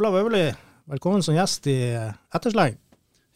Olav 0.00 0.14
Øverli, 0.16 0.46
velkommen 0.88 1.20
som 1.20 1.34
gjest 1.36 1.66
i 1.68 1.74
Ettersleng. 2.32 2.78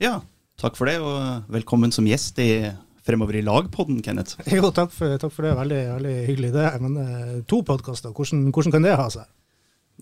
Ja, 0.00 0.14
takk 0.56 0.78
for 0.78 0.88
det, 0.88 0.94
og 1.04 1.50
velkommen 1.52 1.90
som 1.92 2.06
gjest 2.08 2.38
i 2.40 2.70
Fremover 3.04 3.36
i 3.36 3.42
lag-podden, 3.44 3.98
Kenneth. 4.00 4.38
Jo, 4.56 4.70
takk 4.72 4.94
for, 4.96 5.12
takk 5.20 5.34
for 5.34 5.44
det. 5.44 5.50
Veldig, 5.58 5.80
veldig, 5.90 6.14
hyggelig 6.24 6.54
det. 6.54 6.64
Men 6.80 6.94
uh, 6.96 7.34
to 7.52 7.58
podkaster, 7.68 8.14
hvordan, 8.16 8.46
hvordan, 8.48 8.72
kan 8.72 8.86
det 8.88 8.94
ha 8.96 9.10
seg? 9.12 9.28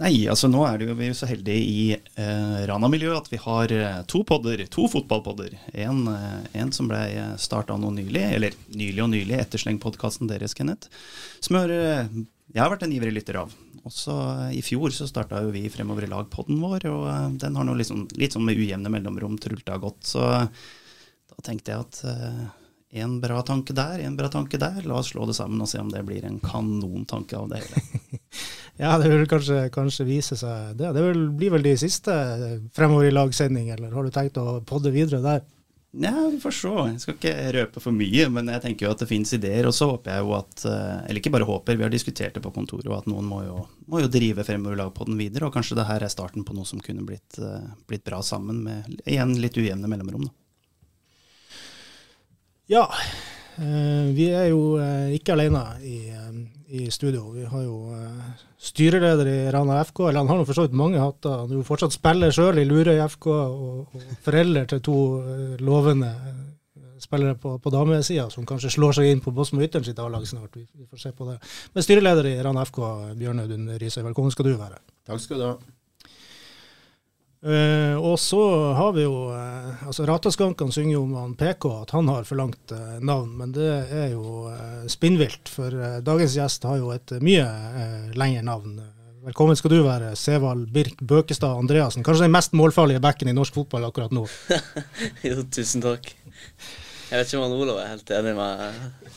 Nei, 0.04 0.12
altså 0.30 0.52
nå 0.52 0.62
er 0.68 0.78
det 0.78 0.86
jo, 0.86 0.94
vi 1.00 1.08
er 1.10 1.18
så 1.18 1.26
heldige 1.28 1.66
i 1.66 1.82
eh, 1.98 2.62
Rana-miljøet 2.70 3.26
at 3.26 3.32
vi 3.34 3.42
har 3.42 3.74
eh, 3.74 3.98
to 4.08 4.22
podder, 4.24 4.62
to 4.70 4.86
fotballpodder. 4.88 5.58
En, 5.82 6.06
eh, 6.14 6.38
en 6.62 6.70
som 6.72 6.86
ble 6.88 7.02
starta 7.42 7.74
nå 7.74 7.90
nylig, 7.98 8.22
eller 8.38 8.54
nylig 8.70 9.02
og 9.02 9.10
nylig, 9.12 9.36
Ettersleng-podkasten 9.42 10.30
deres, 10.30 10.54
Kenneth. 10.56 10.94
Som 11.42 11.58
har, 11.58 11.74
eh, 11.74 12.06
jeg 12.54 12.62
har 12.62 12.72
vært 12.72 12.86
en 12.86 12.96
ivrig 12.96 13.18
lytter 13.18 13.42
av. 13.42 13.52
Også 13.88 14.14
eh, 14.14 14.56
I 14.58 14.62
fjor 14.64 14.94
så 14.94 15.08
starta 15.10 15.42
jo 15.44 15.52
vi 15.54 15.66
Fremover 15.72 16.06
i 16.06 16.10
lag-podden 16.10 16.60
vår, 16.62 16.86
og 16.90 17.06
eh, 17.10 17.28
den 17.42 17.58
har 17.58 17.68
nå 17.68 17.76
liksom, 17.78 18.06
litt 18.20 18.36
sånn 18.36 18.46
med 18.46 18.60
ujevne 18.60 18.92
mellomrom 18.92 19.38
trulta 19.42 19.78
godt. 19.82 20.02
Så 20.14 20.22
da 20.22 21.46
tenkte 21.46 21.74
jeg 21.74 21.86
at 21.86 22.02
en 23.02 23.20
bra 23.22 23.38
tanke 23.40 23.72
der, 23.72 24.02
en 24.04 24.16
bra 24.18 24.28
tanke 24.28 24.60
der. 24.60 24.82
La 24.84 24.98
oss 25.00 25.14
slå 25.14 25.24
det 25.28 25.36
sammen 25.38 25.62
og 25.64 25.70
se 25.70 25.80
om 25.80 25.88
det 25.88 26.04
blir 26.04 26.26
en 26.28 26.36
kanontanke 26.44 27.38
av 27.38 27.48
det 27.48 27.62
hele. 27.62 28.10
ja, 28.82 28.98
det 29.00 29.08
vil 29.08 29.24
kanskje, 29.30 29.62
kanskje, 29.72 30.06
vise 30.08 30.36
seg 30.36 30.76
det. 30.76 30.92
Det 30.92 31.06
blir 31.38 31.54
vel 31.54 31.64
de 31.64 31.72
siste 31.80 32.12
fremover 32.76 33.08
i 33.08 33.14
lag-sending, 33.14 33.72
eller 33.72 33.96
har 33.96 34.04
du 34.04 34.12
tenkt 34.12 34.40
å 34.40 34.60
podde 34.68 34.92
videre 34.92 35.22
der? 35.24 35.40
Ja, 35.94 36.28
vi 36.32 36.38
får 36.40 36.54
se. 36.56 36.70
Jeg 36.88 37.00
skal 37.02 37.16
ikke 37.18 37.32
røpe 37.52 37.80
for 37.84 37.92
mye, 37.92 38.24
men 38.32 38.46
jeg 38.48 38.62
tenker 38.64 38.86
jo 38.86 38.92
at 38.94 39.02
det 39.02 39.08
finnes 39.10 39.32
ideer. 39.36 39.66
Og 39.68 39.74
så 39.76 39.90
håper 39.90 40.14
jeg 40.14 40.24
jo 40.24 40.30
at 40.38 40.62
eh, 40.64 41.00
Eller 41.04 41.20
ikke 41.20 41.32
bare 41.34 41.48
håper, 41.48 41.76
vi 41.76 41.84
har 41.84 41.92
diskutert 41.92 42.38
det 42.38 42.42
på 42.44 42.52
kontoret, 42.54 42.88
og 42.88 43.02
at 43.02 43.08
noen 43.12 43.28
må 43.28 43.42
jo, 43.44 43.58
må 43.92 44.00
jo 44.00 44.08
drive 44.12 44.46
fremover 44.48 44.80
lag 44.80 44.94
på 44.96 45.04
den 45.08 45.20
videre. 45.20 45.50
Og 45.50 45.52
kanskje 45.52 45.76
det 45.76 45.84
her 45.90 46.04
er 46.04 46.12
starten 46.12 46.46
på 46.48 46.56
noe 46.56 46.64
som 46.68 46.80
kunne 46.80 47.04
blitt, 47.04 47.36
eh, 47.36 47.68
blitt 47.90 48.06
bra 48.08 48.22
sammen, 48.24 48.62
med 48.64 49.04
igjen 49.04 49.36
litt 49.42 49.58
ujevne 49.60 49.90
mellomrom. 49.90 50.30
da. 50.30 50.34
Ja, 52.72 52.86
vi 54.16 54.28
er 54.34 54.48
jo 54.50 54.76
eh, 54.82 55.14
ikke 55.16 55.34
alene 55.34 55.62
i, 55.86 55.96
eh, 56.12 56.36
i 56.78 56.90
studio. 56.90 57.30
Vi 57.34 57.44
har 57.48 57.64
jo 57.64 57.96
styreleder 58.62 59.28
i 59.28 59.38
Rana 59.52 59.80
FK, 59.84 60.08
eller 60.08 60.22
han 60.22 60.30
har 60.30 60.46
for 60.46 60.58
så 60.58 60.66
vidt 60.66 60.78
mange 60.78 61.00
hatter. 61.02 61.42
Han 61.42 61.50
er 61.50 61.60
jo 61.60 61.66
fortsatt 61.66 61.94
spiller 61.94 62.32
sjøl 62.34 62.62
i 62.62 62.66
Lurøy 62.68 63.02
FK, 63.08 63.28
og, 63.32 63.92
og 63.92 64.06
forelder 64.24 64.70
til 64.70 64.82
to 64.86 64.96
lovende 65.60 66.12
spillere 67.02 67.34
på, 67.34 67.56
på 67.58 67.70
damesida 67.74 68.28
som 68.30 68.46
kanskje 68.46 68.70
slår 68.76 68.94
seg 68.94 69.10
inn 69.10 69.22
på 69.24 69.32
Bosmo 69.34 69.62
Ytteren 69.64 69.84
sitt 69.84 69.98
A-lag 69.98 70.24
snart. 70.28 70.54
Vi, 70.54 70.68
vi, 70.78 70.86
får 70.86 71.02
se 71.02 71.14
på 71.18 71.26
det. 71.28 71.38
Men 71.74 71.86
styreleder 71.86 72.30
i 72.30 72.38
Rana 72.46 72.62
FK, 72.68 72.82
Bjørn 73.18 73.42
Audun 73.42 73.70
Risøy, 73.82 74.04
velkommen 74.06 74.34
skal 74.34 74.52
du 74.52 74.54
være. 74.54 74.78
Takk 75.08 75.24
skal 75.24 75.42
du 75.42 75.48
ha. 75.50 75.54
Uh, 77.42 77.98
og 77.98 78.20
så 78.22 78.38
har 78.78 78.92
vi 78.94 79.02
jo 79.02 79.14
uh, 79.34 79.86
altså 79.88 80.04
Rataskankan 80.06 80.70
synger 80.70 80.92
jo 80.94 81.00
om 81.02 81.16
han 81.18 81.32
PK 81.34 81.64
at 81.74 81.90
han 81.90 82.06
har 82.06 82.22
for 82.28 82.38
langt 82.38 82.70
uh, 82.70 83.00
navn, 83.02 83.32
men 83.40 83.54
det 83.56 83.70
er 83.90 84.12
jo 84.12 84.46
spinnvilt. 84.90 85.50
For 85.50 85.74
dagens 86.06 86.36
gjest 86.38 86.66
har 86.68 86.78
jo 86.78 86.92
et 86.94 87.14
mye 87.22 87.46
lengre 88.18 88.44
navn. 88.46 88.78
Velkommen 89.22 89.58
skal 89.58 89.70
du 89.74 89.80
være, 89.84 90.14
Sevald 90.18 90.70
Birk 90.74 91.02
Bøkestad 91.02 91.58
Andreassen. 91.58 92.06
Kanskje 92.06 92.26
den 92.26 92.34
mest 92.34 92.54
målfarlige 92.58 93.02
backen 93.02 93.30
i 93.30 93.36
norsk 93.36 93.54
fotball 93.54 93.86
akkurat 93.86 94.14
nå? 94.14 94.24
jo, 95.28 95.42
tusen 95.50 95.82
takk. 95.82 96.10
Jeg 97.12 97.20
vet 97.20 97.28
ikke 97.28 97.40
om 97.42 97.44
han 97.44 97.60
Olav 97.60 97.78
er 97.82 97.90
helt 97.90 98.10
enig 98.16 98.30
med 98.38 98.60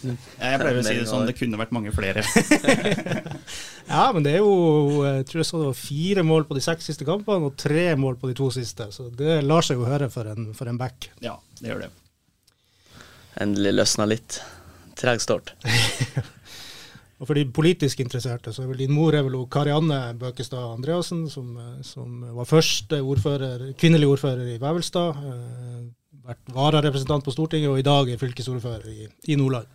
Jeg 0.04 0.60
pleier 0.60 0.80
å 0.82 0.82
si 0.84 0.96
det 0.98 1.06
sånn, 1.08 1.30
det 1.30 1.36
kunne 1.38 1.60
vært 1.62 1.72
mange 1.72 1.94
flere. 1.96 2.26
ja, 3.94 4.02
men 4.12 4.26
det 4.26 4.34
er 4.36 4.42
jo 4.44 5.06
jeg 5.06 5.24
tror 5.30 5.40
jeg 5.40 5.48
så 5.48 5.62
det 5.62 5.70
var 5.70 5.80
fire 5.80 6.26
mål 6.28 6.44
på 6.50 6.58
de 6.58 6.64
seks 6.66 6.92
siste 6.92 7.08
kampene 7.08 7.48
og 7.48 7.56
tre 7.56 7.88
mål 7.96 8.20
på 8.20 8.28
de 8.28 8.36
to 8.36 8.50
siste. 8.52 8.90
Så 8.92 9.08
det 9.16 9.40
lar 9.48 9.64
seg 9.64 9.80
jo 9.80 9.88
høre 9.88 10.12
for 10.12 10.28
en, 10.28 10.52
for 10.58 10.68
en 10.68 10.82
back. 10.82 11.08
Ja, 11.24 11.38
det 11.62 11.72
gjør 11.72 11.86
det. 11.86 11.92
Endelig 13.46 13.76
løsna 13.78 14.12
litt. 14.12 14.42
Treg 15.00 15.24
start. 15.24 15.56
Og 17.16 17.30
for 17.30 17.40
de 17.40 17.48
politisk 17.48 18.02
interesserte, 18.04 18.52
så 18.52 18.66
er 18.66 18.74
vel 18.74 18.84
din 18.84 18.92
mor 18.92 19.16
er 19.16 19.24
vel 19.24 19.40
Karianne 19.48 20.02
Bøkestad 20.20 20.74
Andreassen, 20.76 21.30
som, 21.32 21.56
som 21.80 22.26
var 22.36 22.50
første 22.50 23.00
ordfører, 23.00 23.70
kvinnelig 23.80 24.18
ordfører 24.18 24.52
i 24.52 24.60
Vevelstad. 24.60 25.24
Eh, 26.26 26.32
vært 26.32 26.54
vararepresentant 26.56 27.26
på 27.26 27.34
Stortinget, 27.34 27.70
og 27.70 27.80
i 27.80 27.86
dag 27.86 28.10
er 28.10 28.20
fylkesordfører 28.20 28.90
i, 28.90 29.08
i 29.30 29.36
Nordland. 29.36 29.66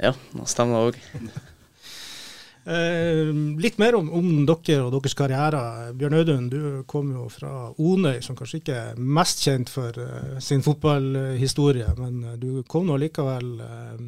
Ja, 0.00 0.12
det 0.32 0.48
stemmer 0.48 0.88
òg. 0.88 0.96
eh, 2.72 3.30
litt 3.60 3.78
mer 3.78 3.94
om, 3.98 4.10
om, 4.12 4.46
dere 4.46 4.86
og 4.86 4.94
deres 4.96 5.14
karriere. 5.14 5.92
Bjørn 5.94 6.18
Audun, 6.18 6.48
du 6.50 6.82
kom 6.86 7.12
jo 7.14 7.28
fra 7.30 7.70
Onøy, 7.78 8.20
som 8.22 8.36
kanskje 8.38 8.60
ikke 8.62 8.78
er 8.78 8.98
mest 8.98 9.44
kjent 9.44 9.70
for 9.70 9.94
uh, 9.96 10.38
sin 10.42 10.64
fotballhistorie, 10.66 11.92
men 11.98 12.24
uh, 12.24 12.38
du 12.40 12.64
kom 12.66 12.88
nå 12.88 12.96
likevel 13.00 13.52
uh, 13.60 14.00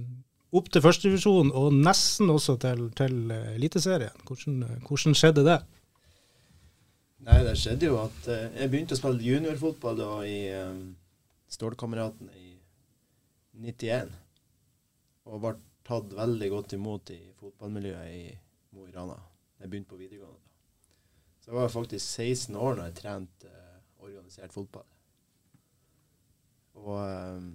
opp 0.53 0.73
til 0.73 0.85
førstedivisjon, 0.85 1.53
og 1.55 1.77
nesten 1.77 2.33
også 2.33 2.57
til, 2.61 2.89
til 2.97 3.31
Eliteserien. 3.55 4.17
Hvordan, 4.27 4.83
hvordan, 4.89 5.15
skjedde 5.17 5.47
det? 5.47 5.61
Nei, 7.23 7.39
Det 7.47 7.55
skjedde 7.61 7.87
jo 7.87 8.01
at 8.03 8.27
jeg 8.27 8.69
begynte 8.69 8.97
å 8.97 8.99
spille 8.99 9.23
juniorfotball 9.23 9.97
da 9.97 10.11
i 10.27 10.37
Stålkameratene 11.53 12.37
i 12.39 12.55
91. 13.61 14.15
Og 15.29 15.43
ble 15.43 15.57
tatt 15.87 16.15
veldig 16.17 16.49
godt 16.53 16.77
imot 16.79 17.13
i 17.15 17.21
fotballmiljøet 17.39 18.15
i 18.15 18.25
Mo 18.73 18.87
i 18.89 18.95
Rana. 18.95 19.19
Jeg 19.61 19.71
begynte 19.71 19.93
på 19.93 20.01
videregående 20.01 20.39
da. 20.39 20.49
Så 21.43 21.51
jeg 21.51 21.59
var 21.59 21.75
faktisk 21.75 22.07
16 22.07 22.57
år 22.57 22.77
da 22.79 22.87
jeg 22.87 22.99
trente 23.01 23.51
eh, 23.51 23.79
organisert 24.03 24.55
fotball. 24.55 24.87
Og 26.79 26.93
eh, 27.03 27.49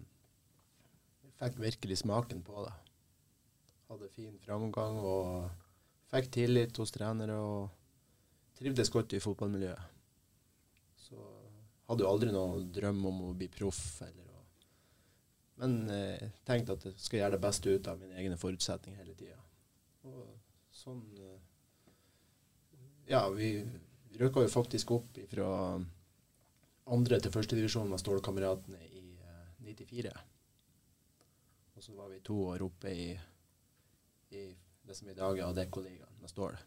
jeg 1.23 1.35
fikk 1.39 1.61
virkelig 1.63 2.01
smaken 2.03 2.43
på 2.43 2.65
det. 2.67 2.75
Hadde 3.87 4.11
fin 4.11 4.35
framgang 4.43 4.99
og 4.99 5.47
fikk 6.11 6.31
tillit 6.35 6.77
hos 6.77 6.91
trenere 6.91 7.39
og 7.39 7.69
trivdes 8.59 8.91
godt 8.91 9.15
i 9.15 9.23
fotballmiljøet. 9.23 9.96
Hadde 11.87 12.03
jo 12.03 12.11
aldri 12.11 12.31
noen 12.35 12.67
drøm 12.75 13.03
om 13.09 13.21
å 13.29 13.33
bli 13.37 13.47
proff. 13.51 14.01
Eller, 14.03 14.27
men 15.61 15.77
eh, 15.93 16.29
tenkte 16.47 16.75
at 16.77 16.87
jeg 16.89 16.97
skal 17.01 17.21
gjøre 17.21 17.37
det 17.37 17.43
beste 17.47 17.73
ut 17.73 17.87
av 17.89 18.01
mine 18.01 18.17
egne 18.19 18.39
forutsetninger 18.39 18.99
hele 19.01 19.15
tida. 19.17 19.39
Og 20.07 20.25
sånn 20.75 21.03
eh, 21.17 21.37
Ja, 23.07 23.23
vi 23.31 23.51
røkka 24.19 24.43
jo 24.43 24.51
faktisk 24.51 24.91
opp 24.97 25.19
fra 25.31 25.49
andre 26.91 27.19
til 27.23 27.33
førstedivisjon 27.33 27.89
med 27.91 28.01
Stålkameratene 28.03 28.83
i 28.91 29.03
eh, 29.23 29.43
94. 29.63 30.13
Og 31.77 31.83
så 31.83 31.93
var 31.95 32.09
vi 32.11 32.23
to 32.25 32.37
år 32.51 32.63
oppe 32.65 32.91
i, 32.91 33.11
i 34.33 34.43
det 34.87 34.95
som 34.97 35.09
i 35.09 35.15
dag 35.17 35.39
er 35.39 35.47
Adecco-ligaen 35.47 36.19
med 36.21 36.31
Stål. 36.31 36.57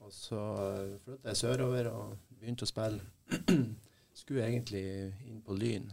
Og 0.00 0.12
så 0.14 0.38
uh, 0.38 0.98
flytta 1.04 1.32
jeg 1.32 1.40
sørover 1.42 1.90
og 1.92 2.12
begynte 2.40 2.64
å 2.64 2.70
spille. 2.70 3.02
skulle 4.18 4.46
egentlig 4.46 4.84
inn 5.28 5.42
på 5.44 5.56
Lyn 5.56 5.90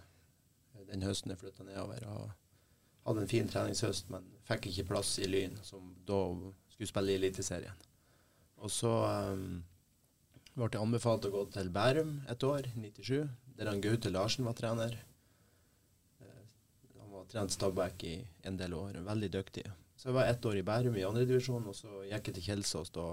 den 0.88 1.05
høsten 1.05 1.33
jeg 1.33 1.41
flytta 1.41 1.66
nedover. 1.67 2.03
og 2.07 3.07
Hadde 3.07 3.23
en 3.23 3.31
fin 3.31 3.50
treningshøst, 3.50 4.09
men 4.11 4.28
fikk 4.47 4.69
ikke 4.72 4.89
plass 4.91 5.16
i 5.23 5.29
Lyn, 5.29 5.55
som 5.63 5.94
da 6.07 6.19
skulle 6.73 6.89
spille 6.89 7.13
i 7.13 7.19
Eliteserien. 7.19 7.85
Og 8.57 8.72
så 8.73 8.91
um, 9.31 9.61
ble 10.55 10.67
jeg 10.73 10.81
anbefalt 10.81 11.28
å 11.29 11.33
gå 11.33 11.45
til 11.53 11.72
Bærum 11.73 12.17
et 12.31 12.44
år, 12.44 12.67
97, 12.75 13.28
der 13.57 13.72
han 13.72 13.83
Gaute 13.83 14.11
Larsen 14.11 14.47
var 14.49 14.57
trener. 14.57 14.97
Uh, 16.19 16.43
han 16.99 17.14
var 17.14 17.28
trent 17.31 17.55
Stabæk 17.55 18.08
i 18.09 18.16
en 18.49 18.59
del 18.59 18.75
år, 18.75 18.99
veldig 19.08 19.31
dyktig. 19.40 19.67
Så 19.97 20.09
jeg 20.09 20.19
var 20.19 20.29
ett 20.29 20.46
år 20.46 20.59
i 20.59 20.66
Bærum 20.67 20.97
i 20.99 21.08
andredivisjon, 21.08 21.69
og 21.69 21.78
så 21.78 22.03
gikk 22.09 22.31
jeg 22.31 22.40
til 22.40 22.49
Kjelsås 22.52 22.91
da 22.97 23.08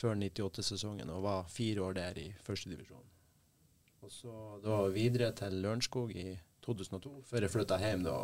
før 0.00 0.18
98-sesongen 0.18 1.12
og 1.14 1.22
var 1.28 1.46
fire 1.52 1.84
år 1.84 2.00
der 2.00 2.18
i 2.24 2.30
førstedivisjon. 2.42 3.13
Og 4.04 4.12
så 4.12 4.30
da 4.60 4.82
videre 4.92 5.30
til 5.32 5.54
Lørenskog 5.64 6.10
i 6.12 6.34
2002, 6.66 7.12
før 7.24 7.46
jeg 7.46 7.52
flytta 7.54 7.78
hjem 7.80 8.02
da 8.04 8.18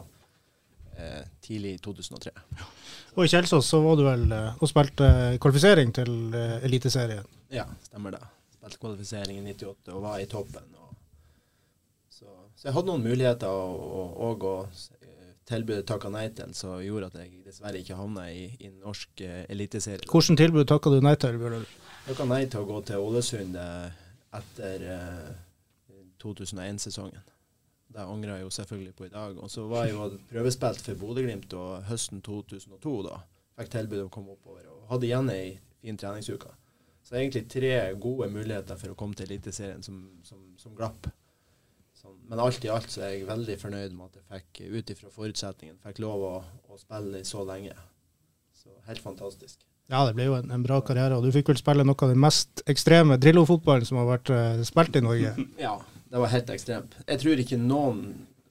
eh, 1.01 1.23
tidlig 1.41 1.73
i 1.79 1.81
2003. 1.81 2.33
Og 3.17 3.25
i 3.25 3.31
Kjelsås 3.33 3.71
så 3.73 3.81
var 3.81 3.97
du 3.97 4.05
vel 4.05 4.27
eh, 4.37 4.59
og 4.61 4.69
spilte 4.69 5.09
kvalifisering 5.41 5.97
til 5.97 6.37
eh, 6.37 6.59
Eliteserien? 6.69 7.25
Ja, 7.49 7.65
stemmer 7.89 8.19
det. 8.19 8.21
Spilte 8.59 8.83
kvalifisering 8.85 9.41
i 9.41 9.57
98 9.57 9.97
og 9.97 10.05
var 10.05 10.21
i 10.21 10.29
toppen. 10.29 10.69
Så, 12.13 12.29
så, 12.29 12.69
jeg 12.69 12.77
hadde 12.77 12.89
noen 12.93 13.09
muligheter 13.09 13.49
og 13.49 14.49
eh, 14.61 15.27
tilbudet 15.49 15.89
takka 15.89 16.13
nei 16.13 16.29
til, 16.37 16.53
som 16.53 16.77
gjorde 16.85 17.09
at 17.09 17.21
jeg 17.25 17.45
dessverre 17.49 17.81
ikke 17.81 17.97
havna 17.97 18.29
i, 18.29 18.51
i 18.61 18.69
norsk 18.69 19.25
uh, 19.25 19.45
eliteserie. 19.49 20.05
Hvilket 20.05 20.45
tilbud 20.45 20.69
takka 20.69 20.93
du 20.93 21.01
nei 21.01 21.17
til? 21.17 21.41
Bjørn? 21.41 21.65
Takka 22.05 22.29
nei 22.29 22.45
til 22.53 22.67
å 22.67 22.69
gå 22.69 22.83
til 22.85 23.07
Ålesund 23.09 23.57
etter 23.57 24.85
uh, 24.93 25.31
2001-sesongen. 26.23 27.29
Det 27.91 28.07
angrer 28.07 28.37
jeg 28.37 28.47
jo 28.47 28.51
selvfølgelig 28.55 28.95
på 28.95 29.07
i 29.09 29.13
dag. 29.13 29.39
Og 29.43 29.51
så 29.51 29.67
var 29.67 29.87
jeg 29.87 29.97
jo 29.97 30.09
prøvespilt 30.31 30.83
for 30.87 31.01
Bodø-Glimt 31.01 31.55
høsten 31.89 32.23
2002 32.23 32.97
da. 33.09 33.21
Fikk 33.59 33.73
tilbud 33.75 34.05
om 34.05 34.11
å 34.11 34.15
komme 34.15 34.37
oppover 34.37 34.69
og 34.71 34.85
hadde 34.93 35.09
igjen 35.09 35.33
ei 35.35 35.47
fin 35.81 35.99
treningsuke. 35.99 36.53
Så 37.03 37.13
det 37.13 37.19
er 37.19 37.25
egentlig 37.25 37.47
tre 37.51 37.73
gode 38.01 38.29
muligheter 38.31 38.79
for 38.79 38.93
å 38.93 38.99
komme 38.99 39.17
til 39.19 39.27
Eliteserien 39.27 39.83
som, 39.83 40.05
som, 40.23 40.45
som 40.61 40.77
glapp. 40.79 41.09
Sånn. 41.99 42.17
Men 42.31 42.41
alt 42.41 42.65
i 42.65 42.71
alt 42.73 42.93
så 42.93 43.03
er 43.05 43.17
jeg 43.17 43.29
veldig 43.29 43.57
fornøyd 43.61 43.97
med 43.97 44.07
at 44.07 44.21
jeg 44.21 44.45
fikk, 44.45 44.61
ut 44.77 44.93
ifra 44.95 45.11
forutsetningen, 45.13 45.81
fikk 45.83 45.99
lov 46.05 46.23
å, 46.29 46.35
å 46.71 46.79
spille 46.81 47.25
så 47.29 47.43
lenge. 47.49 47.75
Så 48.57 48.73
helt 48.87 49.03
fantastisk. 49.03 49.59
Ja, 49.91 50.05
det 50.07 50.15
ble 50.15 50.29
jo 50.29 50.37
en, 50.39 50.53
en 50.55 50.63
bra 50.63 50.79
karriere. 50.87 51.19
Og 51.19 51.27
du 51.27 51.35
fikk 51.35 51.51
vel 51.51 51.59
spille 51.59 51.85
noe 51.85 51.99
av 51.99 52.13
den 52.13 52.23
mest 52.23 52.63
ekstreme 52.71 53.19
Drillo-fotballen 53.19 53.89
som 53.89 53.99
har 53.99 54.07
vært 54.13 54.31
uh, 54.31 54.63
spilt 54.67 54.97
i 55.01 55.03
Norge. 55.03 55.35
Ja, 55.67 55.81
det 56.11 56.19
var 56.19 56.33
helt 56.33 56.51
ekstremt. 56.51 56.97
Jeg 57.07 57.23
tror 57.23 57.41
ikke 57.43 57.59
noen 57.61 58.05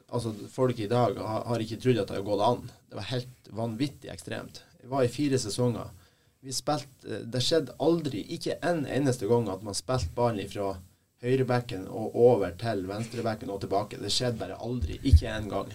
altså 0.09 0.31
folk 0.49 0.79
i 0.79 0.89
dag 0.89 1.17
har, 1.19 1.45
har 1.45 1.63
ikke 1.63 1.79
trodd 1.83 1.99
at 2.01 2.11
det 2.11 2.17
har 2.17 2.27
gått 2.27 2.43
an. 2.45 2.67
Det 2.89 2.97
var 2.97 3.09
helt 3.11 3.49
vanvittig 3.53 4.11
ekstremt. 4.13 4.61
Jeg 4.79 4.91
var 4.91 5.05
i 5.05 5.11
fire 5.11 5.39
sesonger. 5.41 5.89
Vi 6.39 6.53
spilte, 6.55 7.19
Det 7.27 7.41
skjedde 7.43 7.75
aldri, 7.83 8.23
ikke 8.35 8.55
en 8.65 8.85
eneste 8.87 9.27
gang, 9.27 9.49
at 9.51 9.65
man 9.65 9.75
spilte 9.75 10.15
ballen 10.15 10.47
fra 10.49 10.77
høyrebekken 11.19 11.83
og 11.91 12.15
over 12.15 12.53
til 12.59 12.85
venstrebekken 12.87 13.51
og 13.51 13.59
tilbake. 13.65 13.99
Det 13.99 14.11
skjedde 14.13 14.39
bare 14.39 14.59
aldri. 14.63 15.01
Ikke 15.03 15.27
en 15.33 15.51
gang 15.51 15.73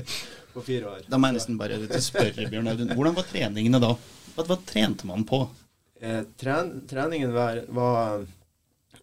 på 0.54 0.62
fire 0.62 0.92
år. 0.92 1.02
Da 1.10 1.18
må 1.18 1.32
jeg 1.32 1.40
nesten 1.40 1.58
bare 1.58 1.80
spørre, 1.98 2.46
Bjørn 2.46 2.70
Audun. 2.70 2.94
Hvordan 2.94 3.18
var 3.18 3.26
treningene 3.26 3.82
da? 3.82 3.90
Hva, 4.36 4.46
hva 4.46 4.60
trente 4.70 5.10
man 5.10 5.26
på? 5.26 5.42
Eh, 5.98 6.22
tren, 6.38 6.76
treningen 6.90 7.34
var, 7.34 7.64
var 7.74 8.22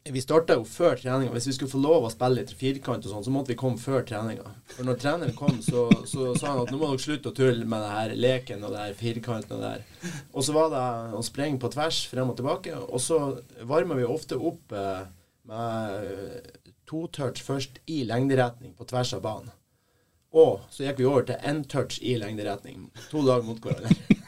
vi 0.09 0.21
starta 0.21 0.55
jo 0.57 0.63
før 0.65 0.97
treninga. 0.97 1.31
Hvis 1.35 1.47
vi 1.51 1.53
skulle 1.55 1.71
få 1.71 1.81
lov 1.81 2.07
å 2.07 2.11
spille 2.13 2.41
i 2.41 2.57
firkant 2.57 3.05
og 3.05 3.13
sånn, 3.13 3.25
så 3.27 3.33
måtte 3.33 3.53
vi 3.53 3.59
komme 3.59 3.77
før 3.81 4.01
treninga. 4.07 4.49
For 4.73 4.87
når 4.87 4.97
treneren 5.01 5.35
kom, 5.37 5.59
så, 5.61 5.85
så 6.09 6.31
sa 6.39 6.55
han 6.55 6.63
at 6.63 6.73
nå 6.73 6.79
må 6.81 6.89
dere 6.89 7.03
slutte 7.03 7.29
å 7.29 7.37
tulle 7.37 7.67
med 7.69 7.85
det 7.85 7.91
her 7.93 8.15
leken 8.17 8.65
og 8.65 8.73
det 8.73 8.81
her 8.85 8.97
firkanten 8.97 9.59
og 9.59 9.61
det 9.61 9.71
her. 9.75 10.17
Og 10.33 10.47
så 10.47 10.57
var 10.57 10.73
det 10.73 10.83
å 11.19 11.23
sprenge 11.25 11.61
på 11.61 11.69
tvers 11.75 12.01
frem 12.09 12.33
og 12.33 12.39
tilbake. 12.39 12.73
Og 12.81 13.03
så 13.03 13.21
varmer 13.69 14.01
vi 14.01 14.09
ofte 14.09 14.39
opp 14.41 14.73
eh, 14.73 15.03
med 15.51 16.49
to 16.89 17.05
touch 17.13 17.43
først 17.45 17.77
i 17.91 18.01
lengderetning 18.09 18.73
på 18.77 18.89
tvers 18.89 19.13
av 19.17 19.21
banen. 19.27 19.53
Og 20.31 20.63
så 20.71 20.87
gikk 20.87 21.01
vi 21.01 21.07
over 21.11 21.27
til 21.27 21.45
én 21.45 21.61
touch 21.67 21.99
i 22.01 22.15
lengderetning. 22.17 22.87
To 23.11 23.21
dager 23.27 23.45
mot 23.45 23.61
hverandre. 23.61 24.20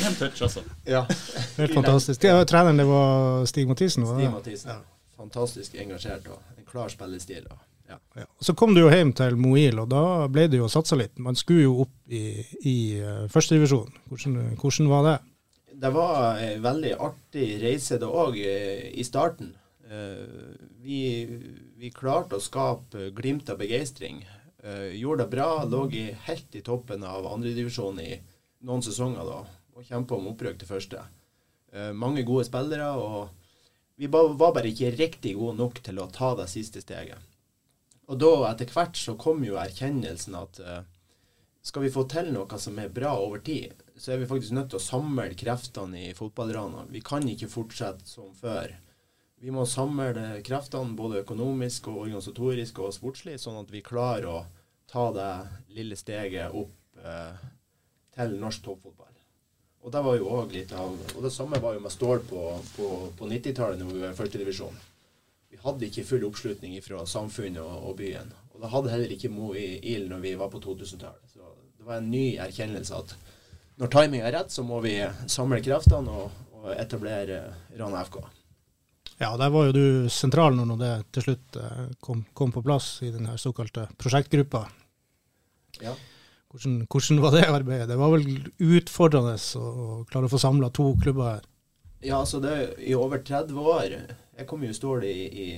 Én 0.00 0.14
touch, 0.16 0.42
altså. 0.42 0.62
Ja. 0.86 1.06
Helt 1.60 1.74
fantastisk. 1.74 2.20
Det, 2.22 2.32
treneren 2.48 2.78
det 2.80 2.86
var 2.88 3.44
Stig 3.46 3.68
Mathisen? 3.68 4.06
var 4.06 4.16
det? 4.16 4.24
Stig 4.24 4.34
Mathisen. 4.34 4.86
Fantastisk 5.20 5.76
engasjert 5.76 6.28
og 6.32 6.38
en 6.56 6.64
klar 6.68 6.88
spillestil. 6.92 7.44
Og, 7.50 7.58
ja. 7.90 7.98
Ja. 8.16 8.26
Så 8.40 8.54
kom 8.56 8.74
du 8.74 8.80
jo 8.84 8.92
hjem 8.92 9.12
til 9.16 9.36
Moil, 9.36 9.82
og 9.82 9.90
da 9.92 10.04
ble 10.32 10.46
det 10.48 10.62
jo 10.62 10.70
satsa 10.72 10.96
litt. 10.96 11.18
Man 11.20 11.36
skulle 11.36 11.66
jo 11.66 11.76
opp 11.84 11.92
i, 12.08 12.40
i 12.64 12.76
uh, 13.02 13.26
førstedivisjon. 13.32 13.92
Hvordan, 14.08 14.40
hvordan 14.62 14.90
var 14.92 15.06
det? 15.08 15.16
Det 15.80 15.92
var 15.94 16.40
en 16.44 16.64
veldig 16.64 16.96
artig 17.00 17.52
reise 17.62 18.00
det 18.00 18.08
òg, 18.08 18.40
i 18.40 19.04
starten. 19.06 19.54
Uh, 19.90 20.56
vi, 20.80 21.00
vi, 21.76 21.92
klarte 21.92 22.38
å 22.38 22.44
skape 22.44 23.10
glimt 23.16 23.52
av 23.52 23.60
begeistring. 23.60 24.22
Gjorde 24.92 25.24
det 25.24 25.32
bra, 25.32 25.64
lå 25.64 25.86
helt 26.26 26.56
i 26.56 26.60
toppen 26.60 27.04
av 27.08 27.24
andredivisjon 27.30 27.96
i 28.04 28.10
noen 28.68 28.82
sesonger 28.84 29.24
da 29.24 29.38
og 29.80 29.88
kjempa 29.88 30.16
om 30.18 30.28
opprykk 30.34 30.60
til 30.60 30.68
første. 30.68 31.02
Eh, 31.72 31.92
mange 31.96 32.24
gode 32.28 32.44
spillere, 32.48 32.90
og 33.00 33.30
vi 34.00 34.08
var 34.12 34.34
bare 34.40 34.68
ikke 34.68 34.92
riktig 34.98 35.34
gode 35.38 35.56
nok 35.60 35.80
til 35.84 36.00
å 36.00 36.10
ta 36.12 36.34
det 36.36 36.48
siste 36.52 36.82
steget. 36.84 37.20
Og 38.10 38.18
da, 38.20 38.32
etter 38.50 38.72
hvert, 38.74 38.98
så 38.98 39.14
kom 39.16 39.44
jo 39.46 39.58
erkjennelsen 39.60 40.36
at 40.36 40.60
eh, 40.60 40.82
skal 41.64 41.86
vi 41.86 41.92
få 41.94 42.04
til 42.10 42.32
noe 42.34 42.58
som 42.60 42.78
er 42.80 42.92
bra 42.92 43.14
over 43.20 43.40
tid, 43.44 43.72
så 43.96 44.12
er 44.12 44.22
vi 44.22 44.28
faktisk 44.28 44.56
nødt 44.56 44.70
til 44.72 44.80
å 44.80 44.84
samle 44.84 45.28
kreftene 45.38 46.06
i 46.08 46.14
fotballrana. 46.16 46.86
Vi 46.92 47.02
kan 47.04 47.26
ikke 47.28 47.50
fortsette 47.52 48.08
som 48.08 48.32
før. 48.36 48.72
Vi 49.40 49.52
må 49.52 49.64
samle 49.68 50.40
kreftene 50.44 50.96
både 50.96 51.22
økonomisk 51.22 51.88
og 51.92 52.02
organisatorisk 52.06 52.82
og 52.84 52.96
sportslig, 52.96 53.38
sånn 53.40 53.60
at 53.62 53.72
vi 53.72 53.84
klarer 53.84 54.28
å 54.28 54.40
ta 54.90 55.06
det 55.14 55.30
lille 55.76 55.96
steget 55.96 56.56
opp 56.56 57.00
eh, 57.04 57.46
til 58.16 58.36
norsk 58.40 58.66
toppfotball. 58.66 59.09
Og 59.80 59.92
det 59.92 60.02
var 60.04 60.16
jo 60.18 60.28
òg 60.36 60.52
litt 60.52 60.72
av 60.76 60.92
Og 60.92 61.22
det 61.24 61.32
samme 61.32 61.60
var 61.62 61.74
jo 61.76 61.80
med 61.80 61.92
Stål 61.92 62.22
på, 62.28 62.40
på, 62.76 62.88
på 63.16 63.28
90-tallet, 63.28 63.80
når 63.80 63.94
vi 63.94 64.02
var 64.02 64.12
i 64.12 64.18
førstedivisjon. 64.18 64.76
Vi 65.50 65.60
hadde 65.62 65.88
ikke 65.88 66.06
full 66.06 66.26
oppslutning 66.28 66.76
fra 66.84 67.06
samfunnet 67.08 67.62
og, 67.62 67.88
og, 67.88 67.94
byen. 67.98 68.28
Og 68.54 68.60
det 68.62 68.72
hadde 68.74 68.92
heller 68.92 69.14
ikke 69.14 69.32
Mo 69.32 69.54
i 69.56 69.80
Ild 69.94 70.10
når 70.12 70.20
vi 70.26 70.34
var 70.38 70.52
på 70.52 70.60
2000-tallet. 70.62 71.32
Så 71.32 71.48
det 71.78 71.88
var 71.88 71.98
en 71.98 72.10
ny 72.12 72.26
erkjennelse 72.42 73.00
at 73.00 73.16
når 73.80 73.88
timing 73.94 74.20
er 74.20 74.34
rett, 74.36 74.52
så 74.52 74.62
må 74.66 74.82
vi 74.84 74.98
samle 75.32 75.62
kreftene 75.64 76.12
og, 76.12 76.36
og 76.60 76.68
etablere 76.76 77.40
Rana 77.78 78.04
FK. 78.04 78.20
Ja, 79.20 79.32
der 79.40 79.50
var 79.52 79.68
jo 79.68 79.72
du 79.72 80.08
sentral 80.12 80.54
når 80.56 80.76
det 80.80 80.92
til 81.16 81.26
slutt 81.26 81.56
eh, 81.60 81.80
kom, 82.00 82.22
kom 82.36 82.52
på 82.52 82.62
plass 82.64 82.98
i 83.04 83.10
den 83.12 83.26
såkalte 83.40 83.88
prosjektgruppa. 84.00 84.62
Ja. 85.80 85.96
Hvordan, 86.50 86.86
hvordan, 86.90 87.20
var 87.22 87.30
det 87.30 87.44
arbeidet? 87.46 87.88
Det 87.88 87.96
var 87.98 88.10
vel 88.10 88.24
utfordrende 88.58 89.36
å 89.38 90.00
klare 90.10 90.26
å 90.26 90.30
få 90.32 90.40
samla 90.42 90.70
to 90.74 90.88
klubber 90.98 91.36
her? 91.36 91.44
Ja, 92.02 92.16
altså 92.18 92.40
det 92.42 92.50
er 92.50 92.70
i 92.82 92.94
over 92.98 93.20
30 93.22 93.58
år. 93.60 93.92
Jeg 94.34 94.48
kom 94.50 94.64
jo 94.64 94.72
Stål 94.74 95.04
i, 95.06 95.18
i 95.28 95.48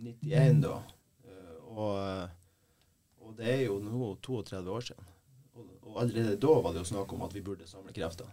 91 0.00 0.62
da. 0.62 0.76
Eh, 1.26 1.56
og, 1.68 1.90
og, 3.20 3.34
det 3.36 3.50
er 3.58 3.60
jo 3.66 3.76
nå 3.82 4.14
32 4.24 4.72
år 4.72 4.86
siden. 4.86 5.10
Og, 5.52 5.66
og, 5.82 5.96
allerede 6.04 6.38
da 6.40 6.54
var 6.64 6.72
det 6.72 6.80
jo 6.80 6.90
snakk 6.94 7.12
om 7.12 7.26
at 7.26 7.34
vi 7.36 7.42
burde 7.44 7.68
samle 7.68 7.92
krefter. 7.92 8.30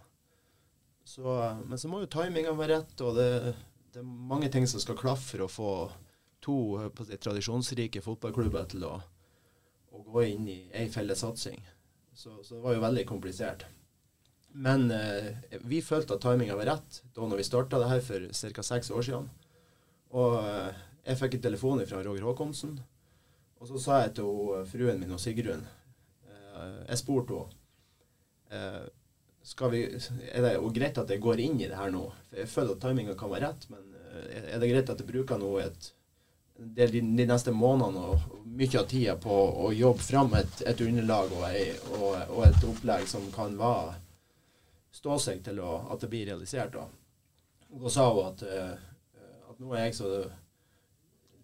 Så, 1.04 1.34
men 1.66 1.80
så 1.80 1.90
må 1.90 2.00
jo 2.00 2.08
timinga 2.12 2.54
være 2.54 2.78
rett, 2.78 2.94
og 3.04 3.18
det, 3.18 3.28
det, 3.90 4.00
er 4.00 4.06
mange 4.06 4.48
ting 4.52 4.64
som 4.70 4.80
skal 4.80 4.96
klaffe 4.96 5.34
for 5.34 5.44
å 5.44 5.50
få 5.50 5.74
to 6.40 6.56
si, 7.02 7.18
tradisjonsrike 7.18 8.00
fotballklubber 8.04 8.68
til 8.72 8.86
å, 8.88 8.94
å 9.90 10.06
gå 10.06 10.24
inn 10.30 10.48
i 10.48 10.58
ei 10.76 10.86
felles 10.92 11.26
satsing. 11.26 11.58
Så, 12.14 12.42
så, 12.44 12.56
det 12.56 12.62
var 12.64 12.76
jo 12.76 12.82
veldig 12.84 13.04
komplisert. 13.08 13.64
Men 14.52 14.90
eh, 14.90 15.30
vi 15.62 15.80
følte 15.82 16.16
at 16.16 16.24
timinga 16.24 16.56
var 16.58 16.72
rett 16.72 17.02
da 17.14 17.26
når 17.26 17.40
vi 17.40 17.46
starta 17.46 17.78
det 17.80 17.90
her 17.92 18.00
for 18.04 18.26
ca. 18.34 18.64
seks 18.66 18.90
år 18.90 19.06
siden. 19.06 19.28
Og 20.10 20.40
eh, 20.42 20.80
jeg 21.06 21.20
fikk 21.20 21.36
en 21.38 21.44
telefon 21.48 21.84
fra 21.86 22.02
Roger 22.04 22.26
Håkonsen. 22.26 22.78
Og 23.60 23.68
så 23.68 23.80
sa 23.80 24.00
jeg 24.04 24.16
til 24.18 24.26
hun, 24.28 24.66
fruen 24.68 25.00
min 25.00 25.12
og 25.12 25.20
Sigrun 25.20 25.62
eh, 25.62 26.78
Jeg 26.88 27.00
spurte 27.02 27.36
henne 27.36 28.56
eh, 28.56 28.88
skal 29.50 29.72
vi, 29.72 29.82
Er 30.32 30.44
det 30.44 30.54
greit 30.76 30.98
at 31.00 31.10
jeg 31.12 31.22
går 31.22 31.40
inn 31.44 31.60
i 31.60 31.68
det 31.68 31.78
her 31.78 31.92
nå? 31.92 32.02
For 32.28 32.42
Jeg 32.42 32.52
føler 32.52 32.76
at 32.76 32.82
timinga 32.84 33.16
kan 33.20 33.32
være 33.32 33.48
rett, 33.48 33.66
men 33.72 33.94
eh, 34.12 34.54
er 34.54 34.62
det 34.62 34.70
greit 34.72 34.92
at 34.92 35.00
jeg 35.00 35.08
bruker 35.08 35.40
nå 35.40 35.54
et 35.62 35.92
de, 36.60 36.86
de, 36.86 37.24
neste 37.26 37.52
månedene 37.56 38.02
og 38.12 38.44
mye 38.44 38.80
av 38.80 38.86
tida 38.90 39.16
på 39.20 39.32
å 39.64 39.70
jobbe 39.72 40.04
fram 40.04 40.34
et, 40.36 40.60
et 40.68 40.82
underlag 40.84 41.32
og, 41.32 41.44
ei, 41.48 41.70
og, 41.96 42.06
og, 42.28 42.42
et 42.46 42.66
opplegg 42.68 43.06
som 43.08 43.24
kan 43.32 43.56
være, 43.58 43.96
stå 45.00 45.16
seg 45.22 45.42
til 45.46 45.62
å, 45.64 45.78
at 45.92 46.04
det 46.04 46.10
blir 46.12 46.28
realisert. 46.28 46.76
Da, 46.76 46.84
da 47.80 47.92
sa 47.92 48.10
hun 48.10 48.28
at, 48.28 48.44
uh, 48.44 49.24
at 49.52 49.62
nå 49.62 49.72
er 49.72 49.86
jeg 49.86 49.98
så 50.02 50.12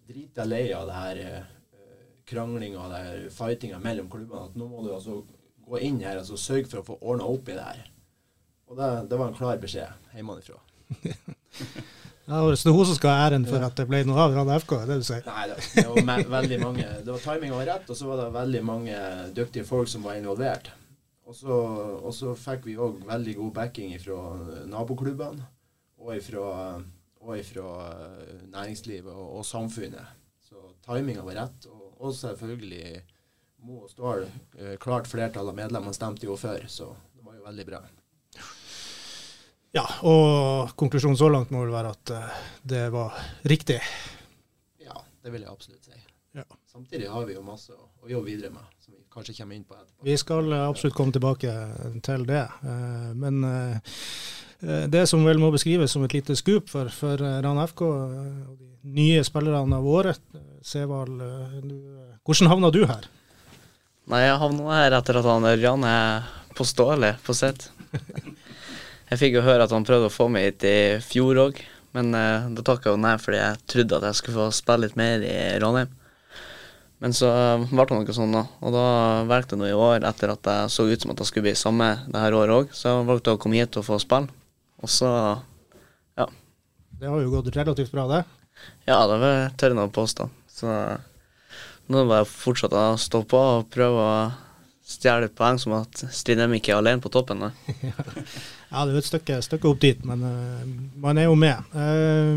drita 0.07 0.45
lei 0.45 0.67
av 0.75 0.87
det 0.89 1.01
her 1.01 1.23
uh, 1.25 1.83
kranglinga 2.27 2.85
og 2.85 2.93
det 2.93 3.33
fightinga 3.33 3.81
mellom 3.81 4.11
klubbene 4.11 4.49
at 4.51 4.57
nå 4.59 4.69
må 4.69 4.85
du 4.85 4.93
altså 4.93 5.21
gå 5.67 5.81
inn 5.83 6.01
her 6.03 6.19
og 6.19 6.25
altså, 6.25 6.39
sørge 6.39 6.69
for 6.69 6.83
å 6.83 6.87
få 6.91 6.99
ordna 7.01 7.27
opp 7.27 7.49
i 7.49 7.57
det 7.57 7.65
her. 7.65 7.85
Og 8.67 8.77
det, 8.77 8.91
det 9.09 9.19
var 9.19 9.31
en 9.31 9.39
klar 9.39 9.63
beskjed 9.63 10.13
hjemmefra. 10.13 10.61
Ja, 12.27 12.41
det 12.43 12.57
er 12.59 12.75
hun 12.75 12.87
som 12.89 12.97
skal 12.97 13.13
ha 13.13 13.27
æren 13.29 13.45
for 13.47 13.63
at 13.63 13.77
det 13.79 13.85
ble 13.87 14.01
noe 14.03 14.19
av 14.19 14.33
Rana 14.35 14.57
FK? 14.59 14.73
det 14.89 14.97
du 14.99 15.05
sier? 15.07 15.21
Nei, 15.23 15.45
det, 15.47 15.61
det 15.77 15.85
var 15.87 16.25
veldig 16.33 16.57
mange 16.59 16.87
Det 17.05 17.13
var 17.13 17.21
timinga 17.23 17.55
var 17.55 17.69
rett, 17.69 17.87
og 17.87 17.95
så 17.95 18.09
var 18.09 18.19
det 18.19 18.25
veldig 18.35 18.63
mange 18.67 18.97
dyktige 19.37 19.67
folk 19.67 19.87
som 19.87 20.03
var 20.03 20.19
involvert. 20.19 20.67
Og 21.27 21.35
så, 21.35 21.55
og 22.03 22.11
så 22.15 22.33
fikk 22.39 22.67
vi 22.67 22.75
òg 22.79 22.99
veldig 23.07 23.35
god 23.39 23.53
backing 23.55 23.95
fra 23.99 24.19
naboklubbene 24.67 25.47
og 26.03 26.19
fra, 26.23 26.47
fra 27.47 27.69
næringslivet 28.51 29.11
og, 29.11 29.29
og, 29.39 29.45
samfunnet. 29.47 30.15
Så 30.43 30.59
timinga 30.83 31.23
var 31.27 31.41
rett. 31.45 31.69
Og, 31.71 31.93
og 31.99 32.15
selvfølgelig 32.15 33.01
Mo 33.67 33.85
og 33.85 33.89
Stål, 33.91 34.27
eh, 34.59 34.75
klart 34.83 35.07
flertall 35.07 35.47
av 35.51 35.55
medlemmene 35.57 35.95
stemte 35.95 36.27
jo 36.27 36.35
for, 36.39 36.67
så 36.67 36.91
det 37.15 37.23
var 37.23 37.39
jo 37.39 37.47
veldig 37.47 37.67
bra. 37.71 37.81
Ja, 39.77 39.83
og 40.09 40.71
konklusjonen 40.79 41.17
så 41.19 41.27
langt 41.29 41.51
må 41.53 41.61
vel 41.61 41.73
være 41.75 41.91
at 41.93 42.13
uh, 42.15 42.37
det 42.65 42.87
var 42.93 43.17
riktig. 43.45 43.77
Ja, 44.81 44.95
det 45.21 45.33
vil 45.33 45.43
jeg 45.43 45.51
absolutt 45.51 45.85
si. 45.85 45.99
Ja. 46.37 46.45
Samtidig 46.71 47.09
har 47.11 47.27
vi 47.27 47.35
jo 47.35 47.43
masse 47.45 47.75
å, 47.75 47.83
å, 48.01 48.07
jobbe 48.09 48.31
videre 48.31 48.49
med, 48.55 48.65
som 48.81 48.95
vi 48.95 49.03
kanskje 49.13 49.35
kommer 49.37 49.57
inn 49.57 49.67
på 49.67 49.77
etterpå. 49.77 50.07
Vi 50.07 50.15
skal 50.17 50.49
uh, 50.49 50.63
absolutt 50.63 50.97
komme 50.97 51.13
tilbake 51.13 51.53
til 52.05 52.25
det. 52.29 52.47
Uh, 52.63 53.13
men 53.17 53.45
det 54.89 55.03
som 55.05 55.21
vel 55.21 55.37
må 55.37 55.51
beskrives 55.53 55.91
som 55.93 56.01
et 56.07 56.15
lite 56.17 56.33
skup 56.33 56.71
for, 56.71 56.89
for 56.89 57.21
Rana 57.21 57.67
FK 57.69 57.81
og 57.85 58.15
de 58.57 58.95
nye 58.95 59.21
spillerne 59.21 59.77
av 59.77 59.85
året, 59.85 60.23
Sevald, 60.65 61.21
hvordan 62.25 62.49
havna 62.49 62.71
du 62.73 62.79
her? 62.89 63.05
Nei, 64.09 64.23
Jeg 64.23 64.41
havna 64.41 64.79
her 64.79 64.97
etter 64.97 65.21
at 65.21 65.29
han 65.29 65.45
Ørjan 65.45 65.85
er 65.85 66.25
påståelig 66.57 67.13
på 67.27 67.37
sitt. 67.37 67.69
Jeg 69.07 69.21
fikk 69.21 69.37
jo 69.37 69.45
høre 69.45 69.63
at 69.63 69.71
han 69.71 69.85
prøvde 69.87 70.09
å 70.09 70.13
få 70.13 70.27
meg 70.31 70.49
hit 70.49 70.65
i 70.67 70.77
fjor 71.03 71.39
òg, 71.45 71.61
men 71.95 72.11
uh, 72.11 72.49
da 72.51 72.65
takka 72.65 72.91
jeg 72.91 73.01
nei 73.01 73.13
fordi 73.21 73.39
jeg 73.39 73.61
trodde 73.71 73.99
at 73.99 74.09
jeg 74.09 74.19
skulle 74.19 74.39
få 74.41 74.47
spille 74.55 74.83
litt 74.83 74.97
mer 74.99 75.23
i 75.23 75.37
Ranheim. 75.63 75.93
Men 76.97 77.13
så 77.13 77.29
eh, 77.29 77.65
ble 77.69 77.83
det 77.85 77.93
noe 77.93 78.13
sånn, 78.15 78.33
da. 78.33 78.41
Og 78.65 78.73
da 78.73 78.85
valgte 79.29 79.53
jeg 79.53 79.61
nå 79.61 79.67
i 79.69 79.75
år, 79.77 80.01
etter 80.09 80.31
at 80.33 80.47
jeg 80.49 80.71
så 80.73 80.87
ut 80.89 81.03
som 81.03 81.11
at 81.13 81.19
jeg 81.21 81.29
skulle 81.29 81.45
bli 81.45 81.53
samme 81.59 81.91
det 82.09 82.23
her 82.23 82.33
året 82.33 82.55
òg, 82.55 82.71
så 82.73 82.89
jeg 82.89 83.05
valgte 83.11 83.35
å 83.35 83.41
komme 83.41 83.59
hit 83.59 83.77
og 83.77 83.85
få 83.85 83.99
spille. 84.01 84.33
Og 84.81 84.89
så 84.89 85.11
ja. 86.17 86.25
Det 86.97 87.11
har 87.11 87.21
jo 87.21 87.29
gått 87.35 87.51
relativt 87.53 87.93
bra, 87.93 88.07
det. 88.09 88.23
Ja, 88.89 88.97
det 89.05 89.19
vil 89.21 89.29
jeg 89.29 89.53
tørre 89.61 89.85
å 89.85 89.93
påstå. 89.93 90.27
Så 90.57 90.73
nå 90.73 91.99
er 91.99 92.01
det 92.01 92.11
bare 92.15 92.25
å 92.25 92.31
fortsette 92.31 92.81
å 92.81 92.97
stå 92.99 93.21
på 93.29 93.43
og 93.53 93.69
prøve 93.73 94.09
å 94.09 94.17
stjele 94.87 95.29
poeng, 95.29 95.61
som 95.61 95.77
at 95.77 96.01
Strindheim 96.09 96.57
ikke 96.57 96.73
er 96.73 96.81
alene 96.81 97.03
på 97.03 97.13
toppen. 97.13 97.45
Da. 97.45 97.53
Ja, 98.67 98.83
det 98.83 98.91
er 98.91 98.97
jo 98.97 99.01
et 99.03 99.07
stykke, 99.07 99.35
stykke 99.45 99.69
opp 99.69 99.79
dit, 99.79 99.99
men 100.07 100.23
uh, 100.27 100.63
man 100.99 101.19
er 101.19 101.29
jo 101.29 101.37
med. 101.39 101.69
Uh, 101.71 102.35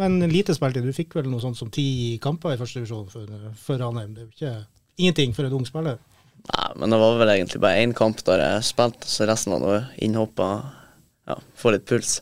men 0.00 0.16
lite 0.32 0.56
spilte, 0.56 0.80
du 0.80 0.94
fikk 0.96 1.18
vel 1.18 1.28
noe 1.28 1.42
sånt 1.42 1.58
som 1.58 1.68
ti 1.72 2.16
kamper 2.22 2.54
i 2.54 2.60
første 2.60 2.80
divisjon 2.80 3.10
for, 3.12 3.28
for 3.60 3.80
Ranheim. 3.80 4.14
Det 4.16 4.22
er 4.22 4.26
jo 4.26 4.32
ikke 4.32 4.54
ingenting 5.00 5.36
for 5.36 5.44
en 5.44 5.58
ung 5.60 5.68
spiller. 5.68 6.00
Nei, 6.48 6.68
men 6.80 6.92
det 6.92 7.00
var 7.02 7.20
vel 7.20 7.32
egentlig 7.34 7.60
bare 7.60 7.84
én 7.84 7.92
kamp 7.96 8.22
der 8.24 8.40
jeg 8.40 8.68
spilte, 8.70 9.08
så 9.10 9.28
resten 9.28 9.52
var 9.52 9.60
noe 9.60 10.24
og 10.24 10.44
ja, 11.28 11.36
få 11.60 11.74
litt 11.74 11.84
puls. 11.88 12.18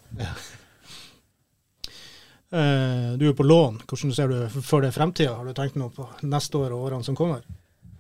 Uh, 2.49 3.15
du 3.21 3.29
er 3.29 3.37
på 3.37 3.47
lån. 3.47 3.83
Hvordan 3.87 4.15
ser 4.17 4.33
du 4.33 4.61
for 4.65 4.83
deg 4.83 4.95
fremtida? 4.95 5.37
Har 5.37 5.47
du 5.47 5.55
tenkt 5.57 5.79
noe 5.79 5.93
på 5.95 6.09
neste 6.27 6.59
år 6.59 6.75
og 6.75 6.89
årene 6.89 7.07
som 7.07 7.17
kommer? 7.19 7.45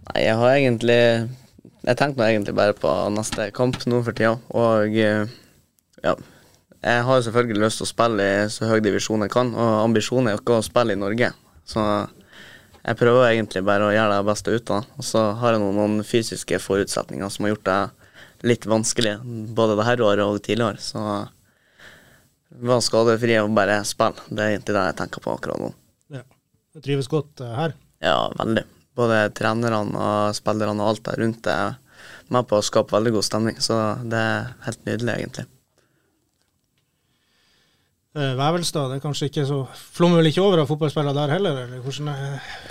Nei, 0.08 0.22
jeg 0.24 0.36
har 0.40 0.54
egentlig 0.56 1.00
Jeg 1.88 1.96
tenkte 1.96 2.20
nå 2.20 2.26
egentlig 2.28 2.52
bare 2.56 2.74
på 2.76 2.90
neste 3.14 3.48
kamp 3.56 3.78
nå 3.88 4.02
for 4.04 4.16
tida. 4.16 4.34
Og 4.52 4.96
eh, 5.00 5.30
ja. 6.04 6.14
Jeg 6.84 7.04
har 7.08 7.22
selvfølgelig 7.24 7.64
lyst 7.64 7.80
til 7.80 7.88
å 7.88 7.90
spille 7.90 8.24
i 8.24 8.50
så 8.54 8.68
høy 8.70 8.78
divisjon 8.84 9.24
jeg 9.24 9.32
kan, 9.32 9.48
og 9.50 9.80
ambisjonen 9.82 10.28
er 10.30 10.36
jo 10.36 10.42
ikke 10.44 10.58
å 10.60 10.66
spille 10.66 10.94
i 10.94 11.00
Norge. 11.00 11.32
Så 11.66 11.82
jeg 12.84 12.98
prøver 13.00 13.32
egentlig 13.32 13.64
bare 13.66 13.88
å 13.88 13.94
gjøre 13.94 14.20
det 14.20 14.28
beste 14.28 14.54
ut 14.54 14.70
av 14.70 14.84
det. 14.84 14.98
Og 15.00 15.08
så 15.08 15.24
har 15.40 15.56
jeg 15.56 15.64
noen, 15.64 15.80
noen 15.80 16.06
fysiske 16.06 16.60
forutsetninger 16.62 17.32
som 17.34 17.48
har 17.48 17.56
gjort 17.56 17.66
det 17.66 17.80
litt 18.46 18.68
vanskelig, 18.70 19.16
både 19.58 19.80
det 19.80 19.88
her 19.88 20.04
året 20.06 20.24
og 20.28 20.38
tidligere. 20.44 20.78
Så 20.78 21.02
være 22.62 22.84
skadefri 22.84 23.36
og 23.42 23.52
bare 23.56 23.80
spille. 23.88 24.28
Det 24.30 24.44
er 24.44 24.54
egentlig 24.54 24.76
det 24.78 24.86
jeg 24.92 24.98
tenker 25.02 25.24
på 25.24 25.34
akkurat 25.34 25.64
nå. 25.64 25.72
Ja. 26.14 26.24
Du 26.76 26.84
trives 26.84 27.10
godt 27.10 27.42
uh, 27.42 27.52
her? 27.58 27.74
Ja, 28.04 28.20
veldig. 28.38 28.68
Både 28.98 29.28
trenerne 29.36 29.94
og 29.94 30.34
spillerne 30.36 30.82
og 30.82 30.94
alt 30.94 31.04
der 31.06 31.22
rundt 31.22 31.46
er 31.52 31.78
med 32.34 32.48
på 32.48 32.58
å 32.58 32.64
skape 32.64 32.96
veldig 32.96 33.14
god 33.18 33.26
stemning. 33.28 33.62
Så 33.62 33.78
det 34.08 34.18
er 34.18 34.50
helt 34.66 34.84
nydelig, 34.88 35.14
egentlig. 35.14 35.46
Uh, 38.16 38.32
Vevelstad, 38.34 38.88
det 38.88 38.96
er 38.96 39.02
kanskje 39.02 39.26
ikke 39.28 39.42
så 39.46 39.58
Flommer 39.94 40.18
vel 40.18 40.30
ikke 40.30 40.40
over 40.42 40.62
av 40.62 40.70
fotballspillere 40.70 41.12
der 41.14 41.32
heller, 41.36 41.58
eller 41.66 41.82
hvordan 41.84 42.08
er 42.10 42.22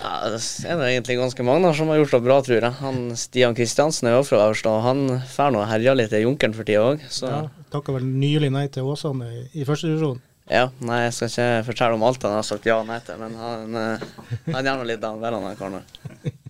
Ja, 0.02 0.32
det 0.34 0.40
er 0.66 0.80
det 0.82 0.88
egentlig 0.90 1.20
ganske 1.20 1.46
mange 1.46 1.70
som 1.78 1.92
har 1.94 2.02
gjort 2.02 2.16
det 2.18 2.22
bra, 2.26 2.40
tror 2.44 2.58
jeg. 2.58 2.74
Han 2.82 2.98
Stian 3.16 3.56
Kristiansen 3.56 4.10
er 4.10 4.18
jo 4.18 4.26
fra 4.28 4.42
Vevelstad, 4.42 4.74
og 4.74 4.84
han 4.84 5.22
får 5.30 5.54
nå 5.54 5.62
og 5.62 5.70
herjer 5.70 6.00
litt 6.00 6.16
i 6.18 6.24
Junkeren 6.26 6.58
for 6.58 6.68
tida 6.68 6.84
òg, 6.90 7.06
ja, 7.22 7.44
Takka 7.72 7.96
vel 7.96 8.10
nylig 8.10 8.50
nei 8.56 8.66
til 8.74 8.90
Åsane 8.90 9.30
i, 9.30 9.46
i 9.62 9.68
første 9.68 9.92
divisjon. 9.92 10.20
Ja, 10.48 10.70
nei, 10.80 11.02
jeg 11.04 11.16
skal 11.16 11.32
ikke 11.32 11.68
fortelle 11.68 11.98
om 11.98 12.04
alt 12.08 12.24
han 12.24 12.38
har 12.38 12.46
sagt 12.48 12.68
ja 12.70 12.78
og 12.80 12.88
nei 12.88 13.02
til, 13.04 13.20
men 13.20 13.36
han, 13.36 13.74
eh, 13.76 14.06
han 14.54 14.70
gjør 14.70 14.80
nå 14.80 14.86
litt 14.88 15.04
av 15.04 15.20
vel, 15.20 15.40
han 15.44 15.80
der. 15.80 16.36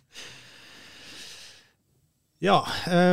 Ja, 2.38 2.60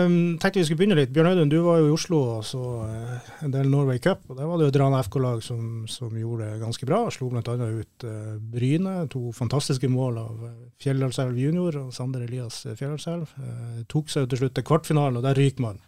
um, 0.04 0.36
tenkte 0.36 0.58
vi 0.58 0.64
skulle 0.68 0.82
begynne 0.82 0.98
litt. 0.98 1.12
Bjørn 1.16 1.30
Audun, 1.30 1.48
du 1.48 1.62
var 1.64 1.78
jo 1.80 1.86
i 1.88 1.92
Oslo 1.94 2.18
og 2.34 2.42
så 2.44 2.60
uh, 2.84 3.30
en 3.46 3.54
del 3.54 3.70
Norway 3.72 3.96
Cup. 3.96 4.26
og 4.28 4.36
Der 4.36 4.44
var 4.44 4.60
det 4.60 4.66
jo 4.66 4.74
Drana 4.76 5.00
FK-lag 5.00 5.40
som, 5.40 5.86
som, 5.88 6.12
gjorde 6.12 6.50
det 6.50 6.60
ganske 6.60 6.84
bra. 6.84 6.98
Slo 7.08 7.30
bl.a. 7.32 7.40
ut 7.40 8.04
uh, 8.04 8.34
Bryne. 8.36 8.92
To 9.14 9.32
fantastiske 9.32 9.88
mål 9.88 10.20
av 10.20 10.44
Fjelldalselv 10.84 11.40
junior 11.40 11.80
og 11.86 11.96
Sander 11.96 12.26
Elias 12.26 12.66
Fjelldalselv. 12.66 13.32
Uh, 13.40 13.80
tok 13.88 14.12
seg 14.12 14.26
jo 14.26 14.32
til 14.34 14.42
slutt 14.42 14.58
til 14.60 14.68
kvartfinalen, 14.68 15.16
og 15.16 15.24
der 15.24 15.40
ryker 15.40 15.70
man. 15.70 15.80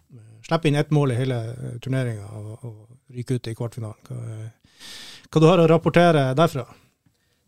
Slipper 0.47 0.71
inn 0.71 0.81
ett 0.81 0.95
mål 0.95 1.13
i 1.13 1.21
hele 1.21 1.41
turneringa 1.83 2.25
og, 2.41 2.65
og 2.65 3.13
ryker 3.13 3.37
ut 3.37 3.51
i 3.51 3.57
kvartfinalen. 3.59 4.09
Hva, 4.09 4.49
hva 5.27 5.43
du 5.43 5.47
har 5.49 5.61
å 5.61 5.69
rapportere 5.69 6.29
derfra? 6.37 6.65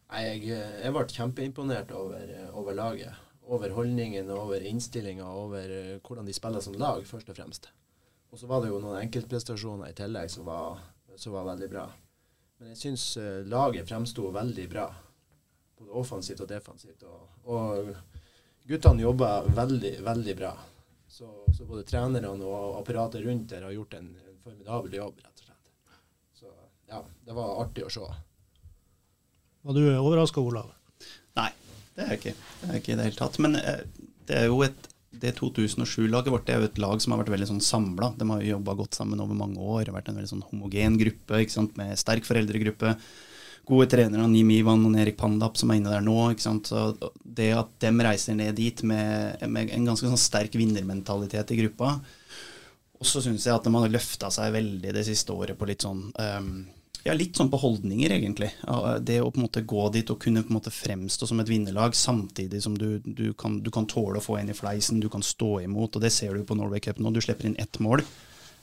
Nei, 0.09 0.21
jeg, 0.25 0.59
jeg 0.83 0.93
ble 0.93 1.07
kjempeimponert 1.13 1.91
over, 1.95 2.31
over 2.57 2.77
laget 2.77 3.25
over 3.49 3.69
holdningen, 3.69 4.29
over 4.29 4.61
innstillinga, 4.61 5.25
over 5.33 5.69
uh, 5.69 5.97
hvordan 6.05 6.25
de 6.25 6.33
spiller 6.33 6.61
som 6.61 6.77
lag, 6.77 7.01
først 7.07 7.31
og 7.31 7.37
fremst. 7.37 7.69
Og 8.29 8.37
så 8.37 8.49
var 8.49 8.61
det 8.61 8.69
jo 8.69 8.81
noen 8.81 9.01
enkeltprestasjoner 9.01 9.89
i 9.89 9.97
tillegg 9.97 10.29
som 10.29 10.45
var, 10.45 10.77
som 11.17 11.33
var 11.33 11.47
veldig 11.49 11.69
bra. 11.71 11.87
Men 12.59 12.73
jeg 12.73 12.81
syns 12.83 13.05
uh, 13.17 13.41
laget 13.49 13.89
fremsto 13.89 14.29
veldig 14.35 14.67
bra, 14.69 14.85
både 15.79 15.97
offensivt 16.03 16.45
og 16.45 16.51
defensivt. 16.51 17.07
Og, 17.09 17.49
og 17.49 18.69
guttene 18.69 19.07
jobba 19.07 19.31
veldig, 19.47 19.95
veldig 20.05 20.37
bra. 20.37 20.53
Så, 21.09 21.25
så, 21.49 21.65
både 21.65 21.87
trenerne 21.89 22.29
og 22.45 22.77
apparatet 22.77 23.25
rundt 23.25 23.49
der 23.49 23.65
har 23.65 23.73
gjort 23.73 23.97
en, 23.97 24.11
en 24.13 24.41
formidabel 24.43 24.99
jobb, 24.99 25.23
rett 25.25 25.41
og 25.41 25.47
slett. 25.47 25.95
Så 26.37 26.53
ja, 26.89 27.03
det 27.25 27.37
var 27.37 27.61
artig 27.63 27.85
å 27.85 27.93
se. 27.93 28.05
Var 29.61 29.75
du 29.75 29.83
overraska, 29.91 30.41
Olav? 30.41 30.71
Nei, 31.37 31.49
det 31.95 32.05
er 32.05 32.13
jeg 32.13 32.21
ikke. 32.21 32.37
Det 32.61 32.69
er 32.69 32.79
ikke 32.79 32.93
i 32.93 32.99
det 32.99 33.09
hele 33.09 33.19
tatt. 33.19 33.39
Men 33.43 33.59
eh, 33.59 33.83
det 34.29 34.39
er 34.43 34.49
jo 34.49 34.63
et 34.65 34.89
det 35.19 35.33
2007-laget 35.39 36.31
vårt 36.31 36.45
det 36.47 36.53
er 36.53 36.61
jo 36.61 36.67
et 36.69 36.79
lag 36.79 37.01
som 37.01 37.13
har 37.13 37.23
vært 37.23 37.33
veldig 37.33 37.47
sånn 37.49 37.63
samla. 37.63 38.13
De 38.17 38.27
har 38.29 38.43
jo 38.43 38.53
jobba 38.53 38.75
godt 38.79 38.97
sammen 38.99 39.19
over 39.23 39.37
mange 39.37 39.59
år. 39.59 39.91
Vært 39.93 40.11
en 40.11 40.19
veldig 40.19 40.31
sånn 40.31 40.45
homogen 40.51 40.99
gruppe 41.01 41.41
ikke 41.43 41.55
sant? 41.55 41.75
med 41.79 41.97
sterk 41.99 42.27
foreldregruppe. 42.27 42.93
Gode 43.69 43.89
trenere, 43.91 44.25
Nim 44.31 44.49
Ivan 44.53 44.85
og 44.87 44.95
Erik 44.97 45.17
Pandap 45.19 45.59
som 45.59 45.69
er 45.69 45.81
inne 45.81 45.91
der 45.91 46.05
nå. 46.05 46.15
ikke 46.31 46.45
sant? 46.45 46.71
Så 46.71 47.11
Det 47.21 47.51
at 47.57 47.73
de 47.83 47.91
reiser 48.05 48.37
ned 48.37 48.55
dit 48.57 48.83
med, 48.87 49.43
med 49.49 49.73
en 49.75 49.91
ganske 49.91 50.07
sånn 50.07 50.21
sterk 50.21 50.55
vinnermentalitet 50.57 51.53
i 51.53 51.59
gruppa. 51.63 51.97
Og 52.99 53.07
så 53.07 53.21
syns 53.23 53.45
jeg 53.47 53.55
at 53.55 53.65
de 53.65 53.73
har 53.75 53.91
løfta 53.91 54.31
seg 54.33 54.55
veldig 54.55 54.93
det 54.95 55.05
siste 55.07 55.35
året 55.35 55.57
på 55.57 55.67
litt 55.69 55.85
sånn 55.85 56.09
um, 56.11 56.53
ja, 57.05 57.13
litt 57.15 57.37
sånn 57.39 57.49
på 57.51 57.59
holdninger, 57.61 58.11
egentlig. 58.11 58.49
Det 59.07 59.19
å 59.23 59.29
på 59.31 59.39
en 59.39 59.45
måte 59.45 59.63
gå 59.67 59.85
dit 59.93 60.09
og 60.11 60.19
kunne 60.21 60.43
på 60.43 60.51
en 60.51 60.57
måte 60.57 60.73
fremstå 60.73 61.29
som 61.29 61.39
et 61.39 61.49
vinnerlag, 61.49 61.95
samtidig 61.95 62.61
som 62.65 62.75
du, 62.77 62.99
du, 63.05 63.31
kan, 63.39 63.59
du 63.63 63.71
kan, 63.71 63.87
tåle 63.89 64.19
å 64.19 64.23
få 64.23 64.39
en 64.39 64.51
i 64.51 64.57
fleisen, 64.57 64.99
du 64.99 65.07
kan 65.11 65.23
stå 65.23 65.61
imot. 65.63 65.95
og 65.95 66.03
Det 66.03 66.11
ser 66.13 66.35
du 66.35 66.43
på 66.47 66.57
Norway 66.59 66.83
Cup 66.83 66.99
nå. 66.99 67.13
Du 67.15 67.21
slipper 67.23 67.47
inn 67.47 67.59
ett 67.61 67.79
mål. 67.83 68.03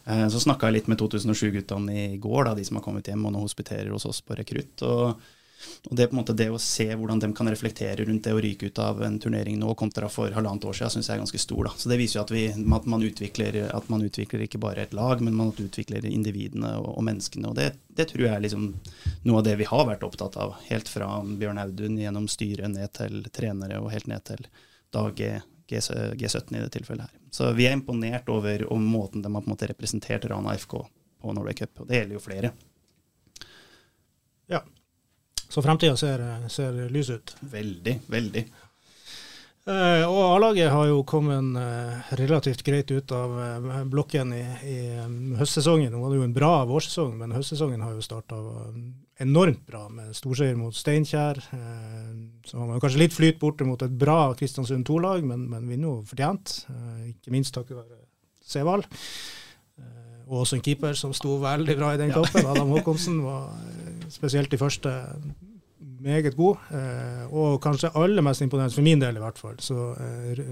Eh, 0.05 0.27
så 0.33 0.43
snakka 0.43 0.69
jeg 0.69 0.81
litt 0.81 0.91
med 0.93 1.01
2007-guttene 1.01 1.97
i 2.03 2.21
går, 2.23 2.51
da, 2.51 2.55
de 2.59 2.67
som 2.67 2.79
har 2.79 2.85
kommet 2.85 3.09
hjem 3.09 3.25
og 3.27 3.35
nå 3.35 3.43
hospiterer 3.47 3.91
hos 3.95 4.07
oss 4.09 4.21
på 4.23 4.37
rekrutt. 4.39 4.85
og 4.87 5.17
og 5.91 5.97
det, 5.97 6.07
på 6.07 6.17
en 6.17 6.21
måte, 6.21 6.35
det 6.37 6.49
å 6.51 6.59
se 6.61 6.87
hvordan 6.91 7.21
de 7.23 7.29
kan 7.37 7.49
reflektere 7.51 8.05
rundt 8.05 8.27
det 8.27 8.35
å 8.35 8.41
ryke 8.43 8.69
ut 8.69 8.79
av 8.83 9.01
en 9.07 9.19
turnering 9.23 9.59
nå 9.61 9.75
kontra 9.79 10.09
for 10.13 10.35
halvannet 10.35 10.67
år 10.67 10.77
siden, 10.77 10.93
syns 10.97 11.09
jeg 11.09 11.17
er 11.17 11.23
ganske 11.23 11.41
stor. 11.41 11.69
Da. 11.69 11.73
Så 11.79 11.91
Det 11.91 11.99
viser 12.01 12.19
jo 12.19 12.25
at, 12.25 12.33
vi, 12.35 12.45
at, 12.51 12.59
man 12.61 12.77
at, 13.07 13.89
man 13.93 14.07
utvikler, 14.07 14.45
ikke 14.47 14.61
bare 14.63 14.85
et 14.85 14.97
lag, 14.97 15.23
men 15.25 15.37
man 15.39 15.53
utvikler 15.53 16.07
individene 16.11 16.75
og, 16.81 16.91
og 16.99 17.07
menneskene. 17.07 17.51
og 17.51 17.59
det, 17.59 17.71
det, 17.89 18.09
tror 18.11 18.27
jeg 18.27 18.35
er 18.35 18.45
liksom 18.45 18.69
noe 19.25 19.41
av 19.41 19.47
det 19.47 19.57
vi 19.63 19.71
har 19.71 19.87
vært 19.89 20.07
opptatt 20.07 20.39
av. 20.43 20.57
Helt 20.69 20.91
fra 20.91 21.11
Bjørn 21.25 21.63
Audun 21.63 22.01
gjennom 22.03 22.29
styret 22.31 22.75
ned 22.75 22.93
til 22.99 23.23
trenere 23.33 23.81
og 23.81 23.93
helt 23.95 24.11
ned 24.11 24.27
til 24.27 24.47
Dag 24.95 25.17
G, 25.19 25.37
G17 25.71 26.57
i 26.57 26.63
det 26.63 26.71
tilfellet 26.75 27.07
her. 27.07 27.19
Så 27.31 27.51
vi 27.57 27.67
er 27.69 27.77
imponert 27.77 28.29
over 28.33 28.67
om 28.73 28.85
måten 28.87 29.23
de 29.23 29.31
har 29.31 29.43
på 29.43 29.51
en 29.51 29.55
måte 29.55 29.71
representert 29.71 30.27
Rana 30.31 30.55
FK 30.59 30.81
på 31.23 31.35
Norway 31.37 31.55
Cup. 31.59 31.83
Og 31.83 31.91
det 31.91 32.03
gjelder 32.03 32.19
jo 32.19 32.27
flere. 32.27 32.57
Ja, 34.47 34.63
så 35.49 35.63
fremtida 35.65 35.97
ser, 35.97 36.23
ser 36.53 36.79
lys 36.93 37.11
ut. 37.15 37.37
Veldig, 37.53 38.01
veldig. 38.13 38.47
Uh, 39.67 40.07
og 40.07 40.21
A-laget 40.37 40.69
har 40.71 40.85
jo 40.87 41.01
kommet 41.03 41.57
uh, 41.59 42.11
relativt 42.21 42.61
greit 42.63 42.91
ut 42.95 43.11
av 43.11 43.33
uh, 43.35 43.81
blokken 43.91 44.31
i, 44.31 44.45
i 44.63 44.77
um, 45.03 45.33
høstsesongen. 45.41 45.91
Nå 45.91 46.05
var 46.05 46.13
det 46.13 46.21
jo 46.21 46.27
en 46.29 46.37
bra 46.37 46.51
vårsesong, 46.71 47.17
men 47.19 47.35
høstsesongen 47.35 47.83
har 47.83 47.97
jo 47.97 48.05
starta 48.05 48.39
enormt 49.25 49.65
bra 49.67 49.89
med 49.91 50.15
storseier 50.15 50.55
mot 50.55 50.77
Steinkjer. 50.77 51.41
så 52.47 52.59
har 52.61 52.69
man 52.69 52.79
kanskje 52.79 53.01
litt 53.01 53.17
flyt 53.17 53.41
borte 53.43 53.67
mot 53.67 53.83
et 53.83 53.91
bra 53.91 54.37
Kristiansund 54.39 54.87
2-lag, 54.87 55.25
men, 55.27 55.49
men 55.51 55.67
vinner 55.67 55.89
jo 55.89 55.95
fortjent. 56.13 56.61
ikke 57.09 57.35
minst 57.35 57.57
takket 57.57 57.81
være 57.81 58.05
Sevald. 58.47 58.87
og 60.29 60.45
også 60.45 60.61
en 60.61 60.63
keeper 60.63 60.95
som 60.95 61.17
sto 61.17 61.41
veldig 61.43 61.79
bra 61.81 61.95
i 61.95 62.03
den 62.05 62.15
kampen. 62.15 62.47
Adam 62.47 62.71
Håkonsen 62.77 63.19
var 63.25 63.51
spesielt 64.13 64.51
de 64.53 64.59
første 64.61 64.93
meget 66.01 66.37
god. 66.37 66.57
Eh, 66.71 67.35
og 67.35 67.61
kanskje 67.63 67.93
aller 67.95 68.23
mest 68.23 68.45
imponerende, 68.45 68.75
for 68.75 68.87
min 68.87 69.01
del 69.01 69.17
i 69.17 69.23
hvert 69.23 69.39
fall, 69.39 69.59
så 69.61 69.91
eh, 70.01 70.45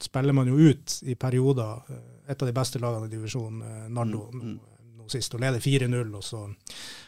spiller 0.00 0.36
man 0.36 0.48
jo 0.48 0.70
ut 0.70 0.98
i 1.02 1.14
perioder 1.14 1.82
et 2.28 2.40
av 2.40 2.48
de 2.48 2.56
beste 2.56 2.80
lagene 2.82 3.08
i 3.08 3.12
divisjonen, 3.12 3.90
Nardo, 3.94 4.28
mm. 4.32 4.40
nå, 4.40 4.78
nå 4.98 5.08
sist, 5.12 5.34
og 5.34 5.44
leder 5.44 5.62
4-0. 5.62 6.14
Og 6.14 6.24
så 6.24 6.44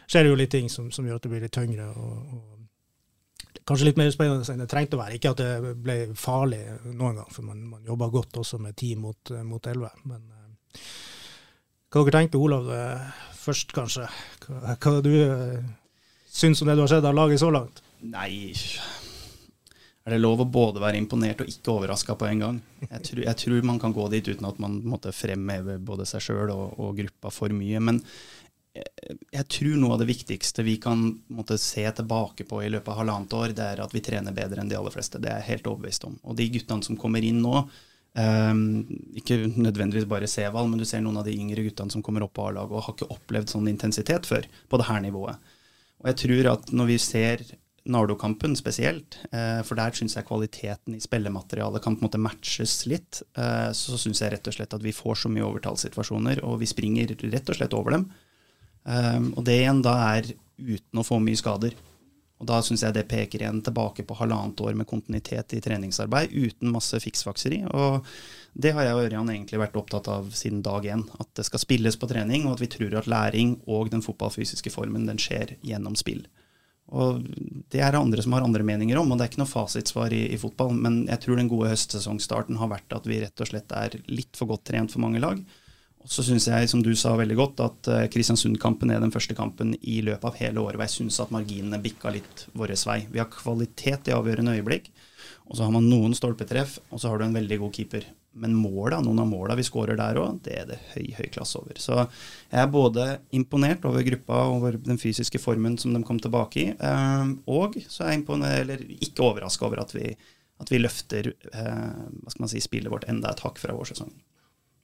skjer 0.07 0.25
det 0.25 0.31
jo 0.31 0.39
litt 0.39 0.53
ting 0.53 0.69
som, 0.71 0.91
som, 0.91 1.05
gjør 1.05 1.19
at 1.19 1.27
det 1.27 1.33
blir 1.33 1.43
litt 1.45 1.57
tyngre. 1.57 1.89
og, 1.93 2.37
og 2.37 2.53
Kanskje 3.67 3.89
litt 3.89 3.97
mer 3.99 4.09
spennende 4.13 4.47
enn 4.53 4.61
det 4.63 4.69
trengte 4.71 4.95
å 4.95 5.01
være. 5.01 5.17
Ikke 5.17 5.33
at 5.33 5.41
det 5.41 5.73
ble 5.83 5.97
farlig 6.15 6.61
noen 6.85 7.19
gang, 7.19 7.31
for 7.33 7.43
man, 7.43 7.65
man 7.73 7.87
jobba 7.87 8.07
godt 8.13 8.39
også 8.39 8.61
med 8.63 8.77
ti 8.79 8.93
mot, 8.95 9.33
mot 9.43 9.67
11. 9.67 10.05
Men 10.07 10.23
hva 11.87 11.99
Hva 11.99 12.03
dere 12.05 12.19
tenker 12.21 12.43
Olav 12.43 12.69
eh, 12.71 13.19
først, 13.39 13.73
kanskje? 13.75 14.07
Hva, 14.47 14.77
hva 14.79 15.01
du 15.03 15.11
eh, 15.19 15.59
syns 16.31 16.61
om 16.61 16.69
det 16.69 16.77
du 16.77 16.85
har 16.85 16.91
sett 16.91 17.05
av 17.05 17.15
laget 17.15 17.41
så 17.41 17.51
langt? 17.51 17.83
Nei 18.07 18.53
Er 20.05 20.13
det 20.13 20.21
lov 20.21 20.43
å 20.43 20.47
både 20.47 20.79
være 20.79 20.99
imponert 21.01 21.41
og 21.43 21.51
ikke 21.51 21.73
overraska 21.73 22.15
på 22.15 22.29
en 22.29 22.43
gang? 22.43 22.59
Jeg 22.85 23.03
tror, 23.09 23.23
jeg 23.25 23.39
tror, 23.43 23.61
man 23.67 23.79
kan 23.81 23.95
gå 23.95 24.07
dit 24.13 24.29
uten 24.29 24.47
at 24.47 24.59
man 24.63 24.79
måtte 24.87 25.11
fremheve 25.15 25.79
både 25.83 26.07
seg 26.07 26.23
sjøl 26.23 26.53
og, 26.53 26.77
og, 26.77 26.93
gruppa 27.01 27.31
for 27.33 27.51
mye. 27.51 27.81
Men 27.83 27.99
jeg, 28.77 29.17
jeg, 29.33 29.47
tror 29.57 29.75
noe 29.81 29.97
av 29.97 30.03
det 30.03 30.07
viktigste 30.13 30.63
vi 30.63 30.77
kan 30.79 31.03
måtte, 31.33 31.59
se 31.59 31.83
tilbake 31.99 32.47
på 32.47 32.61
i 32.63 32.71
løpet 32.71 32.93
av 32.93 33.01
halvannet 33.01 33.35
år, 33.35 33.57
det 33.57 33.67
er 33.73 33.83
at 33.83 33.97
vi 33.97 34.05
trener 34.05 34.37
bedre 34.37 34.63
enn 34.63 34.71
de 34.71 34.79
aller 34.79 34.95
fleste. 34.95 35.19
Det 35.19 35.33
er 35.33 35.41
jeg 35.41 35.57
helt 35.57 35.71
overbevist 35.73 36.07
om. 36.07 36.15
Og 36.23 36.39
de 36.39 36.47
guttene 36.55 36.87
som 36.87 36.99
kommer 37.01 37.25
inn 37.25 37.43
nå, 37.43 37.65
ikke 38.17 39.35
nødvendigvis 39.53 40.07
bare 40.09 40.29
Sevald, 40.31 40.71
men 40.71 40.81
du 40.81 40.85
ser 40.89 41.03
noen 41.05 41.19
av 41.21 41.27
de 41.27 41.35
yngre 41.37 41.61
guttene 41.67 41.93
som 41.93 42.01
kommer 42.01 42.25
opp 42.25 42.33
på 42.37 42.47
A-laget 42.47 42.73
og 42.73 42.83
har 42.85 42.95
ikke 42.95 43.11
opplevd 43.13 43.51
sånn 43.53 43.69
intensitet 43.69 44.25
før 44.25 44.47
på 44.71 44.79
det 44.81 44.87
her 44.89 45.03
nivået. 45.03 45.53
Og 46.01 46.09
jeg 46.11 46.19
tror 46.23 46.51
at 46.55 46.71
når 46.73 46.89
vi 46.89 46.97
ser 47.01 47.43
Nardo-kampen 47.87 48.55
spesielt, 48.59 49.17
eh, 49.31 49.61
for 49.63 49.79
der 49.79 49.95
syns 49.95 50.17
jeg 50.17 50.27
kvaliteten 50.27 50.95
i 50.97 51.03
spillematerialet 51.03 51.83
kan 51.83 51.95
på 51.95 52.03
en 52.03 52.09
måte 52.09 52.19
matches 52.19 52.81
litt. 52.89 53.21
Eh, 53.37 53.71
så 53.71 53.99
syns 53.99 54.21
jeg 54.21 54.33
rett 54.33 54.47
og 54.47 54.57
slett 54.57 54.75
at 54.75 54.83
vi 54.83 54.95
får 54.95 55.23
så 55.23 55.31
mye 55.31 55.45
overtallssituasjoner, 55.47 56.43
og 56.43 56.59
vi 56.59 56.67
springer 56.67 57.15
rett 57.15 57.49
og 57.49 57.59
slett 57.59 57.75
over 57.77 57.95
dem. 57.95 58.09
Eh, 58.87 59.21
og 59.35 59.45
det 59.47 59.61
igjen 59.61 59.83
da 59.85 59.95
er 60.17 60.33
uten 60.57 60.99
å 60.99 61.05
få 61.07 61.21
mye 61.23 61.39
skader. 61.39 61.77
Og 62.37 62.45
da 62.45 62.59
syns 62.61 62.83
jeg 62.85 62.93
det 62.93 63.07
peker 63.09 63.41
igjen 63.41 63.63
tilbake 63.65 64.05
på 64.05 64.17
halvannet 64.19 64.61
år 64.61 64.75
med 64.77 64.87
kontinuitet 64.89 65.55
i 65.57 65.61
treningsarbeid 65.63 66.35
uten 66.37 66.69
masse 66.73 66.99
fiksfakseri. 67.01 67.63
Og 67.73 68.05
det 68.53 68.75
har 68.77 68.85
jeg 68.85 68.97
og 68.97 69.05
Ørjan 69.07 69.31
egentlig 69.33 69.61
vært 69.61 69.77
opptatt 69.79 70.09
av 70.13 70.29
siden 70.37 70.61
dag 70.65 70.85
én. 70.85 71.01
At 71.17 71.31
det 71.37 71.47
skal 71.47 71.63
spilles 71.63 71.97
på 71.97 72.09
trening, 72.09 72.45
og 72.45 72.57
at 72.57 72.65
vi 72.65 72.69
tror 72.75 72.99
at 72.99 73.09
læring 73.09 73.57
og 73.65 73.89
den 73.93 74.05
fotballfysiske 74.05 74.73
formen 74.73 75.09
den 75.09 75.21
skjer 75.21 75.55
gjennom 75.65 75.97
spill. 75.97 76.27
Og 76.87 77.25
Det 77.67 77.81
er 77.83 77.91
det 77.91 77.99
andre 77.99 78.23
som 78.23 78.33
har 78.37 78.45
andre 78.45 78.63
meninger 78.63 78.97
om, 79.01 79.09
og 79.11 79.17
det 79.17 79.25
er 79.25 79.31
ikke 79.33 79.41
noe 79.41 79.51
fasitsvar 79.51 80.13
i, 80.15 80.23
i, 80.31 80.37
fotball. 80.39 80.71
Men 80.77 81.01
jeg 81.09 81.23
tror 81.23 81.41
den 81.41 81.49
gode 81.51 81.73
høstsesongstarten 81.73 82.61
har 82.61 82.71
vært 82.71 82.93
at 82.95 83.09
vi 83.09 83.19
rett 83.23 83.43
og 83.43 83.49
slett 83.49 83.73
er 83.75 83.97
litt 84.07 84.37
for 84.39 84.53
godt 84.53 84.69
trent 84.69 84.93
for 84.93 85.03
mange 85.03 85.19
lag. 85.23 85.41
Og 86.07 86.13
så 86.15 86.23
syns 86.23 86.45
jeg, 86.47 86.69
som 86.71 86.79
du 86.79 86.93
sa 86.95 87.11
veldig 87.19 87.35
godt, 87.35 87.61
at 87.65 87.87
uh, 87.91 88.05
Kristiansund-kampen 88.07 88.93
er 88.95 89.01
den 89.03 89.11
første 89.11 89.35
kampen 89.35 89.73
i 89.81 89.97
løpet 90.07 90.23
av 90.29 90.37
hele 90.39 90.61
året 90.63 90.79
hvor 90.79 90.85
jeg 90.85 90.93
syns 90.93 91.17
at 91.19 91.33
marginene 91.35 91.81
bikka 91.83 92.13
litt 92.15 92.45
vår 92.55 92.71
vei. 92.87 93.01
Vi 93.11 93.19
har 93.19 93.27
kvalitet 93.27 94.07
i 94.07 94.13
avgjørende 94.15 94.53
øyeblikk, 94.55 94.87
og 95.51 95.57
så 95.57 95.65
har 95.65 95.73
man 95.75 95.89
noen 95.91 96.15
stolpetreff, 96.15 96.77
og 96.87 97.01
så 97.01 97.11
har 97.11 97.19
du 97.19 97.25
en 97.27 97.35
veldig 97.35 97.57
god 97.59 97.75
keeper. 97.75 98.07
Men 98.39 98.55
måla, 98.55 99.01
noen 99.03 99.19
av 99.19 99.27
måla 99.27 99.57
vi 99.59 99.65
skårer 99.67 99.99
der 99.99 100.19
òg, 100.21 100.39
det 100.45 100.55
er 100.61 100.69
det 100.69 100.77
høy 100.93 101.09
høy 101.17 101.27
klasse 101.33 101.59
over. 101.59 101.75
Så 101.81 101.97
jeg 101.97 102.61
er 102.61 102.71
både 102.71 103.09
imponert 103.35 103.83
over 103.89 104.07
gruppa 104.07 104.45
og 104.53 104.79
den 104.87 105.01
fysiske 105.01 105.41
formen 105.43 105.75
som 105.81 105.91
de 105.91 106.03
kom 106.07 106.21
tilbake 106.23 106.61
i, 106.61 106.69
eh, 106.71 107.33
og 107.51 107.75
så 107.83 108.05
er 108.05 108.13
jeg 108.13 108.21
imponert, 108.21 108.63
eller 108.63 108.87
ikke 108.95 109.27
overraska 109.27 109.67
over 109.67 109.83
at 109.83 109.91
vi, 109.97 110.13
at 110.63 110.71
vi 110.71 110.79
løfter 110.79 111.33
eh, 111.33 112.01
hva 112.21 112.31
skal 112.31 112.45
man 112.45 112.55
si, 112.55 112.63
spillet 112.63 112.95
vårt 112.95 113.09
enda 113.11 113.35
et 113.35 113.43
hakk 113.43 113.59
fra 113.59 113.75
vårsesongen. 113.75 114.15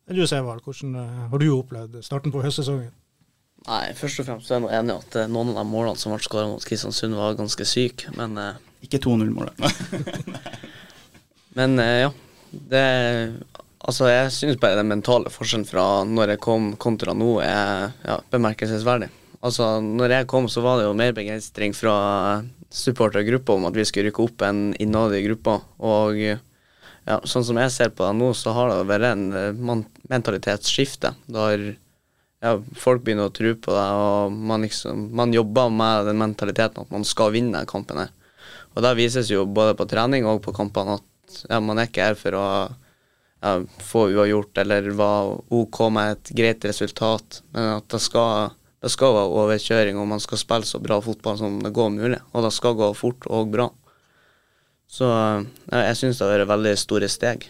Du 0.10 0.26
Sevald, 0.28 0.64
hvordan 0.66 0.98
eh, 1.00 1.24
har 1.32 1.40
du 1.40 1.48
opplevd 1.56 2.02
starten 2.04 2.34
på 2.34 2.44
høstsesongen? 2.44 2.92
Nei, 3.64 3.86
Først 3.96 4.20
og 4.20 4.28
fremst 4.28 4.52
er 4.52 4.60
jeg 4.60 4.82
enig 4.82 4.98
i 4.98 5.00
at 5.00 5.32
noen 5.32 5.54
av 5.54 5.62
de 5.62 5.70
målene 5.72 6.00
som 6.00 6.12
ble 6.12 6.20
skåra 6.26 6.50
mot 6.52 6.66
Kristiansund, 6.68 7.16
var 7.16 7.38
ganske 7.40 7.68
syke, 7.68 8.12
men 8.18 8.36
Ikke 8.84 9.00
2-0-målet. 9.00 9.56
men 11.58 11.80
ja, 11.80 12.10
det 12.52 12.84
Altså, 13.84 14.08
jeg 14.08 14.32
syns 14.32 14.60
bare 14.62 14.80
den 14.80 14.88
mentale 14.88 15.32
forskjellen 15.32 15.68
fra 15.68 15.86
når 16.08 16.34
jeg 16.34 16.42
kom 16.44 16.70
kontra 16.80 17.16
nå, 17.18 17.34
er 17.44 17.92
ja, 18.06 18.16
bemerkelsesverdig. 18.32 19.10
Altså, 19.44 19.82
når 19.84 20.14
jeg 20.16 20.28
kom, 20.32 20.48
så 20.48 20.64
var 20.64 20.80
det 20.80 20.86
jo 20.86 20.96
mer 20.96 21.12
begeistring 21.16 21.76
fra 21.76 21.96
supportergruppa 22.72 23.58
om 23.58 23.68
at 23.68 23.76
vi 23.76 23.84
skulle 23.86 24.08
rykke 24.08 24.24
opp 24.24 24.46
enn 24.48 24.62
innad 24.80 25.16
i 25.18 25.24
gruppa. 25.26 25.58
Og 25.84 26.22
ja, 27.08 27.20
sånn 27.28 27.46
som 27.46 27.60
jeg 27.60 27.72
ser 27.74 27.94
på 27.96 28.06
det 28.06 28.14
nå, 28.18 28.32
så 28.38 28.54
har 28.56 28.72
det 28.72 28.84
vært 28.88 29.10
en 29.12 29.24
eh, 29.36 29.64
mentalitetsskifte. 30.12 31.14
Der 31.36 31.66
ja, 32.44 32.58
folk 32.80 33.04
begynner 33.04 33.30
å 33.30 33.36
tro 33.36 33.54
på 33.56 33.72
det, 33.72 33.88
og 34.04 34.36
man, 34.36 34.66
liksom, 34.68 35.10
man 35.16 35.34
jobber 35.36 35.72
med 35.72 36.10
den 36.10 36.20
mentaliteten 36.20 36.84
at 36.84 36.94
man 36.94 37.06
skal 37.08 37.34
vinne 37.36 37.64
kampen 37.70 38.02
her. 38.04 38.14
Og 38.74 38.82
det 38.84 38.96
vises 38.98 39.30
jo 39.32 39.46
både 39.46 39.76
på 39.78 39.88
trening 39.90 40.26
og 40.28 40.42
på 40.44 40.56
kampene 40.56 40.98
at 40.98 41.38
ja, 41.50 41.60
man 41.64 41.80
er 41.80 41.88
ikke 41.90 42.08
her 42.10 42.18
for 42.20 42.38
å 42.38 42.48
ja, 43.44 43.54
få 43.84 44.08
uavgjort 44.14 44.64
eller 44.64 44.90
være 44.98 45.38
OK 45.60 45.80
med 45.94 46.16
et 46.16 46.34
greit 46.36 46.68
resultat, 46.68 47.42
men 47.54 47.78
at 47.78 47.88
det 47.92 48.02
skal, 48.04 48.56
det 48.84 48.92
skal 48.92 49.16
være 49.18 49.38
overkjøring, 49.44 50.00
og 50.00 50.10
man 50.16 50.24
skal 50.24 50.42
spille 50.42 50.68
så 50.68 50.82
bra 50.84 51.00
fotball 51.04 51.40
som 51.40 51.60
det 51.64 51.74
går 51.76 51.94
mulig. 51.96 52.20
Og 52.34 52.48
det 52.48 52.54
skal 52.56 52.80
gå 52.80 52.92
fort 52.98 53.28
og 53.32 53.52
bra. 53.54 53.70
Så 54.94 55.10
jeg 55.74 55.98
syns 55.98 56.20
det 56.20 56.28
har 56.28 56.44
vært 56.44 56.52
veldig 56.52 56.74
store 56.78 57.10
steg. 57.10 57.48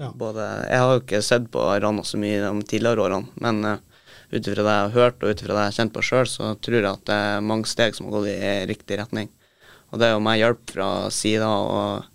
Ja. 0.00 0.08
Både, 0.18 0.42
jeg 0.66 0.80
har 0.82 0.96
jo 0.96 1.02
ikke 1.04 1.20
sett 1.22 1.46
på 1.54 1.62
Rana 1.62 2.02
så 2.02 2.18
mye 2.18 2.40
de 2.42 2.66
tidligere 2.66 3.04
årene, 3.04 3.28
men 3.38 3.60
uh, 3.62 3.76
ut 4.32 4.40
ifra 4.40 4.64
det 4.66 4.72
jeg 4.74 4.88
har 4.88 4.96
hørt 4.96 5.22
og 5.22 5.30
ut 5.30 5.44
ifra 5.44 5.54
det 5.54 5.60
jeg 5.60 5.70
har 5.70 5.76
kjent 5.76 5.94
på 5.94 6.02
sjøl, 6.02 6.26
så 6.26 6.50
tror 6.58 6.80
jeg 6.80 6.90
at 6.90 7.04
det 7.06 7.18
er 7.28 7.46
mange 7.46 7.70
steg 7.70 7.94
som 7.94 8.08
har 8.08 8.16
gått 8.16 8.32
i 8.32 8.54
riktig 8.72 8.98
retning. 8.98 9.30
Og 9.92 10.02
det 10.02 10.08
er 10.08 10.16
jo 10.16 10.24
meg 10.26 10.40
hjelp 10.40 10.74
fra 10.74 10.88
sida 11.14 11.46
og 11.46 12.10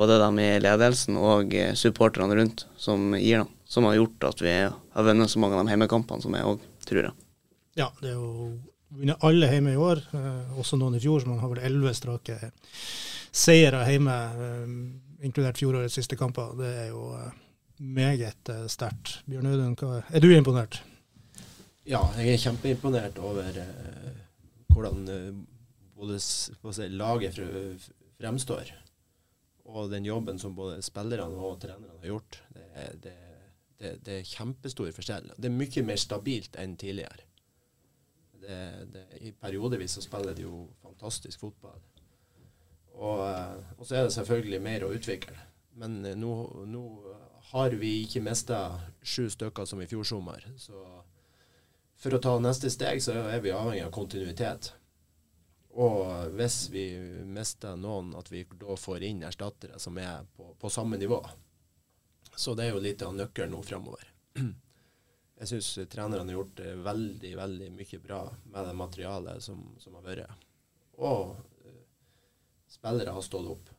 både 0.00 0.16
dem 0.22 0.40
i 0.40 0.48
ledelsen 0.64 1.18
og 1.20 1.52
eh, 1.52 1.74
supporterne 1.76 2.38
rundt 2.38 2.64
som 2.80 3.12
gir 3.18 3.42
dem, 3.42 3.50
som 3.68 3.84
har 3.84 3.98
gjort 3.98 4.30
at 4.30 4.40
vi 4.40 4.54
har 4.64 5.04
vunnet 5.10 5.28
så 5.28 5.42
mange 5.42 5.58
av 5.58 5.66
de 5.66 5.74
hjemmekampene 5.74 6.24
som 6.24 6.38
jeg 6.38 6.48
òg 6.48 6.64
tror 6.88 7.10
jeg. 7.10 7.16
Ja, 7.76 7.90
det 8.00 8.14
er 8.14 8.16
jo 8.16 8.54
vunnet 8.90 9.24
alle 9.26 9.48
hjemme 9.50 9.74
i 9.74 9.80
år, 9.80 10.02
eh, 10.16 10.58
også 10.60 10.78
noen 10.80 10.98
i 10.98 11.02
fjor, 11.02 11.22
så 11.22 11.30
man 11.30 11.40
har 11.42 11.52
vel 11.52 11.62
elleve 11.68 11.94
strake 11.96 12.38
seire 13.30 13.84
hjemme, 13.88 14.16
eh, 14.46 14.74
inkludert 15.26 15.60
fjorårets 15.60 15.98
siste 16.00 16.18
kamper. 16.18 16.56
Det 16.58 16.72
er 16.84 16.88
jo 16.90 17.06
eh, 17.18 17.30
meget 17.80 18.52
sterkt. 18.70 19.20
Bjørn 19.26 19.46
Audun, 19.52 20.02
er 20.10 20.20
du 20.20 20.30
imponert? 20.34 20.82
Ja, 21.88 22.02
jeg 22.18 22.34
er 22.34 22.44
kjempeimponert 22.44 23.16
over 23.18 23.56
hvordan 24.70 25.08
både 25.96 26.18
si, 26.20 26.88
laget 26.92 27.40
fremstår 28.20 28.68
og 29.70 29.90
den 29.90 30.06
jobben 30.06 30.38
som 30.38 30.54
både 30.56 30.80
spillerne 30.82 31.38
og 31.38 31.60
trenerne 31.62 31.98
har 32.02 32.12
gjort, 32.12 32.38
det, 32.54 32.86
det, 33.04 33.16
det, 33.80 33.92
det, 34.06 34.16
er 34.18 34.28
kjempestor 34.28 34.90
forskjell. 34.94 35.30
Det 35.36 35.50
er 35.50 35.56
mye 35.56 35.84
mer 35.86 36.00
stabilt 36.00 36.58
enn 36.60 36.76
tidligere. 36.80 37.29
I 38.44 39.32
periodevis 39.36 39.98
så 39.98 40.02
spiller 40.04 40.34
de 40.34 40.46
jo 40.46 40.64
fantastisk 40.82 41.42
fotball. 41.42 41.80
Og, 43.00 43.20
og, 43.78 43.86
så 43.86 43.96
er 43.96 44.06
det 44.06 44.14
selvfølgelig 44.16 44.60
mer 44.62 44.84
å 44.84 44.92
utvikle. 44.92 45.36
Men 45.80 46.00
eh, 46.04 46.16
nå, 46.18 46.32
nå 46.68 46.82
har 47.52 47.76
vi 47.80 48.00
ikke 48.04 48.22
mista 48.24 48.58
sju 49.02 49.28
stykker 49.32 49.68
som 49.68 49.80
i 49.80 49.88
fjor 49.90 50.04
sommer. 50.06 50.44
Så 50.60 50.76
for 52.00 52.16
å 52.16 52.20
ta 52.22 52.36
neste 52.40 52.70
steg, 52.72 53.00
så 53.04 53.16
er 53.28 53.42
vi 53.44 53.52
avhengig 53.54 53.86
av 53.86 53.94
kontinuitet. 53.94 54.72
Og 55.80 56.32
hvis 56.34 56.64
vi 56.72 56.84
mister 57.28 57.76
noen, 57.78 58.14
at 58.18 58.30
vi 58.32 58.42
da 58.58 58.76
får 58.76 59.04
inn 59.06 59.22
erstattere 59.26 59.78
som 59.78 59.98
er 60.00 60.26
på, 60.36 60.50
på 60.58 60.72
samme 60.72 60.98
nivå. 61.00 61.20
Så 62.36 62.56
det 62.56 62.66
er 62.66 62.74
jo 62.74 62.82
litt 62.82 63.04
av 63.04 63.14
nøkkelen 63.16 63.54
nå 63.54 63.62
framover. 63.66 64.08
Jeg 65.40 65.48
syns 65.48 65.68
trenerne 65.88 66.26
har 66.28 66.36
gjort 66.36 66.60
veldig, 66.84 67.30
veldig 67.38 67.70
mye 67.72 67.98
bra 68.04 68.20
med 68.52 68.66
det 68.68 68.74
materialet 68.76 69.44
som, 69.44 69.62
som 69.80 69.94
har 69.96 70.04
vært. 70.04 70.42
Og 71.00 71.30
uh, 71.32 71.78
spillere 72.68 73.14
har 73.16 73.24
stått 73.24 73.48
opp. 73.48 73.70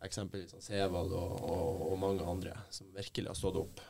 Eksempelvis 0.00 0.56
Sevald 0.64 1.12
og, 1.12 1.34
og, 1.44 1.82
og, 1.90 1.96
mange 2.00 2.24
andre 2.24 2.54
som 2.72 2.88
virkelig 2.94 3.28
har 3.28 3.36
stått 3.36 3.58
opp. 3.60 3.82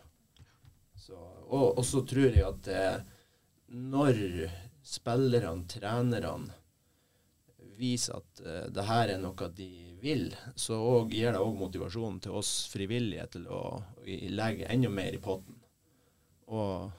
Så, 0.98 1.14
og, 1.14 1.78
og, 1.78 1.84
så 1.86 2.02
tror 2.02 2.34
jeg 2.34 2.42
at 2.48 2.70
uh, 2.74 3.20
når 3.70 4.18
spillerne, 4.82 5.68
trenerne, 5.70 6.56
viser 7.80 8.18
at 8.18 8.42
uh, 8.42 8.64
det 8.74 8.88
her 8.90 9.14
er 9.14 9.22
noe 9.22 9.52
de 9.54 9.70
vil, 10.02 10.32
så 10.58 10.80
gir 11.12 11.30
det 11.30 11.40
òg 11.40 11.54
motivasjon 11.60 12.18
til 12.24 12.40
oss 12.40 12.66
frivillige 12.72 13.28
til 13.36 13.46
å, 13.46 13.62
å 13.78 14.18
legge 14.34 14.66
enda 14.72 14.90
mer 14.90 15.14
i 15.14 15.22
potten. 15.22 15.56
Og 16.50 16.90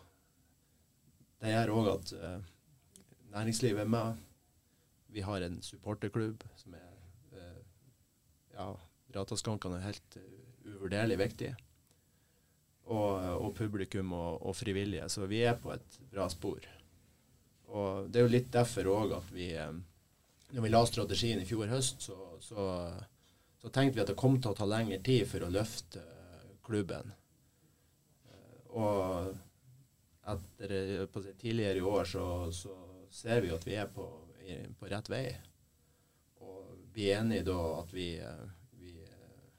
det 1.41 1.53
gjør 1.53 1.73
òg 1.79 1.89
at 1.95 2.13
uh, 2.17 2.37
næringslivet 3.33 3.83
er 3.83 3.89
med. 3.89 4.21
Vi 5.11 5.23
har 5.25 5.43
en 5.43 5.59
supporterklubb 5.65 6.45
som 6.55 6.77
er 6.77 6.89
uh, 7.35 7.59
Ja, 8.53 8.71
Rataskankene 9.15 9.79
er 9.79 9.89
helt 9.89 10.17
uvurderlig 10.65 11.17
viktige. 11.19 11.55
Og, 12.91 13.15
og, 13.37 13.53
publikum 13.55 14.13
og, 14.13 14.45
og, 14.45 14.55
frivillige. 14.55 15.09
Så 15.09 15.25
vi 15.29 15.41
er 15.47 15.55
på 15.59 15.71
et 15.73 15.99
bra 16.11 16.27
spor. 16.29 16.63
Og 17.71 18.07
det 18.11 18.19
er 18.19 18.25
jo 18.25 18.35
litt 18.35 18.51
derfor 18.53 18.89
òg 18.91 19.13
at 19.15 19.33
vi 19.33 19.53
når 20.51 20.61
vi 20.65 20.71
la 20.71 20.81
strategien 20.85 21.41
i 21.41 21.47
fjor 21.47 21.69
høst, 21.71 22.01
så, 22.03 22.17
så, 22.43 22.65
så, 23.61 23.69
tenkte 23.69 23.97
vi 23.97 24.03
at 24.03 24.11
det 24.11 24.19
kom 24.19 24.37
til 24.41 24.51
å 24.51 24.57
ta 24.57 24.67
lengre 24.67 24.99
tid 25.03 25.23
for 25.29 25.45
å 25.45 25.51
løfte 25.53 26.03
klubben. 26.65 27.13
Og 28.71 29.31
etter 30.27 30.71
eh, 30.71 31.05
på 31.05 31.23
tidligere 31.39 31.77
i 31.77 31.81
år 31.81 32.05
så, 32.05 32.51
så 32.53 32.75
ser 33.11 33.41
vi 33.41 33.53
at 33.53 33.65
vi 33.67 33.75
er 33.79 33.89
på, 33.91 34.05
på 34.79 34.91
rett 34.91 35.09
vei. 35.11 35.25
Og 36.41 36.77
vi 36.95 37.09
er 37.09 37.21
enige 37.21 37.47
da 37.49 37.59
at 37.79 37.93
vi, 37.95 38.13
eh, 38.19 38.47
vi, 38.79 38.95
eh, 39.01 39.51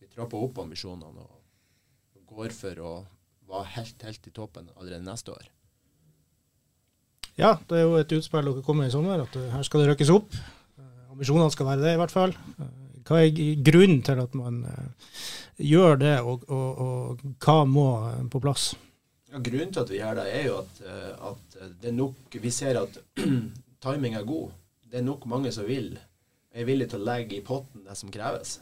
vi 0.00 0.10
trapper 0.10 0.40
opp 0.40 0.62
ambisjonene 0.64 1.26
og 1.26 2.26
går 2.30 2.54
for 2.54 2.84
å 2.86 2.92
være 3.50 3.72
helt, 3.76 4.04
helt 4.06 4.28
i 4.28 4.34
toppen 4.34 4.70
allerede 4.76 5.04
neste 5.06 5.34
år. 5.34 5.48
Ja, 7.38 7.56
det 7.70 7.78
er 7.78 7.86
jo 7.86 7.96
et 7.98 8.12
utspill 8.12 8.46
dere 8.46 8.62
kom 8.62 8.78
med 8.80 8.90
i 8.90 8.94
sommer, 8.94 9.22
at 9.24 9.34
her 9.34 9.64
skal 9.64 9.82
det 9.82 9.92
røkkes 9.92 10.12
opp. 10.12 10.34
Ambisjonene 11.10 11.50
skal 11.54 11.66
være 11.66 11.82
det, 11.82 11.94
i 11.94 11.98
hvert 12.00 12.12
fall. 12.12 12.34
Hva 13.08 13.22
er 13.22 13.62
grunnen 13.64 14.02
til 14.06 14.20
at 14.22 14.36
man 14.38 14.60
gjør 15.56 15.98
det, 16.02 16.12
og, 16.20 16.44
og, 16.52 16.82
og 16.84 17.24
hva 17.42 17.56
må 17.66 17.86
på 18.30 18.42
plass? 18.44 18.68
Ja, 19.30 19.38
grunnen 19.38 19.72
til 19.72 19.84
at 19.84 19.90
vi 19.92 20.00
gjør 20.00 20.16
det, 20.18 20.28
er 20.34 20.46
jo 20.48 20.56
at, 20.58 20.80
at 21.30 21.58
det 21.82 21.92
er 21.92 21.94
nok 21.94 22.38
Vi 22.42 22.50
ser 22.50 22.80
at 22.80 22.98
timing 23.84 24.16
er 24.18 24.26
god. 24.26 24.50
Det 24.90 24.98
er 24.98 25.06
nok 25.06 25.26
mange 25.30 25.52
som 25.54 25.68
vil. 25.68 25.94
Er 26.50 26.66
villige 26.66 26.90
til 26.90 27.04
å 27.04 27.06
legge 27.12 27.38
i 27.38 27.44
potten 27.46 27.86
det 27.86 27.94
som 27.98 28.10
kreves. 28.10 28.58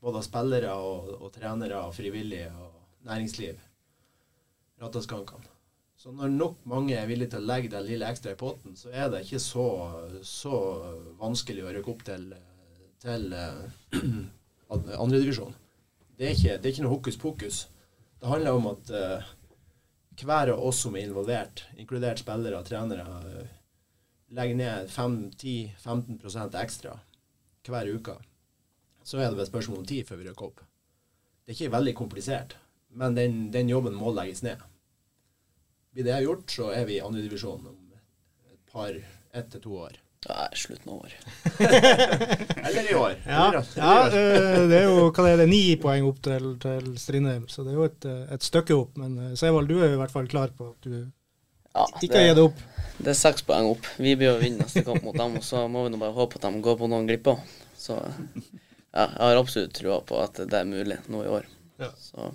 Både 0.00 0.22
av 0.22 0.26
spillere 0.26 0.72
og, 0.72 1.10
og 1.20 1.32
trenere 1.34 1.84
og 1.84 1.92
frivillige 1.94 2.48
og 2.56 2.72
næringsliv. 3.06 3.60
Rattaskankene. 4.82 5.52
Så 6.02 6.10
når 6.10 6.32
nok 6.34 6.64
mange 6.66 6.96
er 6.98 7.06
villige 7.06 7.34
til 7.34 7.44
å 7.44 7.46
legge 7.46 7.68
den 7.70 7.84
lille 7.86 8.08
ekstra 8.10 8.32
i 8.32 8.38
potten, 8.38 8.72
så 8.74 8.88
er 8.90 9.12
det 9.12 9.20
ikke 9.22 9.38
så, 9.38 9.66
så 10.26 10.56
vanskelig 11.20 11.62
å 11.62 11.74
rykke 11.76 11.92
opp 11.92 12.02
til, 12.08 12.24
til 13.04 13.28
uh, 13.36 14.72
andredivisjon. 14.72 15.54
Det, 16.16 16.32
det 16.42 16.58
er 16.58 16.72
ikke 16.72 16.88
noe 16.88 16.96
hokus 16.96 17.20
pokus. 17.20 17.60
Det 18.18 18.30
handler 18.32 18.58
om 18.58 18.66
at 18.72 18.90
uh, 18.90 19.30
hver 20.20 20.52
av 20.52 20.60
oss 20.66 20.82
som 20.84 20.96
er 20.96 21.06
involvert, 21.06 21.64
inkludert 21.78 22.20
spillere 22.20 22.58
og 22.58 22.68
trenere, 22.68 23.06
uh, 23.06 23.54
legger 24.32 24.58
ned 24.58 24.92
5-10-15% 24.92 26.58
ekstra 26.62 26.98
hver 27.68 27.88
uke. 27.94 28.16
Så 29.06 29.18
er 29.18 29.30
det 29.30 29.42
et 29.42 29.50
spørsmål 29.50 29.82
om 29.82 29.88
tid 29.88 30.06
før 30.06 30.20
vi 30.20 30.28
rykker 30.28 30.48
opp. 30.48 30.62
Det 31.42 31.52
er 31.52 31.58
ikke 31.58 31.74
veldig 31.74 31.94
komplisert, 31.98 32.56
men 32.94 33.16
den, 33.18 33.40
den 33.54 33.70
jobben 33.70 33.96
må 33.98 34.12
legges 34.14 34.42
ned. 34.46 34.62
Blir 35.92 36.06
det 36.06 36.22
gjort, 36.24 36.46
så 36.50 36.70
er 36.72 36.86
vi 36.88 36.96
i 36.96 37.04
andredivisjon 37.04 37.66
om 37.68 37.96
et 37.96 38.72
par, 38.72 38.96
ett 39.32 39.50
til 39.52 39.64
to 39.64 39.76
år. 39.84 39.98
Nei, 40.28 40.48
slutten 40.54 40.92
av 40.92 40.98
året. 40.98 41.14
Eller 42.66 42.90
i 42.92 42.94
år. 42.94 43.14
Ja, 43.26 43.48
Eller, 43.48 43.64
ja 43.76 43.94
uh, 44.06 44.68
det 44.70 44.76
er 44.78 44.84
jo 44.86 45.08
hva 45.08 45.24
det 45.26 45.32
er, 45.32 45.40
det 45.42 45.48
ni 45.50 45.62
poeng 45.82 46.06
opp 46.06 46.20
til, 46.22 46.52
til 46.62 46.92
Strindheim, 47.00 47.48
så 47.50 47.64
det 47.66 47.72
er 47.72 47.80
jo 47.80 47.88
et, 47.88 48.06
eh, 48.06 48.20
et 48.36 48.46
stykke 48.46 48.76
opp. 48.76 48.94
Men 49.02 49.16
uh, 49.18 49.32
Sevald, 49.38 49.66
du 49.70 49.80
er 49.80 49.90
jo 49.90 49.96
i 49.96 50.00
hvert 50.02 50.14
fall 50.14 50.30
klar 50.30 50.54
på 50.54 50.70
at 50.70 50.86
du 50.86 50.94
ja, 51.00 51.88
ikke 52.04 52.20
har 52.20 52.28
gitt 52.28 52.38
det 52.38 52.46
opp. 52.46 52.62
Det 53.02 53.10
er 53.10 53.18
seks 53.18 53.42
poeng 53.48 53.72
opp. 53.72 53.88
Vi 53.98 54.14
å 54.14 54.36
vinne 54.38 54.62
neste 54.62 54.84
kamp 54.86 55.02
mot 55.02 55.18
dem, 55.18 55.40
og 55.40 55.46
så 55.46 55.64
må 55.66 55.82
vi 55.88 55.94
nå 55.94 55.98
bare 55.98 56.14
håpe 56.14 56.38
at 56.38 56.46
de 56.46 56.62
går 56.68 56.78
på 56.78 56.90
noen 56.92 57.10
glipper. 57.10 57.42
Så 57.74 57.98
ja, 57.98 59.08
jeg 59.08 59.18
har 59.24 59.40
absolutt 59.40 59.74
trua 59.74 59.98
på 60.06 60.22
at 60.22 60.38
det 60.44 60.58
er 60.58 60.68
mulig 60.68 61.00
nå 61.10 61.24
i 61.26 61.34
år. 61.40 61.50
Ja. 61.82 61.90
Så 61.98 62.30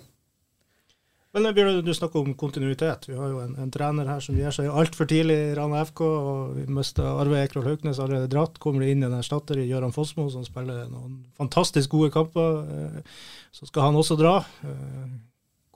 men 1.37 1.53
Bjørn, 1.53 1.85
du 1.85 1.93
snakker 1.93 2.23
om 2.23 2.33
kontinuitet. 2.33 3.05
Vi 3.09 3.15
har 3.17 3.29
jo 3.29 3.41
en, 3.43 3.51
en 3.61 3.71
trener 3.73 4.07
her 4.09 4.21
som 4.23 4.37
gir 4.37 4.53
seg 4.55 4.71
altfor 4.73 5.05
tidlig 5.09 5.35
i 5.37 5.51
Rana 5.57 5.83
FK. 5.85 6.01
og 6.01 6.55
Vi 6.55 6.63
mista 6.73 7.05
Arve 7.21 7.43
Ekrol 7.43 7.67
Hauknes 7.67 7.99
allerede 8.01 8.31
dratt. 8.31 8.57
Kommer 8.63 8.83
det 8.83 8.95
inn 8.95 9.05
en 9.05 9.13
erstatter 9.19 9.61
i 9.61 9.67
Gøran 9.69 9.93
Fossmo 9.95 10.25
som 10.33 10.45
spiller 10.47 10.87
noen 10.89 11.19
fantastisk 11.37 11.93
gode 11.93 12.09
kamper. 12.15 12.63
Eh, 12.65 13.21
så 13.53 13.69
skal 13.69 13.89
han 13.89 13.99
også 13.99 14.17
dra. 14.17 14.39
Eh, 14.65 15.05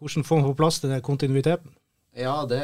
hvordan 0.02 0.26
får 0.26 0.42
man 0.42 0.50
på 0.50 0.58
plass 0.64 0.82
den 0.82 0.98
kontinuiteten? 1.06 1.78
Ja, 2.18 2.42
det, 2.50 2.64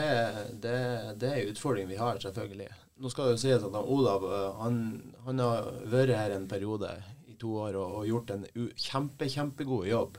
det, 0.63 0.77
det 1.21 1.29
er 1.29 1.41
en 1.43 1.53
utfordring 1.53 1.88
vi 1.88 2.01
har, 2.01 2.17
selvfølgelig. 2.19 2.71
Nå 2.97 3.12
skal 3.13 3.29
det 3.29 3.38
jo 3.38 3.43
sies 3.45 3.67
at 3.67 3.77
Olav 3.83 4.25
eh, 4.25 4.47
han, 4.63 4.79
han, 5.27 5.43
har 5.45 5.69
vært 5.86 6.17
her 6.17 6.33
en 6.33 6.49
periode 6.49 6.95
i 7.29 7.38
to 7.38 7.53
år 7.62 7.77
og, 7.77 7.99
og 8.01 8.10
gjort 8.10 8.33
en 8.33 8.47
kjempe, 8.73 9.29
kjempegod 9.29 9.86
jobb 9.91 10.17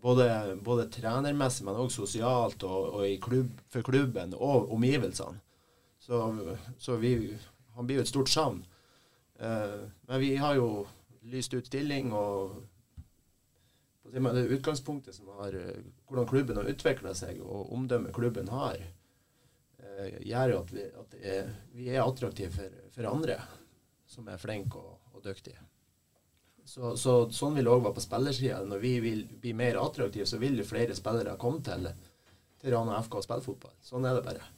både, 0.00 0.56
både 0.64 0.86
trenermessig, 0.92 1.64
men 1.66 1.78
òg 1.80 1.90
sosialt 1.92 2.64
og, 2.66 3.00
og 3.00 3.18
klubb, 3.24 3.60
for 3.72 3.86
klubben 3.86 4.34
og 4.36 4.72
omgivelsene. 4.74 5.42
Så, 6.06 6.20
så 6.78 6.96
vi, 7.02 7.16
han 7.74 7.86
blir 7.86 7.98
jo 7.98 8.06
et 8.06 8.10
stort 8.10 8.30
savn. 8.30 8.62
Uh, 9.40 9.84
men 10.08 10.20
vi 10.22 10.36
har 10.38 10.56
jo 10.56 10.86
lyst 11.26 11.54
ut 11.54 11.66
stilling, 11.66 12.12
og 12.14 12.62
det 14.12 14.22
utgangspunktet 14.22 15.16
som 15.16 15.28
har 15.40 15.56
Hvordan 16.06 16.28
klubben 16.30 16.56
har 16.56 16.68
utvikla 16.70 17.14
seg, 17.18 17.40
og 17.42 17.72
omdømmet 17.74 18.14
klubben 18.14 18.48
har, 18.48 18.78
uh, 19.82 20.06
gjør 20.22 20.60
at 20.60 20.72
vi, 20.72 20.86
at 21.02 21.16
er, 21.20 21.54
vi 21.74 21.90
er 21.90 22.04
attraktive 22.06 22.54
for, 22.54 22.82
for, 22.94 23.10
andre 23.10 23.40
som 24.06 24.28
er 24.30 24.38
flinke 24.38 24.78
og, 24.78 25.00
og 25.12 25.24
dyktige. 25.24 25.58
Så, 26.66 26.96
så, 26.98 27.12
sånn 27.30 27.54
vil 27.54 27.68
det 27.68 27.70
òg 27.70 27.84
være 27.84 27.96
på 27.96 28.02
spillersida. 28.02 28.58
Når 28.66 28.80
vi 28.82 28.92
vil 29.04 29.20
bli 29.42 29.52
mer 29.54 29.78
attraktive, 29.78 30.26
så 30.26 30.40
vil 30.42 30.58
flere 30.66 30.96
spillere 30.98 31.36
komme 31.38 31.62
til, 31.64 31.86
til 32.60 32.74
Rana 32.74 32.98
FK 33.06 33.20
og 33.20 33.26
spille 33.26 33.44
fotball. 33.44 33.74
Sånn 33.86 34.08
er 34.08 34.18
det 34.18 34.24
bare. 34.26 34.48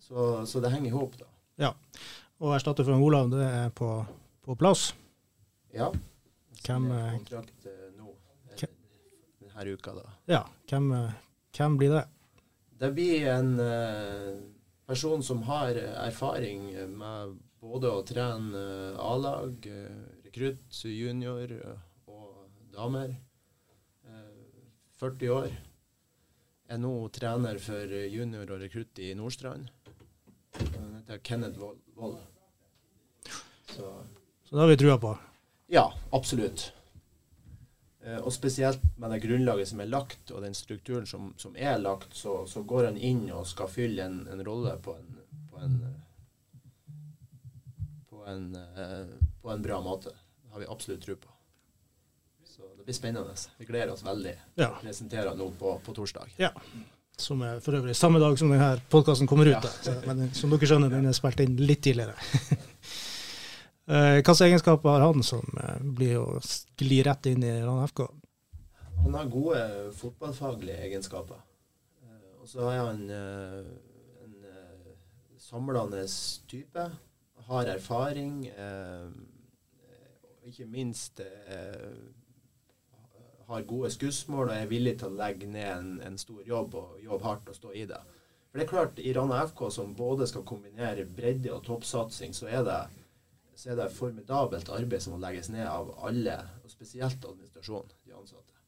Så, 0.00 0.30
så 0.48 0.62
det 0.64 0.72
henger 0.72 0.88
i 0.88 0.94
hop, 0.96 1.18
da. 1.20 1.28
Ja. 1.60 1.74
Og 2.42 2.56
erstatter 2.56 2.88
for 2.88 3.04
Olav, 3.04 3.28
det 3.30 3.44
er 3.44 3.68
på, 3.76 3.90
på 4.42 4.56
plass? 4.58 4.88
Ja. 5.76 5.90
Hvem 6.62 6.88
kontrakt 6.90 7.68
eh, 7.68 7.92
nå 7.98 8.08
denne 9.52 9.76
uka, 9.76 9.92
da. 9.98 10.16
Ja. 10.30 10.42
Hvem, 10.70 10.88
hvem 11.52 11.78
blir 11.78 11.92
det? 11.98 12.02
Det 12.80 12.90
blir 12.96 13.28
en 13.30 13.52
person 14.88 15.22
som 15.22 15.44
har 15.46 15.76
erfaring 15.76 16.72
med 16.96 17.36
både 17.62 17.92
å 17.92 18.02
trene 18.06 18.64
A-lag, 18.98 19.68
rekrutt, 20.32 20.84
junior 20.84 21.50
og 22.06 22.48
damer. 22.72 23.14
40 24.96 25.30
år. 25.30 25.48
Er 26.68 26.78
nå 26.78 27.08
trener 27.12 27.58
for 27.58 27.90
junior 28.08 28.48
og 28.54 28.62
rekrutt 28.62 28.98
i 28.98 29.12
Nordstrand. 29.14 29.68
Han 30.56 30.94
heter 30.96 31.18
Kenneth 31.18 31.58
Wold. 31.58 32.16
Så. 33.66 33.90
Så 34.44 34.54
det 34.54 34.60
har 34.60 34.68
vi 34.68 34.76
trua 34.76 34.98
på? 34.98 35.16
Ja, 35.66 35.92
absolutt. 36.12 36.72
Eh, 38.00 38.18
og 38.18 38.32
spesielt 38.32 38.80
med 38.96 39.10
det 39.10 39.22
grunnlaget 39.22 39.68
som 39.68 39.80
er 39.80 39.90
lagt, 39.90 40.30
og 40.30 40.42
den 40.42 40.54
strukturen 40.54 41.06
som, 41.06 41.32
som 41.36 41.56
er 41.56 41.78
lagt, 41.78 42.16
så, 42.16 42.46
så, 42.46 42.62
går 42.62 42.90
han 42.90 42.96
inn 42.96 43.28
og 43.32 43.46
skal 43.46 43.70
fylle 43.70 44.04
en, 44.04 44.26
en 44.32 44.44
rolle 44.46 44.76
på 44.82 44.96
en, 44.96 45.14
på 45.50 45.62
en, 45.62 45.78
på 48.10 48.24
en, 48.28 48.50
eh, 48.56 49.16
på 49.42 49.50
en 49.50 49.64
bra 49.64 49.80
måte 49.82 50.14
har 50.52 50.60
vi 50.60 50.66
absolutt 50.68 51.02
tro 51.02 51.16
på. 51.16 51.28
Så 52.44 52.62
det 52.76 52.84
blir 52.84 52.94
spennende. 52.94 53.34
Vi 53.58 53.64
gleder 53.64 53.92
oss 53.92 54.04
veldig 54.04 54.34
ja. 54.54 54.68
å 54.68 54.80
presentere 54.82 55.32
nå 55.36 55.48
på, 55.58 55.78
på, 55.84 55.94
torsdag. 55.96 56.34
Ja. 56.36 56.50
Som 57.16 57.40
er 57.46 57.62
for 57.64 57.78
øvrig 57.78 57.94
samme 57.96 58.20
dag 58.20 58.36
som 58.38 58.52
denne 58.52 58.74
podkasten 58.92 59.28
kommer 59.30 59.48
ut. 59.48 59.56
Ja. 59.56 59.72
Så, 59.86 59.94
men 60.04 60.28
som 60.36 60.52
dere 60.52 60.68
skjønner, 60.68 60.92
den 60.92 61.08
er 61.08 61.16
spilt 61.16 61.40
inn 61.44 61.56
litt 61.60 61.84
tidligere. 61.84 62.16
Eh, 63.90 64.20
hvilke 64.20 64.46
egenskaper 64.46 64.92
har 64.94 65.02
han 65.02 65.24
som 65.26 65.42
eh, 65.58 65.80
blir 65.82 66.20
å 66.20 66.36
gli 66.78 67.00
rett 67.02 67.26
inn 67.26 67.42
i 67.42 67.50
Rana 67.64 67.88
FK? 67.90 68.04
Han 69.02 69.16
har 69.18 69.26
gode 69.26 69.62
fotballfaglige 69.98 70.84
egenskaper. 70.86 71.40
Eh, 72.06 72.28
og 72.38 72.46
så 72.46 72.68
er 72.70 72.78
han 72.78 73.02
en 73.10 74.36
samlende 75.42 76.04
type. 76.48 76.86
Har 77.48 77.72
erfaring 77.74 78.46
ikke 80.50 80.66
minst 80.66 81.20
eh, 81.22 81.92
har 83.46 83.68
gode 83.68 83.90
skussmål 83.92 84.50
og 84.50 84.56
er 84.56 84.70
villig 84.70 84.96
til 85.00 85.12
å 85.12 85.18
legge 85.18 85.48
ned 85.50 85.68
en, 85.68 85.92
en, 86.06 86.18
stor 86.18 86.42
jobb 86.46 86.74
og 86.78 86.98
jobbe 87.02 87.28
hardt 87.28 87.50
og 87.52 87.58
stå 87.58 87.74
i 87.76 87.86
det. 87.90 88.00
For 88.50 88.60
det 88.60 88.64
er 88.64 88.70
klart, 88.70 89.00
I 89.00 89.12
Rana 89.16 89.42
FK, 89.48 89.62
som 89.72 89.94
både 89.96 90.28
skal 90.28 90.44
kombinere 90.48 91.06
bredde 91.08 91.52
og 91.54 91.64
toppsatsing, 91.66 92.34
så 92.36 92.48
er 92.52 92.64
det, 92.66 92.80
så 93.56 93.72
er 93.72 93.80
det 93.80 93.90
formidabelt 93.96 94.72
arbeid 94.72 95.04
som 95.04 95.16
må 95.16 95.22
legges 95.22 95.50
ned 95.52 95.66
av 95.68 95.92
alle, 96.04 96.36
og 96.62 96.72
spesielt 96.72 97.24
administrasjonen, 97.24 97.94
de 98.04 98.16
ansatte. 98.16 98.58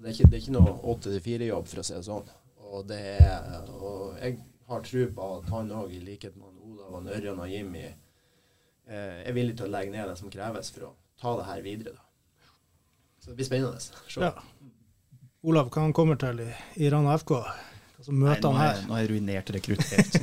Det 0.00 0.08
er 0.08 0.16
ikke, 0.16 0.30
det 0.30 0.38
er 0.38 0.44
ikke 0.44 0.56
noe 0.56 0.76
8-4-jobb, 0.96 1.66
for 1.70 1.82
å 1.82 1.86
si 1.86 1.94
det 1.94 2.06
sånn. 2.06 2.32
Og, 2.70 2.80
det 2.88 3.00
er, 3.20 3.70
og 3.76 4.16
jeg 4.18 4.38
har 4.70 4.86
tro 4.86 5.04
på 5.14 5.30
at 5.36 5.50
han 5.54 5.74
òg, 5.76 5.94
i 5.94 6.02
likhet 6.02 6.38
med 6.38 6.62
Olav, 6.64 6.96
og 6.98 7.10
Ørjan 7.14 7.42
og 7.42 7.50
Jimmy, 7.50 7.84
eh, 7.86 9.20
er 9.26 9.36
villig 9.36 9.58
til 9.58 9.68
å 9.68 9.74
legge 9.74 9.94
ned 9.94 10.10
det 10.10 10.18
som 10.18 10.32
kreves 10.32 10.72
for 10.74 10.88
å 10.88 10.92
ta 11.20 11.34
det 11.38 11.48
her 11.48 11.64
videre. 11.64 11.96
da. 11.96 12.06
Så 13.20 13.30
det 13.30 13.36
blir 13.40 13.48
spennende. 13.50 13.80
Se. 13.80 14.20
Ja. 14.20 14.32
Olav, 15.44 15.68
hva 15.72 15.84
han 15.84 15.92
kommer 15.96 16.18
til 16.20 16.42
i, 16.44 16.48
i 16.80 16.88
Rana 16.92 17.16
FK? 17.20 17.34
Altså, 18.00 18.12
møter 18.16 18.48
Nei, 18.48 18.56
han 18.56 18.60
her? 18.64 18.82
Nå 18.86 18.96
har 18.96 19.02
jeg 19.04 19.10
ruinert 19.12 19.52
rekruttert. 19.56 20.16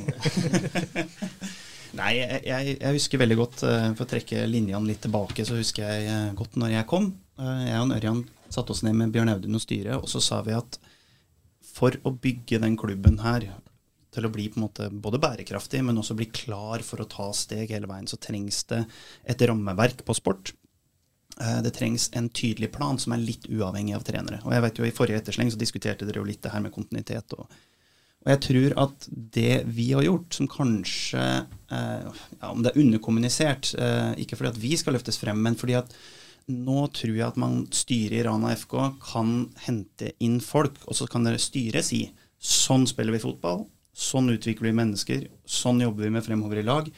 Nei, 1.98 2.10
jeg, 2.18 2.42
jeg, 2.44 2.74
jeg, 2.74 2.96
husker 2.98 3.22
veldig 3.22 3.38
godt, 3.38 3.62
uh, 3.64 3.86
for 3.96 4.04
å 4.04 4.10
trekke 4.10 4.42
linjene 4.50 4.90
litt 4.90 5.00
tilbake, 5.06 5.46
så 5.46 5.56
husker 5.58 5.86
jeg 5.86 6.10
uh, 6.10 6.34
godt 6.38 6.58
når 6.60 6.74
jeg 6.74 6.88
kom. 6.90 7.08
Uh, 7.38 7.64
jeg 7.64 7.78
og 7.80 7.94
Ørjan 7.96 8.20
satte 8.50 8.74
oss 8.74 8.82
ned 8.86 8.98
med 8.98 9.14
Bjørn 9.14 9.32
Audun 9.32 9.58
og 9.58 9.62
styret, 9.62 9.96
og 9.96 10.10
så 10.10 10.22
sa 10.22 10.42
vi 10.46 10.56
at 10.58 10.78
for 11.62 11.94
å 12.06 12.12
bygge 12.12 12.60
den 12.62 12.76
klubben 12.78 13.20
her 13.22 13.46
til 14.14 14.26
å 14.26 14.32
bli 14.32 14.48
på 14.50 14.58
en 14.58 14.66
måte 14.66 14.88
både 14.90 15.20
bærekraftig, 15.22 15.84
men 15.86 16.00
også 16.00 16.16
bli 16.18 16.28
klar 16.34 16.82
for 16.86 17.02
å 17.02 17.08
ta 17.10 17.28
steg 17.36 17.70
hele 17.74 17.90
veien, 17.90 18.08
så 18.10 18.18
trengs 18.20 18.64
det 18.72 18.82
et 19.28 19.44
rammeverk 19.46 20.02
på 20.06 20.16
sport. 20.16 20.54
Eh, 21.40 21.62
det 21.62 21.70
trengs 21.70 22.10
en 22.12 22.28
tydelig 22.28 22.72
plan 22.74 22.98
som 22.98 23.14
er 23.14 23.22
litt 23.22 23.46
uavhengig 23.46 23.94
av 23.96 24.04
trenere. 24.06 24.40
Og 24.44 24.54
jeg 24.54 24.64
vet 24.64 24.78
jo 24.78 24.86
I 24.86 24.94
forrige 24.94 25.22
ettersleng 25.22 25.50
så 25.54 25.60
diskuterte 25.60 26.06
dere 26.08 26.22
jo 26.22 26.26
litt 26.26 26.42
det 26.42 26.52
her 26.54 26.64
med 26.64 26.74
kontinuitet. 26.74 27.34
Og, 27.38 27.46
og 28.24 28.32
jeg 28.32 28.42
tror 28.48 28.76
at 28.84 29.08
det 29.38 29.52
vi 29.70 29.90
har 29.92 30.06
gjort, 30.06 30.32
som 30.34 30.50
kanskje 30.50 31.24
eh, 31.24 32.08
ja, 32.08 32.50
Om 32.50 32.64
det 32.64 32.72
er 32.72 32.80
underkommunisert, 32.82 33.74
eh, 33.78 34.14
ikke 34.24 34.40
fordi 34.40 34.54
at 34.54 34.62
vi 34.64 34.72
skal 34.80 34.98
løftes 34.98 35.20
frem, 35.20 35.38
men 35.44 35.58
fordi 35.58 35.78
at 35.78 35.94
nå 36.48 36.86
tror 36.96 37.12
jeg 37.12 37.26
at 37.26 37.38
man 37.38 37.66
styret 37.76 38.22
i 38.22 38.24
Rana 38.24 38.54
FK 38.56 38.74
kan 39.04 39.32
hente 39.66 40.14
inn 40.24 40.38
folk, 40.40 40.80
og 40.88 40.96
så 40.96 41.06
kan 41.10 41.26
dere 41.26 41.40
styret 41.42 41.84
si 41.84 42.06
sånn 42.40 42.86
spiller 42.88 43.12
vi 43.12 43.20
fotball, 43.20 43.66
sånn 43.92 44.32
utvikler 44.32 44.70
vi 44.70 44.78
mennesker, 44.78 45.26
sånn 45.44 45.82
jobber 45.84 46.06
vi 46.06 46.14
med 46.14 46.24
fremover 46.24 46.62
i 46.62 46.64
lag. 46.64 46.88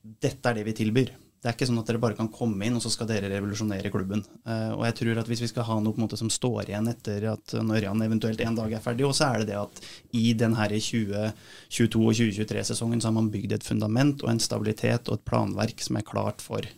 Dette 0.00 0.48
er 0.48 0.56
det 0.56 0.64
vi 0.70 0.78
tilbyr. 0.80 1.12
Det 1.40 1.48
er 1.48 1.54
ikke 1.56 1.70
sånn 1.70 1.80
at 1.80 1.88
dere 1.88 2.00
bare 2.02 2.16
kan 2.18 2.28
komme 2.28 2.66
inn 2.66 2.74
og 2.76 2.82
så 2.84 2.90
skal 2.92 3.08
dere 3.08 3.30
revolusjonere 3.32 3.88
klubben. 3.92 4.20
Uh, 4.44 4.74
og 4.76 4.82
jeg 4.84 4.96
tror 4.98 5.20
at 5.22 5.30
hvis 5.30 5.40
vi 5.46 5.48
skal 5.48 5.64
ha 5.70 5.78
noe 5.80 5.96
på 5.96 6.02
en 6.02 6.04
måte 6.04 6.18
som 6.20 6.28
står 6.32 6.68
igjen 6.68 6.90
etter 6.90 7.24
at 7.32 7.54
når 7.64 7.86
eventuelt 7.88 8.42
en 8.44 8.58
dag 8.58 8.74
er 8.76 8.82
ferdig, 8.84 9.06
og 9.08 9.14
så 9.16 9.30
er 9.30 9.40
det 9.40 9.54
det 9.54 9.60
at 9.60 9.80
i 10.20 10.34
den 10.36 10.58
her 10.58 10.74
2022- 10.76 12.02
og 12.04 12.18
2023-sesongen 12.18 13.00
så 13.00 13.08
har 13.08 13.16
man 13.16 13.32
bygd 13.32 13.56
et 13.56 13.64
fundament 13.64 14.20
og 14.26 14.34
en 14.34 14.42
stabilitet 14.42 15.08
og 15.08 15.16
et 15.16 15.24
planverk 15.30 15.80
som 15.80 15.96
er 15.96 16.08
klart 16.10 16.44
for, 16.44 16.68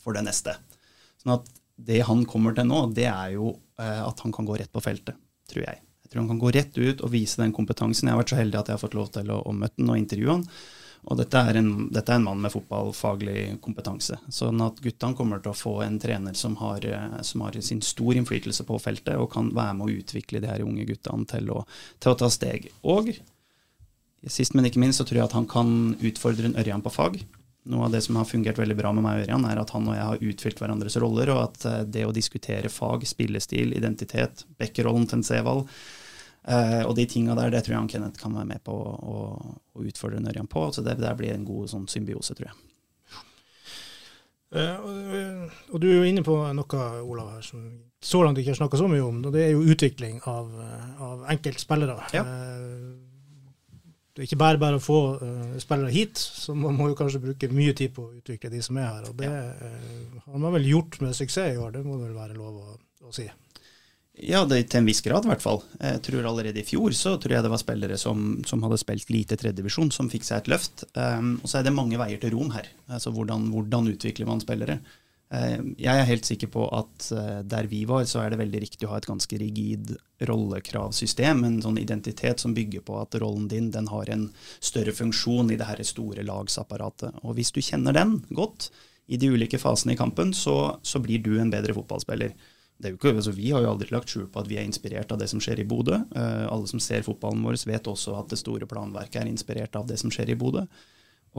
for 0.00 0.16
det 0.16 0.24
neste. 0.30 0.56
Sånn 1.20 1.36
at 1.36 1.52
det 1.76 2.04
han 2.08 2.24
kommer 2.30 2.56
til 2.56 2.70
nå, 2.70 2.86
det 2.96 3.10
er 3.10 3.34
jo 3.36 3.52
uh, 3.52 4.00
at 4.06 4.24
han 4.24 4.32
kan 4.32 4.48
gå 4.48 4.56
rett 4.62 4.72
på 4.72 4.82
feltet, 4.84 5.18
tror 5.50 5.66
jeg. 5.66 5.84
Jeg 6.04 6.12
tror 6.12 6.22
han 6.22 6.32
kan 6.32 6.40
gå 6.40 6.54
rett 6.54 6.78
ut 6.78 7.04
og 7.04 7.12
vise 7.12 7.40
den 7.40 7.52
kompetansen. 7.52 8.08
Jeg 8.08 8.16
har 8.16 8.20
vært 8.22 8.32
så 8.32 8.40
heldig 8.40 8.60
at 8.60 8.70
jeg 8.70 8.78
har 8.78 8.82
fått 8.86 8.96
lov 8.96 9.12
til 9.12 9.30
å, 9.34 9.42
å 9.44 9.54
møte 9.56 9.80
han 9.80 9.92
og 9.92 10.00
intervjue 10.00 10.38
han. 10.38 10.48
Og 11.04 11.18
dette 11.20 11.36
er, 11.36 11.58
en, 11.60 11.70
dette 11.92 12.12
er 12.12 12.16
en 12.20 12.24
mann 12.24 12.40
med 12.40 12.52
fotballfaglig 12.54 13.58
kompetanse. 13.64 14.16
Sånn 14.32 14.62
at 14.64 14.80
guttene 14.80 15.16
kommer 15.18 15.42
til 15.44 15.52
å 15.52 15.58
få 15.58 15.74
en 15.84 15.98
trener 16.00 16.36
som 16.38 16.56
har, 16.62 16.84
eh, 16.88 17.18
som 17.26 17.44
har, 17.44 17.58
sin 17.60 17.82
stor 17.84 18.16
innflytelse 18.16 18.64
på 18.64 18.78
feltet, 18.80 19.16
og 19.20 19.30
kan 19.34 19.50
være 19.54 19.76
med 19.78 19.86
å 19.86 19.96
utvikle 19.98 20.40
de 20.40 20.48
her 20.48 20.64
unge 20.64 20.86
guttene 20.88 21.28
til 21.28 21.52
å, 21.52 21.62
til 22.00 22.14
å 22.14 22.18
ta 22.22 22.30
steg. 22.32 22.70
Og 22.88 23.12
sist, 24.24 24.56
men 24.56 24.70
ikke 24.70 24.80
minst, 24.80 25.02
så 25.02 25.08
tror 25.08 25.20
jeg 25.20 25.28
at 25.28 25.36
han 25.36 25.48
kan 25.50 25.68
utfordre 26.00 26.48
en 26.48 26.56
Ørjan 26.60 26.84
på 26.84 26.92
fag. 26.94 27.20
Noe 27.68 27.86
av 27.86 27.92
det 27.92 28.02
som 28.04 28.16
har 28.20 28.28
fungert 28.28 28.58
veldig 28.60 28.76
bra 28.76 28.92
med 28.92 29.04
meg 29.04 29.18
og 29.18 29.26
Ørjan, 29.26 29.44
er 29.48 29.60
at 29.60 29.74
han 29.76 29.86
og 29.88 29.96
jeg 29.96 30.08
har 30.08 30.24
utfylt 30.30 30.58
hverandres 30.60 30.96
roller, 31.00 31.34
og 31.36 31.42
at 31.42 31.68
eh, 31.68 31.82
det 31.98 32.06
å 32.08 32.16
diskutere 32.16 32.72
fag, 32.72 33.04
spillestil, 33.08 33.76
identitet, 33.76 34.46
Bekker-rollen 34.60 35.04
til 35.10 35.20
en 35.20 35.28
Sevald, 35.28 35.68
Uh, 36.44 36.82
og 36.84 36.92
de 36.98 37.06
tinga 37.08 37.32
der, 37.38 37.48
det 37.54 37.62
tror 37.64 37.72
jeg 37.72 37.80
han 37.80 37.88
Kenneth 37.88 38.20
kan 38.20 38.34
være 38.36 38.50
med 38.50 38.60
på 38.66 38.74
å, 38.76 39.20
å 39.72 39.84
utfordre 39.88 40.20
Nørjan 40.20 40.48
på. 40.50 40.66
Så 40.76 40.84
det 40.84 40.98
der 41.00 41.16
blir 41.16 41.32
en 41.32 41.46
god 41.48 41.70
sånn 41.72 41.86
symbiose, 41.88 42.36
tror 42.36 42.50
jeg. 42.50 42.58
Uh, 44.54 44.76
og, 44.84 45.54
og, 45.72 45.78
du 45.80 45.88
er 45.88 45.96
jo 45.96 46.10
inne 46.10 46.22
på 46.26 46.36
noe, 46.54 46.82
Olav, 47.00 47.32
her, 47.32 47.46
som 47.46 47.64
så 48.04 48.20
langt 48.20 48.38
ikke 48.38 48.52
har 48.52 48.60
snakka 48.60 48.76
så 48.76 48.90
mye 48.92 49.06
om. 49.06 49.22
og 49.24 49.32
Det 49.32 49.46
er 49.46 49.54
jo 49.54 49.64
utvikling 49.72 50.20
av, 50.28 50.52
av 51.06 51.24
enkeltspillere. 51.32 51.96
Ja. 52.12 52.26
Uh, 52.28 52.92
det 54.14 54.22
er 54.22 54.28
ikke 54.28 54.42
bare 54.44 54.60
bare 54.62 54.78
å 54.78 54.82
få 54.84 54.98
spillere 55.58 55.90
hit, 55.90 56.20
så 56.20 56.52
man 56.54 56.76
må 56.78 56.92
jo 56.92 56.98
kanskje 57.00 57.18
bruke 57.24 57.48
mye 57.50 57.72
tid 57.74 57.96
på 57.96 58.04
å 58.04 58.12
utvikle 58.20 58.52
de 58.52 58.60
som 58.62 58.76
er 58.78 58.84
her. 58.86 59.08
Og 59.08 59.16
det 59.18 59.26
ja. 59.26 59.72
har 60.28 60.44
man 60.44 60.54
vel 60.54 60.68
gjort 60.70 61.00
med 61.02 61.16
suksess 61.18 61.56
i 61.56 61.58
år, 61.58 61.72
det 61.74 61.82
må 61.82 61.96
vel 61.98 62.12
være 62.14 62.36
lov 62.38 62.60
å, 62.60 62.76
å 63.08 63.16
si. 63.16 63.26
Ja, 64.14 64.44
det, 64.46 64.60
til 64.70 64.78
en 64.78 64.86
viss 64.86 65.02
grad 65.02 65.24
i 65.26 65.30
hvert 65.32 65.42
fall. 65.42 65.58
Jeg 65.80 66.02
tror 66.06 66.26
Allerede 66.30 66.60
i 66.62 66.66
fjor 66.66 66.94
så 66.94 67.16
tror 67.18 67.34
jeg 67.34 67.44
det 67.44 67.50
var 67.50 67.58
spillere 67.58 67.96
som, 67.98 68.44
som 68.46 68.62
hadde 68.62 68.78
spilt 68.78 69.10
lite 69.10 69.38
tredjedivisjon, 69.40 69.90
som 69.90 70.10
fikk 70.10 70.26
seg 70.28 70.44
et 70.44 70.50
løft. 70.52 70.84
Um, 70.94 71.40
og 71.42 71.50
så 71.50 71.58
er 71.58 71.66
det 71.66 71.74
mange 71.74 71.98
veier 71.98 72.20
til 72.22 72.36
rom 72.36 72.52
her. 72.54 72.68
Altså 72.86 73.10
hvordan, 73.14 73.48
hvordan 73.50 73.90
utvikler 73.90 74.30
man 74.30 74.44
spillere? 74.44 74.78
Uh, 75.34 75.74
jeg 75.82 75.90
er 75.90 76.06
helt 76.06 76.30
sikker 76.30 76.52
på 76.54 76.68
at 76.78 77.08
uh, 77.10 77.42
der 77.42 77.66
vi 77.66 77.82
var, 77.90 78.06
så 78.06 78.22
er 78.22 78.30
det 78.30 78.38
veldig 78.44 78.62
riktig 78.68 78.86
å 78.86 78.92
ha 78.94 79.02
et 79.02 79.10
ganske 79.10 79.40
rigid 79.42 79.96
rollekravsystem. 80.30 81.42
En 81.50 81.58
sånn 81.66 81.82
identitet 81.82 82.46
som 82.46 82.54
bygger 82.54 82.86
på 82.86 83.02
at 83.02 83.18
rollen 83.18 83.50
din 83.50 83.72
den 83.74 83.90
har 83.90 84.14
en 84.14 84.28
større 84.62 84.94
funksjon 84.94 85.50
i 85.50 85.58
det 85.58 85.72
her 85.72 85.82
store 85.82 86.22
lagsapparatet. 86.22 87.18
Og 87.26 87.34
hvis 87.34 87.50
du 87.50 87.58
kjenner 87.58 87.98
den 87.98 88.20
godt 88.30 88.70
i 89.10 89.18
de 89.18 89.34
ulike 89.34 89.58
fasene 89.58 89.98
i 89.98 90.00
kampen, 90.00 90.30
så, 90.30 90.78
så 90.86 91.02
blir 91.02 91.18
du 91.18 91.34
en 91.34 91.50
bedre 91.50 91.74
fotballspiller 91.74 92.53
ikke, 92.92 93.14
altså 93.14 93.32
vi 93.34 93.50
har 93.54 93.64
jo 93.64 93.70
aldri 93.72 93.88
lagt 93.94 94.12
skjul 94.12 94.26
på 94.30 94.42
at 94.42 94.50
vi 94.50 94.58
er 94.60 94.66
inspirert 94.68 95.12
av 95.14 95.20
det 95.22 95.30
som 95.32 95.40
skjer 95.42 95.62
i 95.62 95.68
Bodø. 95.68 95.96
Uh, 96.12 96.44
alle 96.52 96.68
som 96.70 96.82
ser 96.82 97.06
fotballen 97.06 97.44
vår, 97.46 97.56
vet 97.70 97.88
også 97.90 98.18
at 98.20 98.32
det 98.32 98.40
store 98.40 98.68
planverket 98.70 99.22
er 99.22 99.30
inspirert 99.30 99.78
av 99.78 99.88
det 99.88 99.98
som 100.02 100.12
skjer 100.12 100.34
i 100.34 100.38
Bodø. 100.38 100.66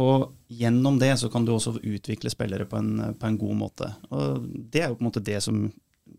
Og 0.01 0.33
gjennom 0.51 0.97
det 0.99 1.13
så 1.21 1.29
kan 1.31 1.45
du 1.47 1.53
også 1.53 1.77
utvikle 1.79 2.31
spillere 2.31 2.67
på 2.67 2.79
en, 2.81 3.13
på 3.15 3.29
en, 3.29 3.39
god 3.39 3.57
måte. 3.61 3.89
Og 4.11 4.43
det 4.43 4.83
er 4.83 4.89
jo 4.91 4.97
på 4.99 5.05
en 5.05 5.11
måte 5.11 5.25
det 5.25 5.41
som 5.45 5.67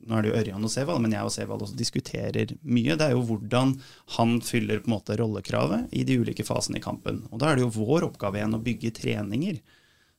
Nå 0.07 0.17
er 0.17 0.23
det 0.23 0.31
jo 0.31 0.39
Ørjan 0.39 0.67
og 0.67 0.71
Sevald, 0.71 1.01
men 1.03 1.13
jeg 1.15 1.27
og 1.27 1.33
Sevald 1.35 1.63
også 1.63 1.77
diskuterer 1.79 2.53
mye. 2.63 2.95
Det 2.99 3.07
er 3.07 3.13
jo 3.15 3.25
hvordan 3.27 3.73
han 4.17 4.33
fyller 4.43 4.81
på 4.83 4.87
en 4.87 4.95
måte 4.97 5.17
rollekravet 5.19 5.95
i 5.95 6.03
de 6.07 6.17
ulike 6.23 6.47
fasene 6.47 6.79
i 6.79 6.83
kampen. 6.83 7.21
Og 7.31 7.41
da 7.43 7.51
er 7.51 7.59
det 7.59 7.65
jo 7.65 7.73
vår 7.75 8.07
oppgave 8.07 8.39
igjen 8.39 8.55
å 8.55 8.63
bygge 8.63 8.93
treninger 8.99 9.59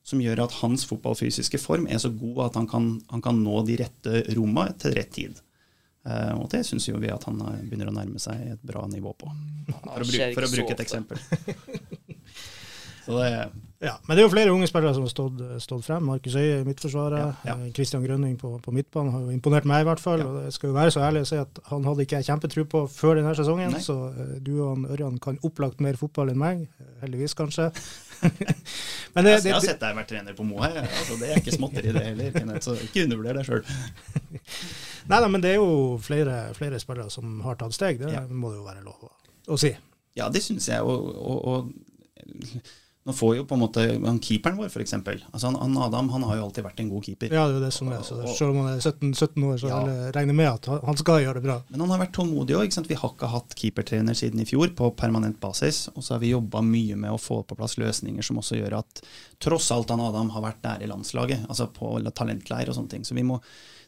som 0.08 0.22
gjør 0.22 0.46
at 0.46 0.56
hans 0.62 0.86
fotballfysiske 0.88 1.60
form 1.60 1.88
er 1.90 2.00
så 2.00 2.10
god 2.14 2.46
at 2.46 2.58
han 2.60 2.68
kan, 2.70 2.88
han 3.12 3.24
kan 3.24 3.42
nå 3.44 3.60
de 3.68 3.76
rette 3.82 4.24
romma 4.38 4.70
til 4.80 4.96
rett 4.96 5.12
tid. 5.12 5.42
Uh, 6.08 6.38
og 6.38 6.46
det 6.52 6.62
syns 6.64 6.86
jo 6.88 6.96
vi 7.02 7.10
at 7.12 7.26
han 7.28 7.40
begynner 7.66 7.90
å 7.90 7.96
nærme 7.96 8.20
seg 8.22 8.54
et 8.54 8.62
bra 8.64 8.86
nivå 8.88 9.12
på, 9.18 9.28
for 9.82 10.00
å, 10.00 10.06
bruke, 10.08 10.28
for 10.32 10.46
å 10.46 10.52
bruke 10.54 10.76
et 10.76 10.84
eksempel. 10.86 11.20
det, 13.08 13.32
ja, 13.84 13.92
men 14.06 14.16
det 14.16 14.22
er 14.22 14.24
jo 14.24 14.32
flere 14.32 14.54
unge 14.54 14.70
spillere 14.70 14.94
som 14.96 15.04
har 15.04 15.12
stått, 15.12 15.42
stått 15.62 15.84
frem. 15.84 16.08
Markus 16.08 16.38
Øye 16.38 16.62
i 16.62 16.64
midtforsvaret. 16.66 17.44
Ja, 17.44 17.52
ja. 17.52 17.68
Eh, 17.68 18.00
Grønning 18.06 18.34
på, 18.40 18.54
på 18.64 18.74
midtbanen 18.74 19.12
har 19.12 19.26
jo 19.26 19.36
imponert 19.36 19.68
meg, 19.68 19.84
i 19.84 19.88
hvert 19.90 20.02
fall. 20.02 20.24
Ja. 20.24 20.30
og 20.30 20.48
Jeg 20.48 20.56
skal 20.56 20.72
jo 20.72 20.78
være 20.78 20.94
så 20.96 21.04
ærlig 21.04 21.26
å 21.26 21.28
si 21.28 21.38
at 21.42 21.60
han 21.68 21.84
hadde 21.86 22.06
ikke 22.06 22.22
jeg 22.22 22.30
kjempetro 22.30 22.64
på 22.72 22.86
før 22.90 23.20
denne 23.20 23.36
sesongen. 23.36 23.76
Nei. 23.76 23.84
Så 23.84 23.98
du 24.40 24.54
og 24.56 24.72
han, 24.72 24.88
Ørjan 24.96 25.20
kan 25.22 25.38
opplagt 25.46 25.84
mer 25.84 26.00
fotball 26.00 26.32
enn 26.32 26.40
meg. 26.40 26.64
Heldigvis, 27.04 27.36
kanskje. 27.38 27.68
Men 29.14 29.24
det, 29.24 29.34
jeg, 29.44 29.52
har 29.54 29.62
sett 29.64 29.80
deg 29.82 29.96
være 29.96 30.08
trener 30.10 30.36
på 30.36 30.46
Moa. 30.46 30.70
Altså, 30.82 31.18
det 31.20 31.30
er 31.30 31.40
ikke 31.40 31.54
småtteri, 31.54 31.92
det 31.94 32.04
heller. 32.06 32.60
Så 32.64 32.74
ikke 32.82 33.04
undervurder 33.06 33.38
deg 33.40 33.48
sjøl. 33.48 33.62
Nei, 35.08 35.22
nei, 35.22 35.28
men 35.32 35.40
det 35.40 35.54
er 35.54 35.62
jo 35.62 35.96
flere, 36.04 36.50
flere 36.52 36.76
spillere 36.82 37.08
som 37.08 37.38
har 37.40 37.56
tatt 37.56 37.72
steg. 37.72 38.02
Det 38.02 38.26
må 38.28 38.50
det 38.52 38.58
jo 38.58 38.66
være 38.66 38.82
lov 38.84 39.06
å, 39.08 39.12
å 39.54 39.56
si. 39.56 39.70
Ja, 40.18 40.26
det 40.28 40.42
syns 40.44 40.66
jeg. 40.68 40.82
og, 40.84 41.08
og, 41.16 41.38
og 41.48 42.68
nå 43.08 43.14
får 43.16 43.36
jo 43.38 43.44
på 43.48 43.56
en 43.56 43.60
måte 43.62 43.82
han 44.04 44.18
Keeperen 44.20 44.58
vår, 44.58 44.66
f.eks. 44.68 44.92
Altså 44.92 45.48
han, 45.48 45.76
Adam 45.80 46.10
han 46.12 46.26
har 46.28 46.36
jo 46.36 46.42
alltid 46.44 46.66
vært 46.66 46.82
en 46.82 46.90
god 46.92 47.06
keeper. 47.06 47.32
Ja, 47.32 47.46
det 47.48 47.54
er 47.54 47.56
jo 47.56 47.62
det 47.62 47.70
som 47.72 47.88
er. 47.88 48.02
Så 48.04 48.18
selv 48.36 48.52
om 48.52 48.58
han 48.60 48.74
er 48.74 48.82
17, 48.82 49.14
17 49.14 49.46
år, 49.48 49.54
så 49.62 49.70
ja. 49.70 49.78
regner 50.12 50.36
med 50.36 50.50
at 50.50 50.68
han 50.68 50.98
skal 51.00 51.22
gjøre 51.24 51.40
det 51.40 51.46
bra. 51.46 51.56
Men 51.70 51.86
han 51.86 51.94
har 51.94 52.02
vært 52.02 52.12
tålmodig 52.18 52.58
òg. 52.58 52.76
Vi 52.84 52.98
har 53.00 53.14
ikke 53.14 53.30
hatt 53.32 53.56
keepertrener 53.56 54.18
siden 54.18 54.44
i 54.44 54.46
fjor 54.50 54.74
på 54.76 54.90
permanent 55.00 55.40
basis. 55.40 55.86
Og 55.94 56.04
så 56.04 56.18
har 56.18 56.20
vi 56.20 56.34
jobba 56.34 56.60
mye 56.66 57.00
med 57.00 57.14
å 57.14 57.22
få 57.22 57.40
på 57.48 57.56
plass 57.56 57.78
løsninger 57.80 58.28
som 58.28 58.42
også 58.42 58.60
gjør 58.60 58.76
at 58.82 59.02
tross 59.40 59.70
alt 59.72 59.88
han 59.94 60.04
Adam 60.04 60.28
har 60.36 60.44
vært 60.44 60.60
der 60.66 60.84
i 60.84 60.92
landslaget, 60.92 61.48
altså 61.48 61.70
på 61.72 61.96
talentleir 62.12 62.68
og 62.68 62.76
sånne 62.76 62.92
ting. 62.92 63.08
Så 63.08 63.16
vi 63.16 63.24
må 63.24 63.40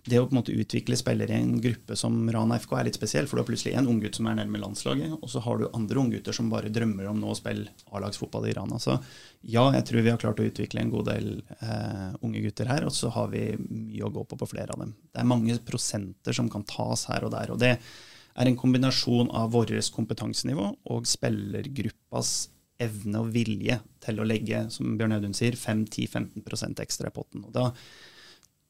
det 0.08 0.16
å 0.20 0.24
på 0.24 0.32
en 0.32 0.38
måte 0.40 0.54
utvikle 0.56 0.96
spillere 0.96 1.36
i 1.36 1.42
en 1.42 1.58
gruppe 1.60 1.96
som 1.98 2.14
Rana 2.32 2.56
FK 2.60 2.72
er 2.78 2.86
litt 2.88 2.96
spesiell. 2.96 3.26
For 3.28 3.36
du 3.36 3.42
har 3.42 3.48
plutselig 3.50 3.74
en 3.76 3.88
unggutt 3.90 4.16
som 4.16 4.28
er 4.30 4.38
nærme 4.38 4.60
landslaget, 4.62 5.16
og 5.18 5.32
så 5.32 5.42
har 5.44 5.60
du 5.60 5.66
andre 5.76 6.00
unggutter 6.00 6.36
som 6.36 6.48
bare 6.52 6.72
drømmer 6.72 7.10
om 7.10 7.20
nå 7.20 7.32
å 7.32 7.36
spille 7.36 7.68
A-lagsfotball 7.92 8.48
i 8.48 8.54
Rana. 8.56 8.78
Så 8.80 8.96
ja, 9.42 9.66
jeg 9.76 9.86
tror 9.88 10.06
vi 10.06 10.12
har 10.14 10.22
klart 10.22 10.40
å 10.40 10.46
utvikle 10.48 10.84
en 10.84 10.92
god 10.94 11.10
del 11.12 11.28
eh, 11.58 12.06
unge 12.24 12.44
gutter 12.46 12.70
her, 12.72 12.86
og 12.88 12.96
så 12.96 13.12
har 13.12 13.28
vi 13.34 13.44
mye 13.60 14.06
å 14.06 14.14
gå 14.14 14.24
på 14.30 14.40
på 14.40 14.48
flere 14.54 14.72
av 14.72 14.86
dem. 14.86 14.94
Det 15.12 15.20
er 15.20 15.28
mange 15.28 15.58
prosenter 15.66 16.36
som 16.36 16.48
kan 16.52 16.64
tas 16.68 17.04
her 17.12 17.28
og 17.28 17.36
der. 17.36 17.52
og 17.52 17.60
det 17.60 17.76
er 18.40 18.48
en 18.48 18.56
kombinasjon 18.56 19.28
av 19.36 19.50
vårt 19.52 19.74
kompetansenivå 19.92 20.68
og 20.94 21.08
spillergruppas 21.08 22.48
evne 22.80 23.20
og 23.20 23.32
vilje 23.34 23.76
til 24.00 24.20
å 24.20 24.26
legge, 24.26 24.62
som 24.72 24.94
Bjørn 24.96 25.18
Audun 25.18 25.36
sier, 25.36 25.58
5-10-15% 25.58 26.80
ekstra 26.80 27.10
i 27.10 27.14
potten. 27.14 27.44
Og 27.44 27.52
da 27.52 27.66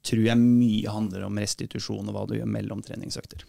tror 0.07 0.27
jeg 0.27 0.41
mye 0.41 0.93
handler 0.93 1.27
om 1.27 1.41
restitusjon 1.43 2.09
og 2.09 2.17
hva 2.17 2.27
du 2.29 2.37
gjør 2.39 2.51
mellom 2.51 2.85
treningsøkter. 2.85 3.45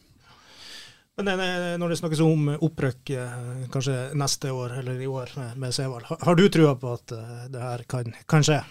Men 1.21 1.41
når 1.79 1.91
det 1.91 1.97
snakkes 1.99 2.21
om 2.23 2.47
opprykk 2.55 3.11
eh, 3.19 3.65
kanskje 3.73 3.95
neste 4.17 4.51
år 4.55 4.77
eller 4.79 5.01
i 5.03 5.09
år 5.11 5.33
med 5.59 5.75
Sevald, 5.75 6.07
har 6.07 6.37
du 6.39 6.45
trua 6.49 6.71
på 6.79 6.93
at 6.95 7.13
eh, 7.13 7.41
det 7.51 7.61
her 7.61 7.83
kan, 7.91 8.15
kan 8.31 8.45
skje? 8.47 8.61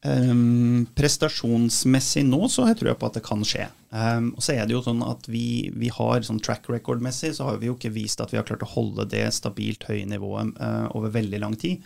Um, 0.00 0.86
prestasjonsmessig 0.96 2.22
nå 2.24 2.46
så 2.48 2.64
har 2.64 2.72
jeg 2.72 2.78
trua 2.80 2.94
på 2.96 3.10
at 3.10 3.18
det 3.18 3.24
kan 3.26 3.42
skje. 3.44 3.66
Um, 3.92 4.30
og 4.32 4.44
så 4.46 4.54
er 4.54 4.64
det 4.64 4.72
jo 4.72 4.80
sånn 4.86 5.02
at 5.04 5.26
vi, 5.28 5.68
vi 5.76 5.90
har 5.92 6.24
sånn 6.24 6.40
track 6.40 6.70
record-messig 6.72 7.34
så 7.36 7.50
har 7.50 7.60
vi 7.60 7.68
jo 7.68 7.76
ikke 7.76 7.92
vist 7.92 8.22
at 8.24 8.32
vi 8.32 8.38
har 8.40 8.46
klart 8.48 8.64
å 8.64 8.70
holde 8.70 9.04
det 9.12 9.26
stabilt 9.36 9.84
høye 9.90 10.06
nivået 10.08 10.54
uh, 10.56 10.88
over 10.96 11.12
veldig 11.18 11.42
lang 11.42 11.58
tid. 11.60 11.84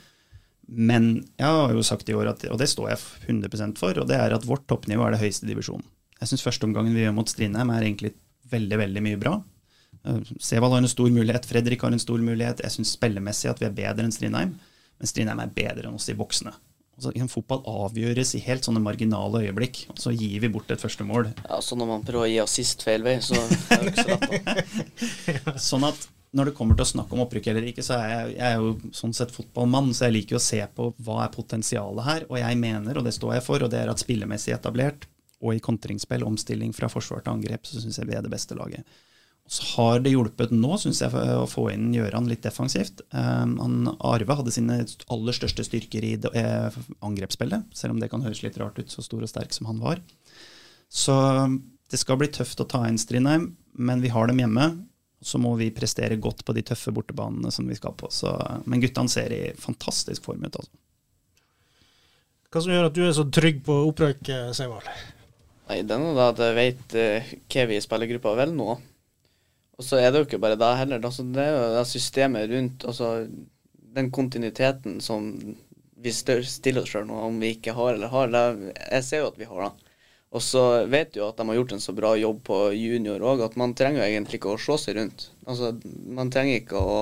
Men 0.68 1.08
jeg 1.38 1.48
har 1.58 1.72
jo 1.74 1.82
sagt 1.84 2.08
i 2.08 2.16
år, 2.16 2.30
at, 2.32 2.44
og 2.50 2.60
det 2.60 2.70
står 2.70 2.92
jeg 2.94 3.00
100% 3.28 3.80
for, 3.80 3.98
og 4.00 4.08
det 4.08 4.16
er 4.16 4.36
at 4.36 4.46
vårt 4.48 4.66
toppnivå 4.70 5.06
er 5.06 5.16
det 5.16 5.22
høyeste 5.24 5.48
divisjonen. 5.48 5.84
Jeg 6.20 6.30
syns 6.30 6.44
førsteomgangen 6.46 6.94
vi 6.96 7.02
gjør 7.04 7.16
mot 7.16 7.28
Strindheim 7.28 7.72
er 7.74 7.84
egentlig 7.84 8.14
veldig 8.52 8.78
veldig 8.80 9.02
mye 9.04 9.20
bra. 9.20 9.34
Eh, 10.04 10.20
Sevald 10.40 10.76
har 10.76 10.84
en 10.84 10.88
stor 10.88 11.10
mulighet, 11.12 11.48
Fredrik 11.48 11.82
har 11.84 11.92
en 11.92 12.02
stor 12.02 12.22
mulighet. 12.22 12.62
Jeg 12.64 12.76
syns 12.76 12.94
spillemessig 12.96 13.50
at 13.50 13.60
vi 13.60 13.68
er 13.68 13.76
bedre 13.76 14.06
enn 14.06 14.14
Strindheim, 14.14 14.54
men 14.54 15.10
Strindheim 15.10 15.42
er 15.44 15.52
bedre 15.56 15.90
enn 15.90 15.98
oss 15.98 16.08
i 16.12 16.16
voksne. 16.16 16.54
Altså, 16.94 17.10
en 17.18 17.30
fotball 17.30 17.64
avgjøres 17.66 18.36
i 18.38 18.42
helt 18.44 18.66
sånne 18.66 18.82
marginale 18.82 19.40
øyeblikk, 19.42 19.80
og 19.90 19.98
så 19.98 20.12
gir 20.14 20.38
vi 20.44 20.50
bort 20.54 20.70
et 20.70 20.82
første 20.82 21.06
mål. 21.06 21.32
Ja, 21.42 21.58
så 21.64 21.74
når 21.78 21.90
man 21.90 22.04
prøver 22.06 22.28
å 22.28 22.30
gi 22.30 22.38
assist 22.42 22.84
feil 22.86 23.02
vei, 23.02 23.16
så 23.24 23.34
er 23.34 23.82
det 23.82 23.90
ikke 23.90 24.04
så 24.04 24.18
lett. 24.20 24.44
da. 25.48 25.56
Sånn 25.70 25.88
at 25.88 26.06
når 26.34 26.50
det 26.50 26.56
kommer 26.58 26.76
til 26.76 26.84
å 26.84 26.90
snakke 26.90 27.14
om 27.14 27.22
opprykk 27.24 27.48
eller 27.52 27.68
ikke, 27.70 27.84
så 27.86 27.96
er 27.96 28.10
jeg, 28.10 28.34
jeg 28.34 28.44
er 28.50 28.60
jo 28.60 28.92
sånn 28.96 29.14
sett 29.16 29.32
fotballmann, 29.34 29.92
så 29.94 30.08
jeg 30.08 30.16
liker 30.18 30.38
å 30.38 30.42
se 30.42 30.60
på 30.76 30.90
hva 31.06 31.22
er 31.24 31.34
potensialet 31.34 32.08
her. 32.08 32.28
Og 32.28 32.38
jeg 32.40 32.60
mener, 32.60 32.98
og 32.98 33.06
det 33.06 33.14
står 33.16 33.36
jeg 33.36 33.46
for, 33.46 33.64
og 33.64 33.72
det 33.72 33.80
er 33.80 33.92
at 33.92 34.02
spillemessig 34.02 34.54
etablert 34.56 35.06
og 35.44 35.54
i 35.54 35.62
kontringsspill, 35.62 36.24
omstilling 36.26 36.72
fra 36.74 36.88
forsvar 36.90 37.24
til 37.24 37.34
angrep, 37.36 37.68
så 37.68 37.82
syns 37.82 38.00
jeg 38.00 38.08
vi 38.08 38.16
er 38.16 38.24
det 38.24 38.32
beste 38.32 38.56
laget. 38.58 38.86
Så 39.44 39.66
har 39.74 39.98
det 40.00 40.14
hjulpet 40.14 40.54
nå, 40.56 40.78
syns 40.80 41.02
jeg, 41.04 41.12
å 41.12 41.44
få 41.48 41.66
inn 41.74 41.90
Gjøran 41.92 42.30
litt 42.30 42.46
defensivt. 42.46 43.02
Um, 43.12 43.58
han, 43.60 43.90
Arve 44.00 44.38
hadde 44.38 44.54
sine 44.54 44.78
aller 45.12 45.36
største 45.36 45.66
styrker 45.66 46.06
i 46.06 46.14
eh, 46.16 46.78
angrepsspillet, 47.04 47.68
selv 47.76 47.92
om 47.92 48.00
det 48.00 48.08
kan 48.12 48.24
høres 48.24 48.40
litt 48.44 48.56
rart 48.62 48.80
ut, 48.80 48.88
så 48.88 49.04
stor 49.04 49.26
og 49.26 49.28
sterk 49.28 49.52
som 49.52 49.68
han 49.68 49.82
var. 49.84 50.00
Så 50.88 51.12
um, 51.12 51.60
det 51.92 52.00
skal 52.00 52.18
bli 52.22 52.30
tøft 52.32 52.64
å 52.64 52.68
ta 52.70 52.86
inn 52.88 53.00
Strindheim, 53.00 53.50
men 53.76 54.00
vi 54.00 54.12
har 54.14 54.32
dem 54.32 54.40
hjemme. 54.40 54.70
Så 55.24 55.40
må 55.40 55.54
vi 55.56 55.70
prestere 55.72 56.20
godt 56.20 56.42
på 56.44 56.52
de 56.52 56.62
tøffe 56.68 56.92
bortebanene 56.92 57.48
som 57.54 57.68
vi 57.68 57.76
skal 57.78 57.94
på. 57.96 58.10
Så, 58.12 58.32
men 58.68 58.82
guttene 58.82 59.08
ser 59.08 59.32
i 59.32 59.42
fantastisk 59.56 60.26
form 60.26 60.44
ut. 60.44 60.58
Altså. 60.60 60.72
Hva 62.52 62.62
som 62.62 62.74
gjør 62.74 62.90
at 62.90 62.96
du 62.96 63.02
er 63.06 63.14
så 63.16 63.24
trygg 63.32 63.62
på 63.64 63.78
opprøk, 63.88 64.20
Seivald? 64.54 64.90
Nei, 65.70 65.80
det 65.80 65.96
er 65.96 66.02
nå 66.02 66.12
da 66.12 66.28
at 66.34 66.42
jeg 66.44 66.56
vet 66.58 66.96
uh, 67.00 67.32
hva 67.54 67.64
vi 67.70 67.78
i 67.78 67.84
spillergruppa 67.84 68.34
vil 68.42 68.52
nå. 68.54 68.76
Og 69.74 69.86
så 69.86 69.98
er 69.98 70.12
det 70.12 70.20
jo 70.20 70.28
ikke 70.28 70.42
bare 70.44 70.60
det 70.60 70.70
heller. 70.78 71.00
Altså, 71.00 71.24
det 71.24 71.42
er 71.42 71.56
jo 71.56 71.70
det 71.78 71.86
systemet 71.90 72.52
rundt 72.52 72.84
altså 72.86 73.14
den 73.94 74.10
kontinuiteten 74.14 75.00
som 75.02 75.32
vi 76.04 76.12
stiller 76.12 76.82
oss 76.82 76.92
sjøl 76.92 77.06
nå, 77.08 77.16
om 77.30 77.40
vi 77.40 77.54
ikke 77.56 77.74
har 77.74 77.96
eller 77.96 78.12
har. 78.12 78.30
Det, 78.30 78.74
jeg 78.82 79.06
ser 79.06 79.24
jo 79.24 79.30
at 79.32 79.40
vi 79.40 79.48
har 79.48 79.64
det. 79.64 79.83
Og 80.34 80.42
så 80.42 80.62
vet 80.90 81.12
du 81.14 81.20
jo 81.20 81.28
at 81.28 81.38
de 81.38 81.46
har 81.46 81.56
gjort 81.60 81.76
en 81.76 81.82
så 81.82 81.92
bra 81.94 82.10
jobb 82.18 82.40
på 82.48 82.56
junior 82.74 83.22
òg, 83.22 83.44
at 83.44 83.54
man 83.60 83.74
trenger 83.78 84.02
jo 84.02 84.08
egentlig 84.08 84.40
ikke 84.40 84.56
å 84.56 84.58
se 84.58 84.78
seg 84.82 84.98
rundt. 84.98 85.28
Altså, 85.46 85.70
man 86.10 86.32
trenger 86.34 86.58
ikke 86.58 86.80
å 86.80 86.96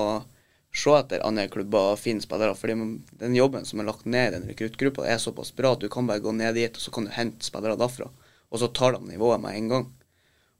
se 0.73 0.93
etter 0.97 1.25
andre 1.25 1.47
klubber 1.53 1.93
og 1.93 2.01
finne 2.01 2.21
spillere, 2.21 2.53
fordi 2.57 2.75
den 3.21 3.37
jobben 3.37 3.65
som 3.65 3.81
er 3.81 3.89
lagt 3.89 4.05
ned 4.05 4.27
i 4.27 4.35
den 4.35 4.45
rekruttgruppa, 4.51 5.07
er 5.09 5.21
såpass 5.21 5.53
bra 5.57 5.73
at 5.73 5.81
du 5.81 5.89
kan 5.93 6.09
bare 6.09 6.21
gå 6.21 6.33
ned 6.37 6.53
dit, 6.57 6.77
og 6.77 6.85
så 6.85 6.93
kan 6.93 7.09
du 7.09 7.13
hente 7.13 7.45
spillere 7.45 7.77
derfra. 7.79 8.09
Og 8.53 8.61
så 8.61 8.69
tar 8.69 8.97
de 8.97 9.09
nivået 9.09 9.41
med 9.41 9.57
en 9.57 9.73
gang. 9.73 9.89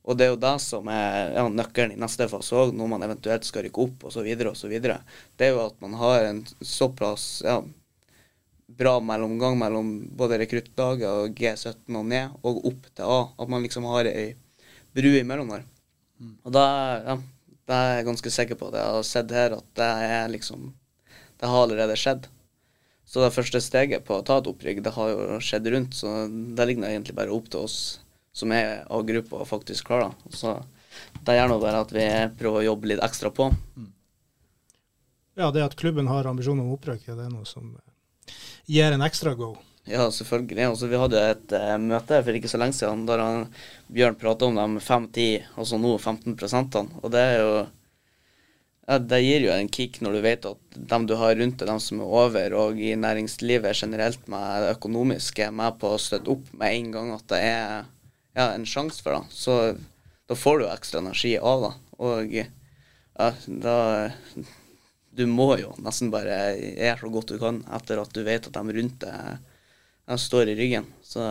Og 0.04 0.18
det 0.18 0.26
er 0.26 0.34
jo 0.34 0.42
det 0.42 0.56
som 0.60 0.90
er 0.92 1.32
ja, 1.38 1.46
nøkkelen 1.48 1.94
i 1.94 2.02
neste 2.02 2.26
fase 2.32 2.58
òg, 2.58 2.74
når 2.76 2.90
man 2.92 3.06
eventuelt 3.06 3.46
skal 3.48 3.68
rykke 3.68 3.86
opp 3.86 4.10
osv. 4.10 4.26
osv. 4.50 4.74
Det 4.82 5.46
er 5.46 5.54
jo 5.54 5.62
at 5.64 5.78
man 5.84 5.94
har 6.02 6.26
en 6.28 6.42
såpass 6.60 7.28
ja, 7.46 7.62
bra 8.78 8.98
mellomgang 9.04 9.58
mellom 9.60 9.92
både 10.18 10.40
rekruttlaget 10.42 11.08
og 11.10 11.38
G17 11.38 12.00
og 12.00 12.08
ned, 12.10 12.36
og 12.44 12.66
opp 12.72 12.90
til 12.92 13.06
A. 13.06 13.20
At 13.40 13.52
man 13.52 13.66
liksom 13.66 13.88
har 13.92 14.10
ei 14.10 14.34
bru 14.94 15.10
imellom 15.20 15.52
der. 15.54 15.66
Og 16.46 16.54
da 16.56 16.66
ja, 17.04 17.18
det 17.68 17.76
er 17.80 17.98
jeg 17.98 18.08
ganske 18.10 18.32
sikker 18.38 18.60
på. 18.60 18.70
Det 18.74 18.82
jeg 18.82 18.96
har 18.98 19.08
sett 19.08 19.34
her, 19.36 19.58
at 19.58 19.68
det 19.80 19.90
er 20.08 20.32
liksom 20.32 20.72
Det 21.40 21.50
har 21.50 21.66
allerede 21.66 21.96
skjedd. 22.00 22.28
Så 23.04 23.20
det 23.20 23.34
første 23.36 23.60
steget 23.60 24.06
på 24.08 24.16
å 24.16 24.24
ta 24.24 24.38
et 24.40 24.48
opprykk, 24.48 24.80
det 24.86 24.94
har 24.96 25.10
jo 25.12 25.40
skjedd 25.44 25.68
rundt. 25.74 25.98
Så 25.98 26.12
det 26.56 26.68
ligger 26.70 26.88
egentlig 26.88 27.16
bare 27.18 27.34
opp 27.36 27.50
til 27.52 27.66
oss 27.68 27.80
som 28.34 28.54
er 28.56 28.86
A-gruppa, 28.90 29.42
å 29.44 29.50
faktisk 29.50 29.90
klare 29.90 30.14
det. 30.14 30.38
Så 30.40 30.56
det 31.26 31.36
gjør 31.36 31.52
nå 31.52 31.58
bare 31.62 31.82
at 31.84 31.92
vi 31.94 32.06
prøver 32.40 32.62
å 32.62 32.68
jobbe 32.72 32.90
litt 32.94 33.04
ekstra 33.04 33.30
på. 33.36 33.50
Ja, 35.36 35.50
det 35.52 35.66
at 35.66 35.76
klubben 35.76 36.08
har 36.08 36.30
ambisjoner 36.30 36.64
om 36.64 36.78
opprykk, 36.78 37.10
det 37.12 37.26
er 37.26 37.34
noe 37.34 37.46
som 37.50 37.74
gir 38.70 38.96
en 38.96 39.06
ekstra 39.06 39.36
go. 39.38 39.54
Ja, 39.84 40.08
selvfølgelig. 40.12 40.64
Altså, 40.64 40.88
vi 40.88 41.00
hadde 41.00 41.22
et 41.34 41.54
uh, 41.60 41.76
møte 41.82 42.22
for 42.24 42.38
ikke 42.38 42.52
så 42.52 42.60
lenge 42.62 42.78
siden 42.78 43.04
der 43.08 43.20
han, 43.20 43.48
Bjørn 43.94 44.16
prata 44.20 44.48
om 44.48 44.56
de 44.56 44.84
5-10, 44.84 45.26
altså 45.60 45.80
nå 45.82 45.98
15 45.98 46.38
prosentene. 46.40 47.02
Og 47.04 47.12
det 47.12 47.24
er 47.24 47.42
jo 47.42 47.56
ja, 48.88 48.98
Det 49.00 49.20
gir 49.24 49.48
jo 49.48 49.52
en 49.56 49.72
kick 49.72 50.00
når 50.04 50.16
du 50.16 50.22
vet 50.24 50.48
at 50.48 50.78
dem 50.92 51.08
du 51.08 51.16
har 51.20 51.36
rundt 51.40 51.60
deg, 51.60 51.68
dem 51.68 51.82
som 51.84 52.00
er 52.04 52.16
over, 52.24 52.56
og 52.60 52.80
i 52.80 52.94
næringslivet 53.00 53.80
generelt 53.80 54.28
med 54.32 54.64
det 54.64 54.74
økonomiske, 54.78 55.48
er 55.48 55.56
med 55.56 55.80
på 55.80 55.94
å 55.94 56.02
støtte 56.02 56.32
opp 56.32 56.50
med 56.56 56.80
en 56.80 56.92
gang 56.96 57.14
at 57.16 57.28
det 57.32 57.42
er 57.44 57.68
ja, 58.36 58.50
en 58.50 58.68
sjanse 58.68 59.04
for 59.04 59.18
det. 59.18 59.36
Så 59.36 59.60
da 60.32 60.40
får 60.40 60.60
du 60.60 60.66
jo 60.66 60.74
ekstra 60.74 61.04
energi 61.04 61.36
av 61.40 61.68
det. 61.68 61.74
Og 62.04 62.36
ja, 62.40 63.32
da 63.48 63.78
Du 65.14 65.26
må 65.30 65.52
jo 65.62 65.74
nesten 65.84 66.10
bare 66.14 66.56
gjøre 66.58 67.00
så 67.04 67.12
godt 67.14 67.34
du 67.34 67.42
kan 67.42 67.60
etter 67.78 68.02
at 68.02 68.14
du 68.16 68.24
vet 68.26 68.48
at 68.50 68.56
de 68.56 68.78
rundt 68.80 69.04
deg 69.04 69.50
de 70.04 70.18
står 70.20 70.50
i 70.52 70.56
ryggen. 70.58 70.88
Så 71.06 71.24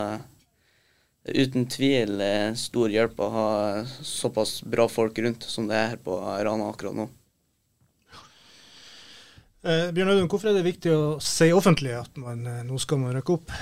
uten 1.28 1.66
tvil 1.70 2.22
eh, 2.24 2.54
stor 2.58 2.90
hjelp 2.90 3.18
å 3.20 3.32
ha 3.34 3.48
såpass 3.84 4.62
bra 4.64 4.86
folk 4.90 5.18
rundt 5.22 5.44
som 5.44 5.68
det 5.68 5.76
er 5.78 5.90
her 5.92 6.00
på 6.02 6.16
Rana 6.16 6.70
akkurat 6.70 6.96
nå. 6.96 7.08
Eh, 9.62 9.92
Bjørn 9.94 10.10
Audun, 10.10 10.26
hvorfor 10.26 10.50
er 10.50 10.56
det 10.58 10.64
viktig 10.66 10.90
å 10.90 11.02
si 11.22 11.52
offentlig 11.54 11.92
at 11.94 12.16
man, 12.18 12.40
eh, 12.50 12.64
nå 12.66 12.80
skal 12.82 12.98
man 12.98 13.14
rykke 13.14 13.36
opp? 13.36 13.52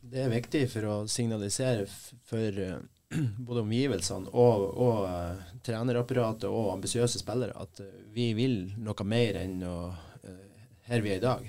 Det 0.00 0.22
er 0.22 0.32
viktig 0.32 0.62
for 0.72 0.86
å 0.88 0.94
signalisere 1.12 1.84
for 2.24 2.60
eh, 2.62 2.78
både 3.48 3.62
omgivelsene 3.64 4.32
og, 4.32 4.64
og 4.82 5.04
eh, 5.08 5.44
trenerapparatet 5.66 6.48
og 6.50 6.72
ambisiøse 6.74 7.20
spillere 7.22 7.56
at 7.60 7.82
eh, 7.84 8.02
vi 8.14 8.32
vil 8.36 8.58
noe 8.82 9.06
mer 9.08 9.40
enn 9.42 9.60
å, 9.66 9.76
eh, 10.22 10.66
her 10.90 11.04
vi 11.04 11.14
er 11.14 11.20
i 11.20 11.24
dag. 11.24 11.48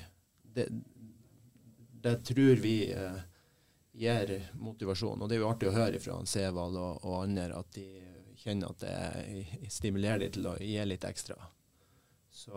Det, 0.58 0.68
det 2.08 2.16
tror 2.28 2.64
vi 2.64 2.78
eh, 2.94 3.20
gir 3.98 4.34
motivasjon. 4.62 5.22
Og 5.22 5.30
det 5.30 5.38
er 5.38 5.44
jo 5.44 5.52
artig 5.52 5.72
å 5.72 5.76
høre 5.76 6.02
fra 6.02 6.20
Sevald 6.30 6.78
og, 6.78 7.06
og 7.06 7.22
andre 7.24 7.52
at 7.58 7.72
de 7.76 7.88
kjenner 8.38 8.70
at 8.70 8.84
det 8.84 9.70
stimulerer 9.74 10.26
dem 10.26 10.36
til 10.36 10.50
å 10.52 10.58
gi 10.62 10.78
litt 10.86 11.06
ekstra. 11.08 11.38
Så, 12.38 12.54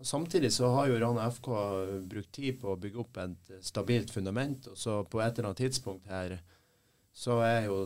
samtidig 0.00 0.52
så 0.54 0.68
har 0.76 0.86
jo 0.86 0.98
Rana 1.02 1.24
FK 1.26 1.48
brukt 2.06 2.30
tid 2.36 2.60
på 2.60 2.70
å 2.70 2.78
bygge 2.78 3.00
opp 3.02 3.18
et 3.18 3.50
stabilt 3.66 4.12
fundament. 4.14 4.68
Og 4.70 4.78
så 4.78 5.00
på 5.10 5.18
et 5.18 5.32
eller 5.34 5.50
annet 5.50 5.64
tidspunkt 5.64 6.06
her 6.06 6.36
så 7.16 7.40
er 7.42 7.66
jo 7.66 7.80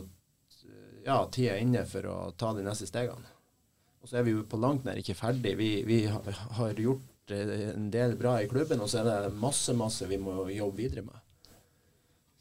ja, 1.05 1.19
tida 1.31 1.57
inne 1.61 1.85
for 1.89 2.07
å 2.09 2.17
ta 2.37 2.51
de 2.57 2.65
neste 2.65 2.87
stegene. 2.89 3.29
Og 4.01 4.09
så 4.09 4.17
er 4.17 4.25
vi 4.25 4.33
jo 4.33 4.43
på 4.49 4.57
langt 4.57 4.85
nær 4.85 4.97
ikke 4.97 5.17
ferdig. 5.17 5.53
Vi, 5.59 5.69
vi 5.85 5.99
har, 6.09 6.79
gjort 6.81 7.33
eh, 7.33 7.71
en 7.71 7.89
del 7.93 8.15
bra 8.17 8.39
i 8.41 8.49
klubben, 8.49 8.81
og 8.81 8.89
så 8.89 9.03
er 9.03 9.09
det 9.27 9.33
masse, 9.37 9.75
masse 9.77 10.07
vi 10.09 10.17
må 10.21 10.47
jobbe 10.49 10.81
videre 10.81 11.05
med. 11.05 11.19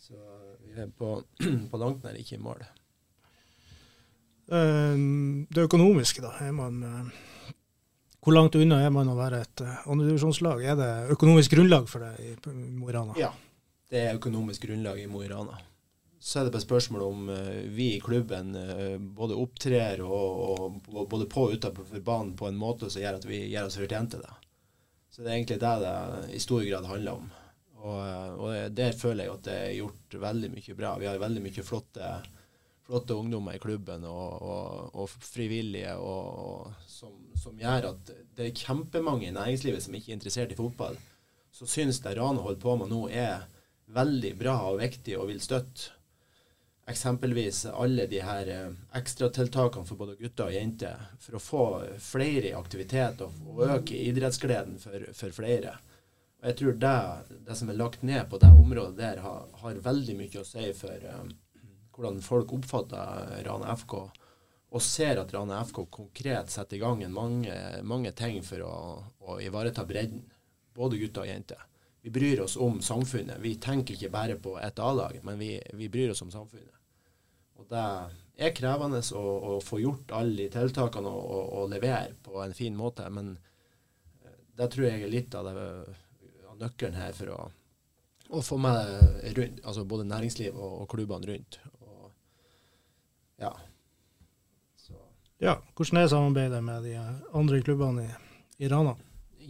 Så 0.00 0.16
vi 0.64 0.72
er 0.80 0.88
på, 0.96 1.18
på 1.70 1.80
langt 1.82 2.04
nær 2.06 2.16
ikke 2.20 2.38
i 2.38 2.44
mål. 2.44 2.64
Eh, 4.50 4.96
Det 5.50 5.66
økonomiske, 5.68 6.24
da. 6.24 6.32
Er 6.46 6.56
man, 6.56 6.80
eh, 6.82 7.52
hvor 8.24 8.36
langt 8.36 8.56
unna 8.56 8.80
er 8.84 8.90
man 8.94 9.12
å 9.12 9.18
være 9.18 9.44
et 9.44 9.64
eh, 9.66 9.84
andredivisjonslag? 9.84 10.64
Er 10.64 10.80
det 10.80 10.90
økonomisk 11.16 11.56
grunnlag 11.58 11.88
for 11.92 12.04
det 12.04 12.14
i 12.24 12.56
Mo 12.56 12.88
i 12.88 12.96
Rana? 12.96 13.16
Ja. 13.20 13.34
Det 13.90 14.00
er 14.06 14.16
økonomisk 14.16 14.64
grunnlag 14.68 15.00
i 15.02 15.08
Mo 15.10 15.22
i 15.24 15.28
Rana. 15.28 15.56
Så 16.20 16.38
er 16.38 16.44
det 16.46 16.52
bare 16.52 16.66
spørsmål 16.66 17.02
om 17.02 17.28
eh, 17.32 17.62
vi 17.72 17.94
i 17.94 18.00
klubben 18.04 18.52
eh, 18.54 18.98
både 19.00 19.38
opptrer 19.40 20.02
og, 20.04 20.40
og, 20.52 21.06
både 21.08 21.26
på 21.32 21.46
og 21.46 21.54
utenfor 21.56 22.02
banen 22.04 22.34
på 22.36 22.50
en 22.50 22.58
måte 22.60 22.90
som 22.92 23.00
gjør 23.00 23.16
at 23.16 23.28
vi 23.28 23.38
gjør 23.48 23.70
oss 23.70 23.78
fortjent 23.80 24.12
til 24.12 24.24
det. 24.26 24.32
Så 25.10 25.22
det 25.22 25.30
er 25.30 25.38
egentlig 25.38 25.60
det 25.62 25.70
det 25.80 25.94
i 26.36 26.40
stor 26.44 26.64
grad 26.66 26.88
handler 26.90 27.22
om. 27.22 27.30
Og, 27.80 27.96
eh, 28.04 28.34
og 28.36 28.74
der 28.76 28.92
føler 28.98 29.24
jeg 29.24 29.32
at 29.32 29.46
det 29.48 29.54
er 29.56 29.78
gjort 29.78 30.18
veldig 30.26 30.50
mye 30.52 30.76
bra. 30.82 30.90
Vi 31.00 31.08
har 31.08 31.22
veldig 31.22 31.44
mye 31.46 31.64
flotte, 31.64 32.10
flotte 32.84 33.16
ungdommer 33.16 33.56
i 33.56 33.62
klubben 33.62 34.04
og, 34.10 34.34
og, 34.44 34.90
og 35.00 35.14
frivillige 35.24 35.94
som, 36.90 37.14
som 37.40 37.56
gjør 37.62 37.94
at 37.94 38.12
det 38.36 38.50
er 38.50 38.60
kjempemange 38.60 39.30
i 39.30 39.32
næringslivet 39.38 39.86
som 39.86 39.96
ikke 39.96 40.12
er 40.12 40.18
interessert 40.18 40.52
i 40.52 40.60
fotball. 40.60 41.00
Så 41.48 41.64
syns 41.64 42.02
det 42.04 42.12
Rane 42.20 42.44
holder 42.44 42.60
på 42.60 42.76
med 42.76 42.92
nå 42.92 43.06
er 43.08 43.48
veldig 43.90 44.34
bra 44.38 44.58
og 44.68 44.82
viktig 44.84 45.16
og 45.16 45.32
vil 45.32 45.40
støtte 45.42 45.96
eksempelvis 46.90 47.64
alle 47.70 48.06
de 48.10 48.20
her 48.24 48.48
eh, 48.50 48.72
ekstratiltakene 48.98 49.88
for 49.88 50.00
både 50.00 50.16
gutter 50.20 50.50
og 50.50 50.56
jenter 50.56 51.04
for 51.22 51.36
å 51.38 51.42
få 51.42 51.64
flere 52.02 52.50
i 52.50 52.56
aktivitet 52.56 53.22
og, 53.26 53.62
øke 53.66 53.96
idrettsgleden 54.10 54.78
for, 54.82 55.06
for 55.16 55.36
flere. 55.36 55.76
Og 56.40 56.48
jeg 56.48 56.58
tror 56.60 56.78
det, 56.82 56.96
det 57.46 57.56
som 57.58 57.70
er 57.70 57.78
lagt 57.78 58.02
ned 58.06 58.24
på 58.30 58.40
det 58.40 58.50
området 58.54 58.96
der, 58.98 59.20
har, 59.24 59.46
har 59.62 59.84
veldig 59.84 60.16
mye 60.16 60.40
å 60.40 60.46
si 60.48 60.70
for 60.76 61.08
um, 61.12 61.34
hvordan 61.92 62.22
folk 62.24 62.54
oppfatter 62.56 63.42
Rana 63.44 63.74
FK, 63.76 63.96
og 64.70 64.84
ser 64.84 65.20
at 65.20 65.34
Rana 65.34 65.60
FK 65.66 65.82
konkret 65.92 66.52
setter 66.52 66.78
i 66.78 66.80
gang 66.80 67.02
mange, 67.12 67.56
mange 67.84 68.14
ting 68.16 68.40
for 68.46 68.64
å, 68.64 68.76
å 69.20 69.40
ivareta 69.44 69.84
bredden, 69.84 70.22
både 70.76 71.00
gutter 71.02 71.26
og 71.26 71.32
jenter. 71.32 71.66
Vi 72.00 72.10
bryr 72.10 72.40
oss 72.40 72.56
om 72.56 72.80
samfunnet. 72.80 73.36
Vi 73.44 73.58
tenker 73.60 73.94
ikke 73.94 74.12
bare 74.12 74.36
på 74.40 74.54
et 74.56 74.78
A-lag, 74.80 75.18
men 75.22 75.36
vi, 75.38 75.58
vi 75.76 75.88
bryr 75.92 76.14
oss 76.14 76.22
om 76.24 76.30
samfunnet. 76.32 76.79
Og 77.60 77.68
det 77.68 77.86
er 78.40 78.54
krevende 78.56 79.02
å, 79.16 79.24
å 79.52 79.56
få 79.64 79.80
gjort 79.82 80.14
alle 80.16 80.46
de 80.46 80.48
tiltakene 80.52 81.10
og, 81.10 81.24
og, 81.24 81.48
og, 81.58 81.66
levere 81.72 82.14
på 82.24 82.40
en 82.42 82.56
fin 82.56 82.76
måte. 82.76 83.06
Men 83.12 83.34
eh, 84.24 84.38
det 84.56 84.70
tror 84.72 84.88
jeg 84.88 85.04
er 85.04 85.12
litt 85.12 85.36
av, 85.36 85.50
det, 85.50 85.66
av 86.48 86.62
nøkkelen 86.62 86.96
her 87.00 87.12
for 87.16 87.34
å, 87.36 87.42
å 88.30 88.42
få 88.44 88.60
med 88.62 89.34
rundt, 89.36 89.60
altså 89.64 89.84
både 89.84 90.08
næringsliv 90.08 90.56
og, 90.56 90.80
og 90.84 90.88
klubbene 90.94 91.34
rundt. 91.34 91.60
Ja. 93.40 93.54
Så. 94.76 94.96
ja. 95.40 95.54
Hvordan 95.76 96.02
er 96.02 96.10
samarbeidet 96.12 96.64
med 96.64 96.84
de 96.84 96.98
andre 97.32 97.62
klubbene 97.64 98.04
i, 98.04 98.10
i 98.64 98.68
Rana? 98.68 98.92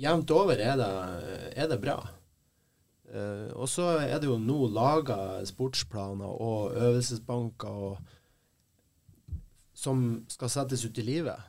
Jevnt 0.01 0.31
over 0.31 0.61
er 0.63 0.77
det, 0.79 0.91
er 1.59 1.71
det 1.71 1.79
bra. 1.83 1.99
Uh, 3.11 3.51
og 3.59 3.67
så 3.71 3.89
er 4.05 4.21
det 4.23 4.29
jo 4.29 4.39
nå 4.39 4.69
laga 4.71 5.41
sportsplaner 5.49 6.31
og 6.31 6.77
øvelsesbanker 6.79 7.81
og, 7.89 8.13
som 9.75 10.05
skal 10.31 10.53
settes 10.53 10.85
ut 10.87 11.01
i 11.03 11.07
livet. 11.07 11.49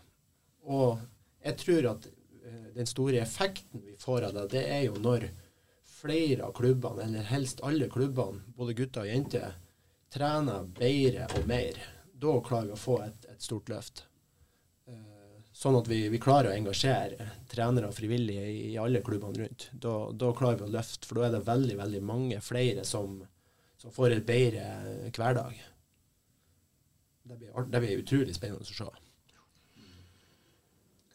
Og 0.66 0.98
jeg 1.46 1.60
tror 1.62 1.90
at 1.94 2.10
uh, 2.10 2.68
den 2.76 2.90
store 2.90 3.22
effekten 3.22 3.86
vi 3.86 3.98
får 4.02 4.30
av 4.30 4.40
det, 4.40 4.48
det 4.56 4.66
er 4.74 4.86
jo 4.88 4.98
når 5.02 5.30
flere 6.02 6.48
av 6.48 6.56
klubbene, 6.58 7.06
eller 7.06 7.30
helst 7.30 7.62
alle 7.68 7.90
klubbene, 7.94 8.42
både 8.58 8.74
gutter 8.78 9.06
og 9.06 9.12
jenter, 9.12 9.58
trener 10.12 10.66
bedre 10.80 11.28
og 11.38 11.46
mer. 11.50 11.78
Da 12.22 12.40
klarer 12.46 12.72
vi 12.72 12.78
å 12.78 12.86
få 12.90 13.04
et, 13.06 13.28
et 13.30 13.46
stort 13.46 13.70
løft. 13.70 14.08
Sånn 15.62 15.78
at 15.78 15.86
vi, 15.86 16.08
vi, 16.10 16.18
klarer 16.22 16.50
å 16.50 16.58
engasjere 16.58 17.28
trenere 17.52 17.92
og 17.92 17.94
frivillige 17.94 18.48
i, 18.50 18.62
i 18.72 18.78
alle 18.82 19.04
klubbene 19.06 19.44
rundt. 19.44 19.68
Da, 19.84 19.94
da, 20.10 20.32
klarer 20.34 20.58
vi 20.58 20.66
å 20.66 20.74
løfte, 20.74 21.06
for 21.06 21.20
da 21.20 21.28
er 21.28 21.36
det 21.36 21.44
veldig 21.46 21.76
veldig 21.78 22.02
mange 22.02 22.40
flere 22.42 22.86
som, 22.88 23.20
som 23.78 23.94
får 23.94 24.16
en 24.16 24.26
bedre 24.26 24.64
hverdag. 25.14 25.60
Det 27.30 27.38
blir, 27.38 27.54
det 27.70 27.82
blir 27.84 28.02
utrolig 28.02 28.34
spennende 28.34 28.66
å 28.66 28.72
se. 28.72 28.90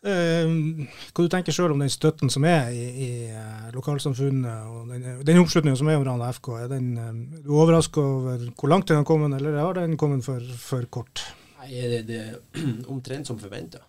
Uh, 0.07 0.87
hva 1.11 1.25
du 1.25 1.33
tenker 1.33 1.57
sjøl 1.57 1.73
om 1.75 1.83
den 1.83 1.91
støtten 1.91 2.31
som 2.31 2.45
er 2.47 2.71
i, 2.71 2.85
i 2.87 3.09
uh, 3.35 3.67
lokalsamfunnet, 3.75 4.71
og 4.71 4.93
den, 4.93 5.09
den 5.27 5.43
oppslutninga 5.43 5.81
som 5.81 5.91
er 5.91 5.99
om 5.99 6.07
Rana 6.07 6.31
FK? 6.37 6.53
Er 6.61 6.71
den, 6.71 6.93
um, 6.95 7.19
du 7.43 7.51
overraska 7.57 8.05
over 8.21 8.47
hvor 8.53 8.71
langt 8.71 8.87
den 8.93 9.03
har 9.03 9.09
kommet, 9.11 9.35
eller 9.41 9.59
har 9.59 9.75
den 9.81 9.99
kommet 9.99 10.23
for, 10.29 10.55
for 10.63 10.87
kort? 10.87 11.27
Nei, 11.59 11.73
det, 11.75 12.01
det 12.07 12.23
er 12.29 12.63
omtrent 12.95 13.27
som 13.27 13.43
forventa. 13.43 13.83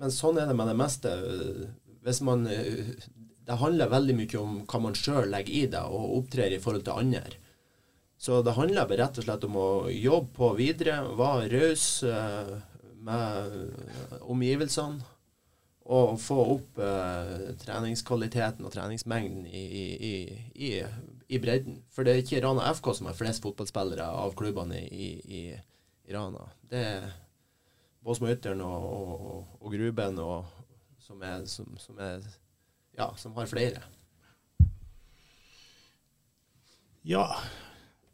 Men 0.00 0.12
sånn 0.12 0.40
er 0.40 0.50
det 0.50 0.56
med 0.58 0.70
det 0.70 0.76
meste. 0.78 1.10
Hvis 2.04 2.20
man 2.26 2.44
Det 2.44 3.58
handler 3.60 3.92
veldig 3.92 4.14
mye 4.16 4.38
om 4.40 4.60
hva 4.64 4.78
man 4.80 4.94
sjøl 4.96 5.28
legger 5.28 5.52
i 5.52 5.66
det, 5.68 5.82
og 5.84 6.14
opptrer 6.18 6.54
i 6.56 6.60
forhold 6.62 6.86
til 6.86 6.96
andre. 6.96 7.36
Så 8.16 8.38
det 8.40 8.54
handler 8.56 8.88
rett 8.88 9.18
og 9.20 9.26
slett 9.26 9.44
om 9.44 9.56
å 9.60 9.68
jobbe 9.92 10.30
på 10.36 10.52
videre, 10.56 11.02
være 11.18 11.50
raus 11.52 11.88
eh, 12.08 12.54
med 13.04 13.58
omgivelsene. 14.22 15.10
Og 15.84 16.14
få 16.16 16.38
opp 16.54 16.78
eh, 16.80 17.50
treningskvaliteten 17.60 18.64
og 18.64 18.72
treningsmengden 18.72 19.44
i, 19.44 19.64
i, 19.68 20.14
i, 20.56 20.70
i, 21.28 21.40
bredden. 21.42 21.82
For 21.92 22.06
det 22.06 22.14
er 22.14 22.22
ikke 22.22 22.40
Rana 22.46 22.70
FK 22.72 22.88
som 22.96 23.10
har 23.10 23.18
flest 23.18 23.44
fotballspillere 23.44 24.06
av 24.22 24.32
klubbene 24.38 24.80
i, 24.80 25.42
Rana. 26.08 26.46
Det 26.72 26.80
er 26.80 27.04
Båsmo-Ytteren 28.04 28.60
og, 28.60 28.84
og, 28.84 29.44
og, 29.62 29.72
Gruben, 29.72 30.18
og, 30.20 30.44
som, 31.00 31.22
er, 31.24 31.46
som, 31.48 31.70
som, 31.80 31.96
er, 32.04 32.24
ja, 32.98 33.08
som 33.16 33.32
har 33.38 33.48
flere. 33.48 33.80
Ja. 37.08 37.24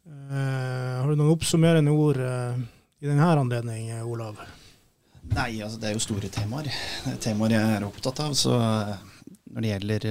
Eh, 0.07 0.95
har 0.95 1.11
du 1.11 1.19
noen 1.19 1.33
oppsummerende 1.33 1.91
ord 1.91 2.21
eh, 2.23 2.63
i 3.03 3.09
denne 3.09 3.27
anledning, 3.35 3.91
Olav? 4.07 4.39
Nei, 5.31 5.59
altså 5.59 5.79
det 5.79 5.91
er 5.91 5.99
jo 5.99 6.03
store 6.07 6.31
temaer. 6.31 6.71
Det 7.03 7.17
er 7.17 7.21
temaer 7.27 7.57
jeg 7.57 7.75
er 7.75 7.87
opptatt 7.87 8.23
av. 8.23 8.33
Så 8.35 8.55
når 8.55 9.61
det 9.61 9.75
gjelder 9.75 10.09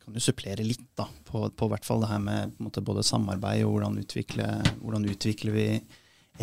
Kan 0.00 0.14
du 0.14 0.20
supplere 0.22 0.66
litt 0.66 0.86
da, 0.98 1.06
på, 1.30 1.44
på 1.54 1.66
hvert 1.70 1.86
fall 1.86 2.02
det 2.02 2.10
her 2.10 2.22
med 2.22 2.54
måte, 2.58 2.82
både 2.82 3.06
samarbeid 3.06 3.62
og 3.62 3.76
hvordan 3.76 3.98
utvikler, 4.02 4.70
hvordan 4.82 5.06
utvikler 5.12 5.54
vi 5.54 5.66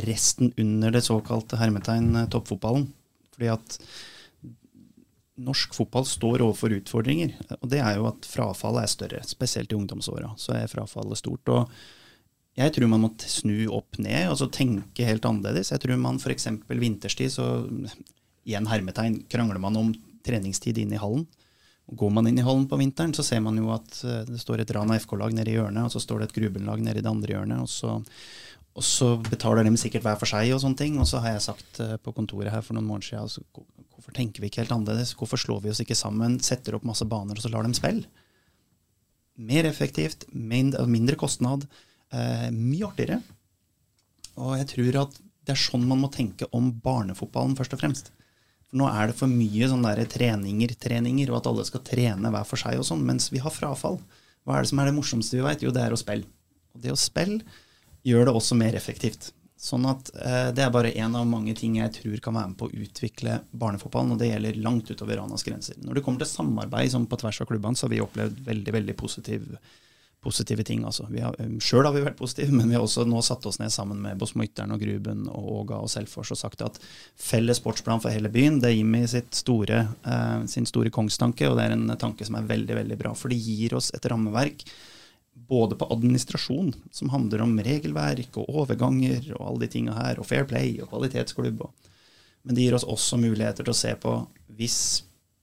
resten 0.06 0.54
under 0.58 0.93
det 0.93 1.04
såkalte 1.06 1.60
hermetegn 1.60 2.16
eh, 2.16 2.30
toppfotballen. 2.34 2.88
Fordi 3.34 3.52
at 3.54 3.78
norsk 5.38 5.76
fotball 5.78 6.06
står 6.10 6.41
overfor 6.45 6.74
utfordringer. 6.80 7.36
Og 7.62 7.70
det 7.72 7.82
er 7.84 8.00
jo 8.00 8.08
at 8.10 8.26
frafallet 8.26 8.86
er 8.86 8.93
større. 8.93 9.22
Spesielt 9.28 9.74
i 9.74 9.78
ungdomsåra 9.78 10.34
så 10.41 10.58
er 10.58 10.72
frafallet 10.72 11.22
stort. 11.22 11.54
og 11.54 11.72
jeg 12.58 12.74
tror 12.74 12.89
man 12.89 13.04
må 13.04 13.12
snu 13.22 13.68
opp 13.70 14.00
ned 14.02 14.32
og 14.32 14.39
så 14.39 14.48
tenke 14.50 15.06
helt 15.06 15.26
annerledes. 15.30 15.70
Jeg 15.70 15.84
tror 15.84 16.00
man 16.02 16.18
f.eks. 16.18 16.48
vinterstid, 16.66 17.30
så 17.36 17.45
igjen 18.48 18.70
hermetegn, 18.70 19.20
krangler 19.30 19.62
man 19.62 19.78
om 19.78 19.91
treningstid 20.26 20.80
inn 20.82 20.95
i 20.95 21.02
hallen. 21.02 21.28
Går 21.88 22.10
man 22.12 22.28
inn 22.28 22.39
i 22.41 22.43
hallen 22.43 22.66
på 22.68 22.80
vinteren, 22.82 23.14
så 23.14 23.24
ser 23.24 23.43
man 23.45 23.60
jo 23.62 23.70
at 23.72 24.02
eh, 24.04 24.26
det 24.28 24.41
står 24.41 24.64
et 24.64 24.74
Rana 24.76 24.98
FK-lag 25.00 25.32
nede 25.38 25.54
i 25.54 25.56
hjørnet, 25.56 25.86
og 25.86 25.93
så 25.93 26.02
står 26.04 26.20
det 26.20 26.28
et 26.28 26.36
Gruben-lag 26.36 26.82
nede 26.84 27.00
i 27.00 27.06
det 27.06 27.12
andre 27.14 27.36
hjørnet. 27.36 27.62
og 27.64 27.70
så 27.72 27.93
og 28.78 28.86
så 28.86 29.15
betaler 29.25 29.65
de 29.65 29.73
sikkert 29.80 30.05
hver 30.05 30.19
for 30.21 30.30
seg 30.30 30.51
og 30.53 30.61
sånne 30.61 30.78
ting. 30.78 30.99
Og 31.01 31.07
så 31.09 31.21
har 31.23 31.34
jeg 31.34 31.47
sagt 31.47 31.82
uh, 31.82 31.95
på 31.97 32.13
kontoret 32.13 32.53
her 32.53 32.61
for 32.65 32.78
noen 32.78 32.86
måneder 32.86 33.09
siden 33.09 33.23
altså, 33.25 33.41
hvorfor 33.95 34.13
tenker 34.13 34.43
vi 34.43 34.51
ikke 34.51 34.61
helt 34.61 34.75
annerledes? 34.75 35.15
Hvorfor 35.17 35.41
slår 35.41 35.63
vi 35.63 35.73
oss 35.73 35.82
ikke 35.82 35.97
sammen, 35.97 36.38
setter 36.45 36.78
opp 36.78 36.86
masse 36.86 37.07
baner 37.09 37.38
og 37.38 37.41
så 37.41 37.51
lar 37.53 37.65
dem 37.65 37.73
spille? 37.78 38.05
Mer 39.38 39.65
effektivt, 39.69 40.25
mindre 40.34 41.17
kostnad, 41.17 41.67
eh, 42.09 42.47
mye 42.53 42.88
artigere. 42.88 43.19
Og 44.38 44.55
jeg 44.57 44.69
tror 44.71 45.01
at 45.03 45.19
det 45.45 45.53
er 45.53 45.61
sånn 45.61 45.86
man 45.89 46.01
må 46.01 46.09
tenke 46.13 46.49
om 46.57 46.71
barnefotballen 46.84 47.53
først 47.57 47.75
og 47.78 47.82
fremst. 47.82 48.09
For 48.67 48.82
nå 48.82 48.88
er 48.89 49.09
det 49.09 49.17
for 49.19 49.32
mye 49.32 49.69
sånn 49.69 49.86
der 49.86 50.01
treninger, 50.09 50.73
treninger, 50.82 51.30
og 51.32 51.39
at 51.39 51.49
alle 51.51 51.65
skal 51.69 51.86
trene 51.86 52.34
hver 52.34 52.49
for 52.49 52.61
seg 52.61 52.82
og 52.82 52.86
sånn, 52.89 53.05
mens 53.05 53.30
vi 53.34 53.41
har 53.41 53.53
frafall. 53.53 54.01
Hva 54.45 54.57
er 54.57 54.65
det 54.65 54.71
som 54.73 54.82
er 54.82 54.89
det 54.89 54.97
morsomste 54.97 55.38
vi 55.38 55.45
veit? 55.45 55.63
Jo, 55.65 55.73
det 55.73 55.86
er 55.86 55.93
å 55.95 56.01
spille. 56.01 56.28
Og 56.75 56.84
det 56.84 56.93
å 56.93 56.99
spille 56.99 57.45
gjør 58.08 58.30
det 58.30 58.38
også 58.39 58.58
mer 58.60 58.78
effektivt. 58.78 59.32
Sånn 59.58 59.88
at 59.89 60.12
eh, 60.22 60.51
Det 60.53 60.62
er 60.62 60.74
bare 60.74 60.93
én 60.93 61.16
av 61.18 61.26
mange 61.26 61.55
ting 61.58 61.80
jeg 61.80 61.95
tror 61.95 62.22
kan 62.22 62.38
være 62.38 62.51
med 62.51 62.60
på 62.60 62.70
å 62.70 62.78
utvikle 62.86 63.39
barnefotballen, 63.58 64.14
og 64.14 64.22
det 64.22 64.30
gjelder 64.30 64.62
langt 64.62 64.91
utover 64.91 65.18
Ranas 65.18 65.45
grenser. 65.45 65.80
Når 65.82 65.97
det 65.97 66.05
kommer 66.05 66.22
til 66.22 66.30
samarbeid 66.30 66.93
som 66.93 67.08
på 67.10 67.18
tvers 67.18 67.41
av 67.41 67.49
klubbene, 67.49 67.78
så 67.78 67.88
har 67.88 67.95
vi 67.95 68.03
opplevd 68.03 68.43
veldig 68.45 68.76
veldig 68.76 68.95
positiv, 68.99 69.47
positive 70.22 70.62
ting. 70.68 70.84
Altså. 70.86 71.08
Um, 71.10 71.55
Sjøl 71.64 71.89
har 71.89 71.95
vi 71.95 72.03
vært 72.05 72.20
positive, 72.20 72.53
men 72.60 72.70
vi 72.70 72.78
har 72.78 72.86
også 72.86 73.08
nå 73.10 73.24
satt 73.26 73.47
oss 73.49 73.58
ned 73.58 73.74
sammen 73.74 74.03
med 74.03 74.22
Bosmo 74.22 74.45
Ytteren 74.45 74.76
og 74.76 74.84
Gruben 74.84 75.26
og 75.32 75.47
Åga 75.64 75.82
og 75.82 75.89
Selfors 75.89 76.36
og 76.36 76.41
sagt 76.43 76.62
at 76.68 76.78
felles 77.18 77.58
sportsplan 77.58 78.03
for 78.03 78.14
hele 78.14 78.30
byen, 78.30 78.62
det 78.62 78.70
er 78.70 78.78
Jimmy 78.78 79.08
store, 79.10 79.88
eh, 80.05 80.43
sin 80.53 80.70
store 80.70 80.93
kongstanke, 80.93 81.49
og 81.49 81.58
det 81.58 81.66
er 81.66 81.74
en 81.80 81.97
tanke 81.97 82.30
som 82.30 82.38
er 82.38 82.45
veldig, 82.53 82.78
veldig 82.84 82.99
bra. 83.01 83.16
For 83.18 83.34
det 83.34 83.41
gir 83.41 83.74
oss 83.82 83.89
et 83.97 84.05
rammeverk 84.05 84.68
både 85.47 85.77
på 85.79 85.88
administrasjon, 85.93 86.73
som 86.91 87.11
handler 87.13 87.43
om 87.45 87.59
regelverk 87.63 88.39
og 88.39 88.49
overganger 88.63 89.29
og 89.38 89.43
alle 89.43 89.65
de 89.65 89.69
tinga 89.75 89.93
her, 89.95 90.19
og 90.19 90.27
Fair 90.27 90.47
Play 90.49 90.77
og 90.81 90.89
kvalitetsklubb. 90.91 91.61
Men 92.43 92.55
det 92.55 92.65
gir 92.65 92.77
oss 92.77 92.88
også 92.88 93.19
muligheter 93.21 93.67
til 93.67 93.75
å 93.75 93.77
se 93.77 93.93
på 94.01 94.17
hvis 94.57 94.79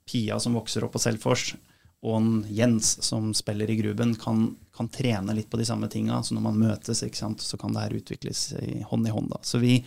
Pia 0.05 0.37
som 0.41 0.57
vokser 0.59 0.85
opp 0.85 0.97
på 0.97 1.01
Selfors, 1.01 1.55
og 2.05 2.17
en 2.19 2.33
Jens 2.53 2.99
som 3.05 3.31
spiller 3.37 3.71
i 3.71 3.79
Gruben, 3.79 4.13
kan, 4.21 4.51
kan, 4.77 4.91
trene 4.93 5.33
litt 5.33 5.49
på 5.51 5.57
de 5.57 5.65
samme 5.65 5.89
tinga. 5.89 6.19
Så 6.23 6.37
når 6.37 6.45
man 6.45 6.59
møtes, 6.61 7.01
sant, 7.17 7.41
så 7.41 7.57
kan 7.61 7.73
det 7.73 7.87
her 7.87 7.95
utvikles 7.97 8.51
i 8.61 8.83
hånd 8.85 9.09
i 9.09 9.15
hånd. 9.15 9.31
Da. 9.33 9.41
Så 9.41 9.61
vi, 9.63 9.79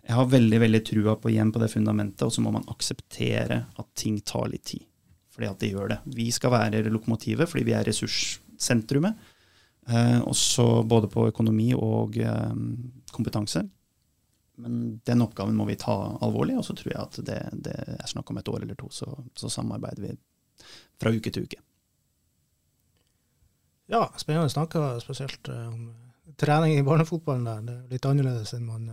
jeg 0.00 0.16
har 0.16 0.30
veldig 0.32 0.62
veldig 0.64 0.80
trua 0.88 1.16
på 1.20 1.28
igjen 1.28 1.52
på 1.52 1.60
det 1.60 1.68
fundamentet, 1.74 2.24
og 2.24 2.32
så 2.32 2.44
må 2.44 2.54
man 2.54 2.64
akseptere 2.72 3.66
at 3.68 3.88
ting 4.00 4.16
tar 4.24 4.48
litt 4.48 4.64
tid. 4.72 4.86
Fordi 5.34 5.50
at 5.50 5.60
det 5.60 5.72
gjør 5.74 5.92
det. 5.92 5.98
Vi 6.16 6.30
skal 6.34 6.54
være 6.56 6.86
lokomotivet 6.88 7.50
fordi 7.50 7.66
vi 7.68 7.76
er 7.76 7.84
ressurssentrumet. 7.86 9.27
Eh, 9.88 10.20
også 10.20 10.82
både 10.84 11.08
på 11.08 11.28
økonomi 11.30 11.70
og 11.74 12.18
eh, 12.20 12.56
kompetanse. 13.12 13.62
Men 14.58 14.98
den 15.06 15.22
oppgaven 15.24 15.56
må 15.56 15.64
vi 15.68 15.78
ta 15.80 15.94
alvorlig, 16.24 16.58
og 16.58 16.66
så 16.66 16.74
tror 16.76 16.92
jeg 16.92 17.00
at 17.00 17.18
det, 17.24 17.38
det 17.64 17.76
er 17.94 18.10
snakk 18.10 18.30
om 18.30 18.40
et 18.40 18.50
år 18.50 18.64
eller 18.66 18.76
to, 18.76 18.90
så, 18.92 19.08
så, 19.38 19.48
samarbeider 19.48 20.02
vi 20.02 20.12
fra 21.00 21.14
uke 21.14 21.32
til 21.32 21.46
uke. 21.46 21.60
Ja, 23.88 24.02
spennende 24.20 24.50
snakke 24.52 24.82
spesielt 25.00 25.48
eh, 25.48 25.68
om 25.70 25.92
trening 26.36 26.76
i 26.76 26.84
barnefotballen. 26.84 27.46
der. 27.48 27.62
Det 27.64 27.76
er 27.76 27.94
litt 27.94 28.10
annerledes 28.10 28.52
enn 28.58 28.66
man 28.68 28.90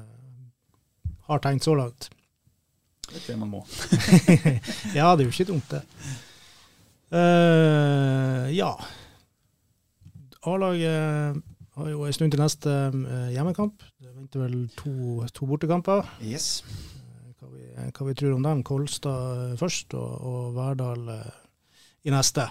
har 1.27 1.41
tenkt 1.43 1.65
så 1.65 1.75
langt. 1.75 2.11
Det 3.09 3.19
tror 3.19 3.33
jeg 3.33 3.41
man 3.41 3.51
må. 3.51 3.65
ja, 4.97 5.11
det 5.11 5.25
er 5.25 5.27
jo 5.27 5.33
ikke 5.33 5.51
dumt, 5.51 5.73
det. 5.73 5.81
Uh, 7.13 8.47
ja. 8.55 8.71
A-laget 10.45 11.41
har 11.75 11.89
jo 11.91 12.05
en 12.05 12.15
stund 12.15 12.33
til 12.33 12.41
neste 12.41 12.71
uh, 12.71 13.31
hjemmekamp. 13.33 13.81
Det 13.99 14.11
venter 14.13 14.45
vel 14.45 14.59
to, 14.79 15.25
to 15.35 15.47
bortekamper. 15.49 16.05
Yes. 16.23 16.63
Uh, 16.65 17.31
hva, 17.39 17.49
vi, 17.51 17.65
hva, 17.89 18.07
vi, 18.09 18.15
tror 18.19 18.37
om 18.37 18.45
dem. 18.45 18.61
Kolstad 18.67 19.57
først, 19.59 19.97
og, 19.97 20.13
og 20.29 20.53
Verdal 20.55 21.09
i 22.05 22.13
neste. 22.13 22.47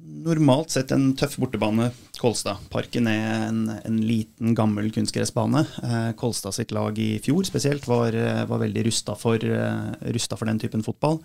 normalt 0.00 0.72
sett 0.72 0.92
en 0.92 1.10
tøff 1.16 1.36
bortebane, 1.40 1.90
Kolstad. 2.20 2.60
Parken 2.72 3.08
er 3.08 3.46
en, 3.48 3.62
en 3.72 3.98
liten, 4.04 4.54
gammel 4.56 4.90
kunstgressbane. 4.92 5.64
Eh, 5.84 6.10
Kolstad 6.20 6.56
sitt 6.56 6.72
lag 6.76 6.96
i 7.00 7.14
fjor 7.24 7.44
spesielt 7.48 7.86
var, 7.88 8.16
eh, 8.16 8.44
var 8.48 8.62
veldig 8.62 8.84
rusta 8.88 9.16
for, 9.16 9.40
uh, 9.40 9.92
rusta 10.12 10.36
for 10.36 10.48
den 10.48 10.60
typen 10.60 10.84
fotball. 10.84 11.20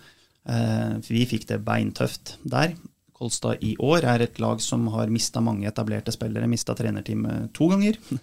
Eh, 0.48 0.96
vi 1.08 1.26
fikk 1.28 1.48
det 1.52 1.64
beintøft 1.66 2.38
der. 2.48 2.76
Kolstad 3.16 3.64
i 3.64 3.76
år 3.80 4.04
er 4.12 4.26
et 4.26 4.42
lag 4.44 4.60
som 4.64 4.90
har 4.92 5.12
mista 5.14 5.40
mange 5.44 5.70
etablerte 5.70 6.12
spillere, 6.12 6.50
mista 6.52 6.76
trenerteamet 6.76 7.54
to 7.56 7.72
ganger. 7.72 8.02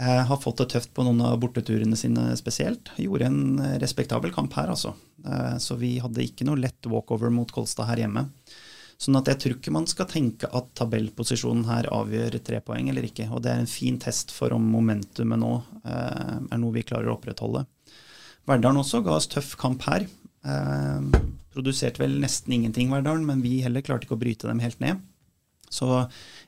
Eh, 0.00 0.22
har 0.24 0.38
fått 0.40 0.62
det 0.62 0.70
tøft 0.72 0.94
på 0.96 1.04
noen 1.04 1.18
av 1.20 1.34
borteturene 1.42 1.92
sine 1.92 2.30
spesielt. 2.40 2.88
Gjorde 2.96 3.26
en 3.26 3.58
respektabel 3.82 4.32
kamp 4.32 4.54
her, 4.56 4.70
altså. 4.72 4.94
Eh, 5.28 5.58
så 5.60 5.76
vi 5.76 5.90
hadde 6.00 6.24
ikke 6.24 6.46
noe 6.48 6.56
lett 6.56 6.88
walkover 6.88 7.28
mot 7.28 7.52
Kolstad 7.52 7.84
her 7.90 8.00
hjemme. 8.00 8.22
Sånn 9.00 9.16
at 9.16 9.28
jeg 9.28 9.40
tror 9.42 9.58
ikke 9.58 9.72
man 9.72 9.88
skal 9.88 10.08
tenke 10.08 10.48
at 10.56 10.72
tabellposisjonen 10.80 11.66
her 11.68 11.90
avgjør 11.92 12.38
tre 12.44 12.62
poeng 12.64 12.88
eller 12.88 13.06
ikke. 13.08 13.30
Og 13.32 13.44
det 13.44 13.52
er 13.52 13.60
en 13.60 13.68
fin 13.68 13.96
test 14.00 14.32
for 14.32 14.56
om 14.56 14.66
momentumet 14.72 15.40
nå 15.40 15.52
eh, 15.84 16.34
er 16.48 16.60
noe 16.60 16.76
vi 16.78 16.86
klarer 16.88 17.08
å 17.08 17.18
opprettholde. 17.18 17.66
Verdalen 18.48 18.80
også 18.80 19.00
ga 19.04 19.16
oss 19.16 19.28
tøff 19.28 19.54
kamp 19.60 19.84
her. 19.88 20.08
Eh, 20.44 21.22
produserte 21.50 22.02
vel 22.02 22.18
nesten 22.22 22.54
ingenting, 22.56 22.92
Verdalen, 22.92 23.26
men 23.26 23.42
vi 23.44 23.60
heller 23.64 23.84
klarte 23.84 24.06
ikke 24.06 24.16
å 24.18 24.22
bryte 24.22 24.48
dem 24.48 24.62
helt 24.62 24.80
ned. 24.82 25.00
Så 25.70 25.86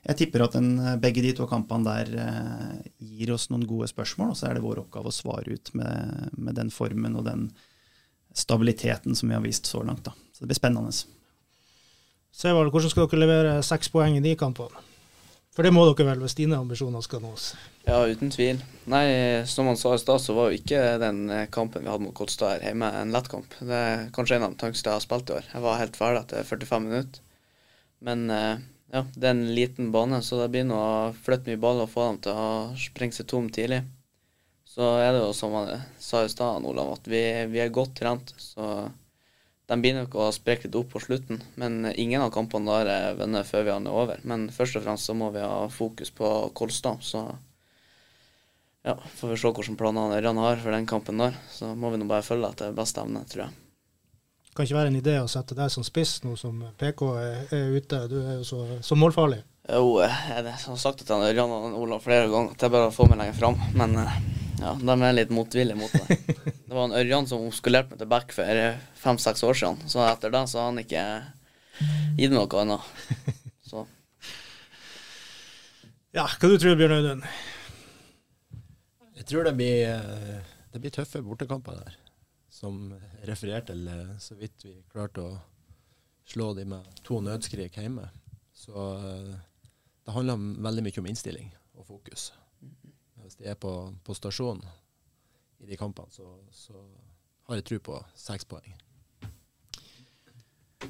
jeg 0.03 0.17
tipper 0.19 0.43
at 0.43 0.55
den, 0.57 0.75
begge 0.99 1.23
de 1.23 1.31
to 1.37 1.47
kampene 1.47 1.87
der 1.87 2.09
eh, 2.25 2.89
gir 2.99 3.31
oss 3.35 3.47
noen 3.51 3.63
gode 3.67 3.87
spørsmål, 3.91 4.33
og 4.33 4.39
så 4.39 4.49
er 4.49 4.57
det 4.57 4.65
vår 4.65 4.83
oppgave 4.83 5.11
å 5.11 5.15
svare 5.15 5.55
ut 5.55 5.71
med, 5.79 6.33
med 6.35 6.59
den 6.59 6.71
formen 6.73 7.15
og 7.19 7.27
den 7.29 7.47
stabiliteten 8.35 9.15
som 9.15 9.29
vi 9.29 9.37
har 9.37 9.43
vist 9.45 9.69
så 9.69 9.83
langt. 9.85 10.03
Da. 10.07 10.15
Så 10.33 10.43
det 10.43 10.51
blir 10.51 10.59
spennende. 10.59 10.91
Sevald, 12.33 12.73
hvordan 12.73 12.91
skal 12.91 13.07
dere 13.07 13.21
levere 13.21 13.57
seks 13.63 13.91
poeng 13.93 14.17
i 14.17 14.23
de 14.25 14.33
kampene? 14.39 14.81
For 15.53 15.65
det 15.65 15.73
må 15.75 15.83
dere 15.85 16.07
vel 16.07 16.23
hvis 16.23 16.35
dine 16.37 16.57
ambisjoner 16.57 17.03
skal 17.05 17.21
nås? 17.21 17.51
Ja, 17.85 17.99
uten 18.09 18.31
tvil. 18.33 18.61
Nei, 18.89 19.05
som 19.45 19.67
han 19.69 19.77
sa 19.77 19.93
i 19.93 20.01
stad, 20.01 20.21
så 20.23 20.33
var 20.33 20.49
jo 20.49 20.57
ikke 20.57 20.97
den 21.01 21.27
kampen 21.53 21.85
vi 21.85 21.91
hadde 21.91 22.07
mot 22.07 22.15
Kolstad 22.17 22.55
her 22.55 22.69
hjemme 22.71 22.89
en 22.97 23.13
lett 23.13 23.29
kamp. 23.29 23.53
Det 23.61 23.77
er 23.77 24.07
kanskje 24.15 24.39
en 24.39 24.47
av 24.47 24.55
de 24.55 24.63
tøngste 24.63 24.89
jeg 24.89 24.97
har 24.97 25.05
spilt 25.05 25.29
i 25.29 25.37
år. 25.37 25.49
Jeg 25.53 25.65
var 25.67 25.81
helt 25.81 25.99
ferdig 25.99 26.23
etter 26.23 26.47
45 26.49 26.87
minutter. 26.87 27.21
Men 28.03 28.25
eh, 28.33 28.63
ja, 28.93 29.01
det 29.15 29.27
er 29.27 29.35
en 29.35 29.51
liten 29.55 29.91
bane, 29.93 30.19
så 30.21 30.41
det 30.41 30.51
blir 30.53 30.65
nå 30.69 30.77
å 30.77 31.13
flytte 31.25 31.49
mye 31.49 31.61
ball 31.61 31.83
og 31.85 31.91
få 31.93 32.07
dem 32.09 32.19
til 32.25 32.37
å 32.37 32.49
sprenge 32.77 33.15
seg 33.17 33.29
tom 33.31 33.47
tidlig. 33.53 33.83
Så 34.73 34.89
er 35.01 35.13
det 35.13 35.21
jo 35.21 35.31
som 35.37 35.53
han 35.57 35.85
sa 36.01 36.23
i 36.25 36.29
stad, 36.33 36.65
Olav, 36.65 36.95
at 36.97 37.07
vi, 37.09 37.21
vi, 37.49 37.61
er 37.61 37.73
godt 37.73 37.95
trent. 37.99 38.33
Så 38.41 38.67
de 39.71 39.79
blir 39.79 39.95
nok 39.95 40.15
å 40.19 40.27
spreke 40.35 40.67
litt 40.67 40.77
opp 40.77 40.91
på 40.93 41.01
slutten. 41.03 41.41
Men 41.59 41.87
ingen 41.93 42.21
av 42.21 42.33
kampene 42.35 42.67
lar 42.69 42.91
er 42.91 43.17
vunnet 43.19 43.47
før 43.47 43.65
vi 43.67 43.73
er 43.73 43.89
over. 43.89 44.21
Men 44.27 44.49
først 44.53 44.79
og 44.79 44.85
fremst 44.85 45.09
så 45.09 45.15
må 45.17 45.31
vi 45.35 45.43
ha 45.43 45.65
fokus 45.71 46.11
på 46.13 46.29
Kolstad. 46.57 47.03
Så 47.05 47.23
ja, 48.83 48.97
får 48.99 49.33
vi 49.33 49.39
se 49.39 49.51
hvilke 49.55 49.79
planer 49.79 50.17
Ørjan 50.19 50.43
har 50.43 50.59
for 50.59 50.75
den 50.75 50.89
kampen 50.89 51.23
der. 51.23 51.35
Så 51.51 51.73
må 51.75 51.93
vi 51.93 52.01
nå 52.01 52.09
bare 52.11 52.25
følge 52.27 52.51
etter 52.51 52.75
beste 52.75 53.05
evne, 53.05 53.23
tror 53.29 53.47
jeg 53.47 53.59
kan 54.53 54.67
ikke 54.67 54.77
være 54.77 54.91
en 54.91 54.99
idé 54.99 55.15
å 55.17 55.29
sette 55.31 55.55
deg 55.57 55.71
som 55.73 55.85
spiss 55.85 56.19
nå 56.25 56.35
som 56.37 56.59
PK 56.77 57.01
er, 57.17 57.37
er 57.55 57.73
ute. 57.73 58.03
Du 58.09 58.19
er 58.21 58.37
jo 58.37 58.45
så, 58.45 58.61
så 58.85 58.97
målfarlig. 58.99 59.41
Jo, 59.65 59.97
jeg 60.03 60.43
har 60.45 60.77
sagt 60.77 61.01
det 61.01 61.07
til 61.09 61.25
Ørjan 61.25 61.53
og 61.55 61.77
Olav 61.79 62.03
flere 62.03 62.29
ganger 62.29 62.53
at 62.53 62.59
det 62.61 62.67
er 62.67 62.75
bare 62.75 62.91
å 62.91 62.93
få 62.93 63.07
meg 63.09 63.21
lenger 63.21 63.37
fram. 63.39 63.57
Men 63.79 63.95
eh, 64.03 64.17
ja, 64.63 64.73
de 64.79 64.95
er 64.95 65.15
litt 65.17 65.33
motvillige 65.33 65.77
mot 65.79 65.91
det. 65.91 66.19
Det 66.67 66.73
var 66.73 66.87
en 66.87 66.95
Ørjan 66.97 67.27
som 67.29 67.43
skolerte 67.53 67.93
meg 67.93 67.99
til 68.01 68.09
back 68.09 68.31
for 68.33 68.59
fem-seks 68.97 69.43
år 69.45 69.57
siden. 69.59 69.81
Så 69.91 70.01
etter 70.07 70.31
det 70.33 70.45
så 70.49 70.61
har 70.61 70.71
han 70.71 70.81
ikke 70.81 71.03
gitt 72.17 72.31
meg 72.31 72.37
noe 72.39 72.63
annet. 72.63 72.93
Så. 73.67 73.83
Ja, 76.13 76.27
hva 76.29 76.45
du 76.45 76.59
tror 76.61 76.75
du, 76.75 76.77
Bjørn 76.77 76.93
Audun? 76.93 77.21
Jeg 79.17 79.25
tror 79.31 79.47
det 79.47 79.55
blir, 79.57 79.87
eh, 79.89 80.51
det 80.69 80.81
blir 80.83 80.93
tøffe 80.93 81.23
bortekamper 81.25 81.79
der 81.79 81.95
som 82.53 82.93
refererte 83.25 83.73
til 83.73 83.87
eh, 83.89 84.13
så 84.21 84.37
vidt 84.37 84.65
vi 84.67 84.75
klarte 84.93 85.23
å 85.25 85.31
slå 86.29 86.51
de 86.57 86.67
med 86.69 87.01
to 87.07 87.17
nødskrik 87.23 87.79
hjemme. 87.81 88.05
Så 88.53 88.85
eh, 88.99 89.33
det 90.05 90.15
handler 90.15 90.45
veldig 90.67 90.85
mye 90.85 91.01
om 91.01 91.09
innstilling 91.09 91.49
og 91.79 91.87
fokus. 91.89 92.29
Hvis 93.33 93.41
de 93.41 93.49
er 93.49 93.55
på, 93.57 93.73
på 94.05 94.13
stasjonen 94.13 94.61
i 95.63 95.71
de 95.71 95.77
kampene, 95.79 96.11
så, 96.13 96.27
så 96.53 96.75
har 97.49 97.57
jeg 97.57 97.65
tro 97.65 97.79
på 97.87 97.95
seks 98.13 98.45
poeng. 98.45 98.75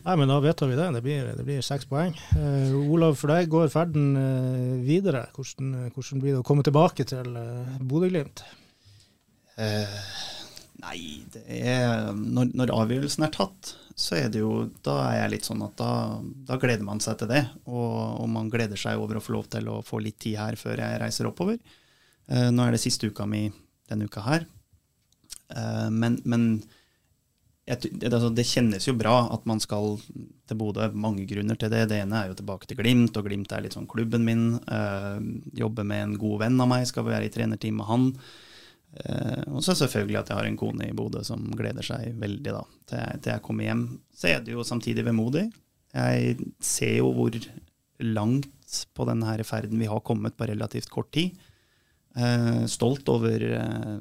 Nei, 0.04 0.16
men 0.20 0.28
Da 0.28 0.42
vedtar 0.44 0.68
vi 0.68 0.76
det. 0.76 0.90
Det 0.92 1.02
blir, 1.06 1.30
det 1.38 1.46
blir 1.48 1.64
seks 1.64 1.88
poeng. 1.88 2.12
Uh, 2.36 2.76
Olav, 2.92 3.16
for 3.16 3.32
deg 3.32 3.48
går 3.48 3.72
ferden 3.72 4.18
uh, 4.20 4.74
videre. 4.84 5.30
Hvordan, 5.38 5.94
hvordan, 5.96 6.20
blir 6.20 6.36
det 6.36 6.42
å 6.42 6.48
komme 6.50 6.66
tilbake 6.68 7.06
til 7.08 7.32
uh, 7.32 7.78
Bodø-Glimt? 7.80 8.44
Uh, 9.56 10.04
Nei, 10.84 11.24
det 11.32 11.46
er 11.48 12.12
når, 12.12 12.52
når, 12.60 12.74
avgjørelsen 12.76 13.24
er 13.24 13.32
tatt, 13.32 13.72
så 13.96 14.18
er 14.18 14.28
det 14.34 14.42
jo 14.42 14.66
Da 14.84 14.98
er 15.06 15.22
jeg 15.22 15.32
litt 15.38 15.48
sånn 15.48 15.64
at 15.64 15.78
da, 15.80 15.94
da 16.50 16.58
gleder 16.60 16.84
man 16.84 17.00
seg 17.00 17.22
til 17.22 17.32
det. 17.32 17.46
Og, 17.70 17.94
og, 18.20 18.28
man 18.36 18.52
gleder 18.52 18.84
seg 18.84 19.00
over 19.00 19.22
å 19.22 19.24
få 19.24 19.38
lov 19.38 19.48
til 19.54 19.72
å 19.72 19.80
få 19.86 20.02
litt 20.04 20.20
tid 20.26 20.42
her 20.42 20.60
før 20.60 20.84
jeg 20.84 21.00
reiser 21.06 21.32
oppover. 21.32 21.62
Uh, 22.32 22.50
nå 22.54 22.66
er 22.66 22.76
det 22.76 22.84
siste 22.84 23.10
uka 23.10 23.28
mi 23.30 23.48
denne 23.92 24.08
uka 24.08 24.24
her. 24.26 24.46
Uh, 25.54 25.90
men, 25.92 26.18
men 26.24 26.46
altså, 27.68 28.30
det, 28.34 28.48
kjennes 28.48 28.88
jo 28.88 28.96
bra 28.98 29.28
at 29.34 29.46
man 29.50 29.62
skal 29.64 29.98
til 30.48 30.60
Bodø. 30.60 30.88
Mange 30.94 31.28
grunner 31.30 31.60
til 31.60 31.74
det. 31.74 31.88
Det 31.92 32.00
ene 32.04 32.22
er 32.22 32.32
jo 32.32 32.40
tilbake 32.40 32.70
til 32.70 32.80
Glimt, 32.80 33.18
og 33.20 33.28
Glimt 33.28 33.54
er 33.54 33.66
litt 33.66 33.78
sånn 33.78 33.90
klubben 33.92 34.26
min. 34.28 34.48
Uh, 34.70 35.20
jobbe 35.60 35.86
med 35.88 36.08
en 36.08 36.18
god 36.22 36.46
venn 36.46 36.64
av 36.64 36.72
meg, 36.72 36.88
skal 36.90 37.08
være 37.10 37.30
i 37.30 37.34
trenerteam 37.34 37.80
med 37.82 37.90
han. 37.92 38.10
Og 39.50 39.64
så 39.66 39.74
selvfølgelig 39.74 40.20
at 40.20 40.28
jeg 40.30 40.38
har 40.38 40.46
en 40.46 40.58
kone 40.60 40.86
i 40.86 40.94
Bodø 40.94 41.24
som 41.26 41.48
gleder 41.58 41.82
seg 41.82 42.12
veldig 42.22 42.52
da, 42.54 42.60
til, 42.86 43.00
jeg, 43.00 43.22
til 43.26 43.32
jeg 43.32 43.42
kommer 43.48 43.66
hjem. 43.66 43.80
Så 44.14 44.28
er 44.30 44.44
det 44.46 44.54
jo 44.54 44.66
samtidig 44.70 45.08
vemodig. 45.08 45.48
Jeg 45.98 46.36
ser 46.62 47.00
jo 47.00 47.08
hvor 47.18 47.34
langt 48.06 48.84
på 48.94 49.08
denne 49.10 49.34
ferden 49.50 49.82
vi 49.82 49.90
har 49.90 50.06
kommet 50.06 50.38
på 50.38 50.46
relativt 50.50 50.94
kort 50.94 51.10
tid. 51.16 51.34
Uh, 52.14 52.66
stolt 52.70 53.08
over 53.10 53.42
uh, 53.58 53.98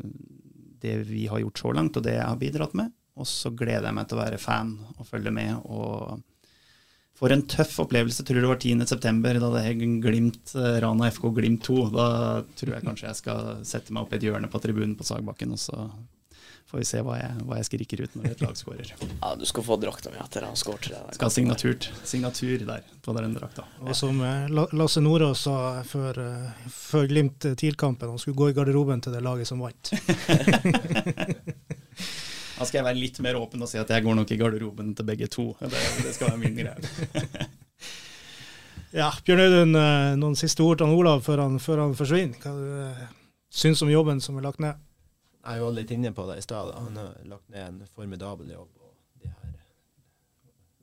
det 0.83 0.99
vi 1.09 1.27
har 1.31 1.41
gjort 1.41 1.63
så 1.63 1.73
langt, 1.73 1.97
og 1.97 2.05
det 2.05 2.19
jeg 2.19 2.27
har 2.27 2.41
bidratt 2.41 2.77
med. 2.79 2.93
Og 3.21 3.29
så 3.29 3.53
gleder 3.53 3.89
jeg 3.89 3.97
meg 3.97 4.09
til 4.09 4.19
å 4.19 4.25
være 4.25 4.41
fan 4.41 4.77
og 4.97 5.09
følge 5.09 5.33
med 5.35 5.65
og 5.69 6.21
for 7.23 7.31
en 7.31 7.45
tøff 7.47 7.77
opplevelse. 7.85 8.25
Tror 8.27 8.41
det 8.41 8.51
var 8.51 8.59
10.9., 8.59 9.39
da 9.39 9.51
det 9.55 9.75
Glimt, 10.03 10.55
eh, 10.57 10.81
Rana 10.83 11.11
FK 11.13 11.29
Glimt 11.37 11.63
2. 11.69 11.77
Da 11.95 12.07
tror 12.59 12.75
jeg 12.75 12.87
kanskje 12.89 13.07
jeg 13.07 13.21
skal 13.21 13.53
sette 13.69 13.95
meg 13.95 14.03
opp 14.03 14.17
i 14.17 14.19
et 14.19 14.27
hjørne 14.27 14.51
på 14.51 14.61
tribunen 14.65 14.97
på 14.99 15.07
Sagbakken, 15.07 15.53
og 15.55 15.61
så 15.63 15.87
får 16.73 16.81
vi 16.81 16.87
se 16.89 17.01
hva 17.05 17.19
jeg, 17.19 17.33
hva 17.45 17.57
jeg 17.59 17.67
skriker 17.69 18.01
ut 18.01 18.15
når 18.17 18.31
et 18.31 18.43
lag 18.47 18.57
skårer. 18.57 18.91
Ja, 18.97 19.35
du 19.37 19.43
skal 19.45 19.65
få 19.67 19.77
drakta 19.77 20.09
mi 20.09 20.17
etter 20.23 20.47
han 20.47 20.57
skåret. 20.57 20.89
Skal 21.13 21.29
ha 21.29 21.33
signatur, 21.35 21.89
signatur 22.09 22.63
der 22.65 22.87
på 23.05 23.13
den 23.19 23.35
drakta. 23.37 23.67
Og 23.85 23.93
som 23.99 24.23
eh, 24.25 24.49
Lasse 24.49 25.03
Nordås 25.05 25.43
sa 25.45 25.57
før, 25.85 26.23
eh, 26.23 26.71
før 26.73 27.11
Glimt-TIL-kampen, 27.11 28.09
han 28.15 28.23
skulle 28.23 28.41
gå 28.41 28.49
i 28.49 28.57
garderoben 28.57 29.05
til 29.05 29.13
det 29.13 29.21
laget 29.21 29.53
som 29.53 29.61
vant. 29.61 29.93
Da 32.53 32.67
skal 32.69 32.79
jeg 32.79 32.87
være 32.87 33.01
litt 33.01 33.17
mer 33.25 33.35
åpen 33.41 33.65
og 33.65 33.67
si 33.67 33.79
at 33.81 33.89
jeg 33.91 34.05
går 34.05 34.15
nok 34.15 34.31
i 34.31 34.37
garderoben 34.39 34.93
til 34.95 35.07
begge 35.09 35.27
to. 35.33 35.49
Det, 35.59 35.81
det 36.05 36.13
skal 36.15 36.29
være 36.31 36.41
min 36.45 36.55
greie. 36.55 37.49
ja, 39.01 39.09
Bjørn 39.27 39.43
Audun, 39.43 39.75
eh, 39.81 40.13
noen 40.21 40.39
siste 40.39 40.63
ord 40.63 40.79
til 40.79 40.95
Olav 40.95 41.25
før 41.27 41.43
han, 41.43 41.59
før 41.59 41.83
han 41.83 41.97
forsvinner. 41.99 42.39
Hva 42.39 42.55
du 42.55 43.19
syns 43.51 43.83
om 43.83 43.91
jobben 43.91 44.23
som 44.23 44.39
er 44.39 44.47
lagt 44.47 44.63
ned? 44.63 44.79
Jeg 45.43 45.63
var 45.63 45.75
litt 45.75 45.91
inne 45.91 46.13
på 46.15 46.27
det 46.29 46.39
i 46.39 46.45
stad. 46.45 46.71
Han 46.75 46.97
har 46.97 47.17
lagt 47.27 47.49
ned 47.51 47.67
en 47.67 47.87
formidabel 47.91 48.53
jobb 48.55 48.77
de 49.23 49.31
her 49.31 49.57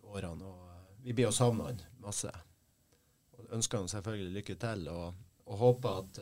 årene. 0.04 0.50
og 0.50 0.66
eh, 0.68 0.98
Vi 1.06 1.16
blir 1.16 1.30
jo 1.30 1.36
savna 1.36 1.70
han 1.70 1.80
masse. 2.04 2.34
Og 3.38 3.56
ønsker 3.56 3.80
han 3.80 3.92
selvfølgelig 3.92 4.36
lykke 4.40 4.58
til, 4.60 4.90
og, 4.92 5.22
og 5.48 5.64
håper 5.64 6.02
at 6.04 6.20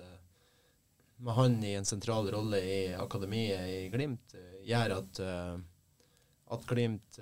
med 1.18 1.34
han 1.34 1.56
i 1.66 1.74
en 1.74 1.88
sentral 1.90 2.30
rolle 2.30 2.60
i 2.62 2.78
akademiet 2.94 3.72
i 3.74 3.80
Glimt, 3.90 4.38
eh, 4.38 4.62
gjør 4.70 5.00
at, 5.00 5.24
at 6.54 6.70
Glimt 6.70 7.18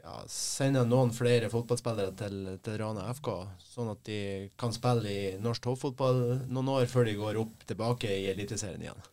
ja, 0.00 0.14
sender 0.30 0.86
noen 0.86 1.10
flere 1.14 1.50
fotballspillere 1.52 2.14
til, 2.18 2.36
til, 2.62 2.76
Rana 2.80 3.08
FK, 3.16 3.30
sånn 3.72 3.90
at 3.92 4.02
de 4.06 4.20
kan 4.60 4.74
spille 4.74 5.10
i 5.10 5.22
norsk 5.42 5.66
toppfotball 5.66 6.20
noen 6.46 6.70
år 6.76 6.86
før 6.90 7.08
de 7.08 7.16
går 7.18 7.40
opp 7.40 7.66
tilbake 7.68 8.12
i 8.14 8.28
Eliteserien 8.30 8.86
igjen. 8.86 9.08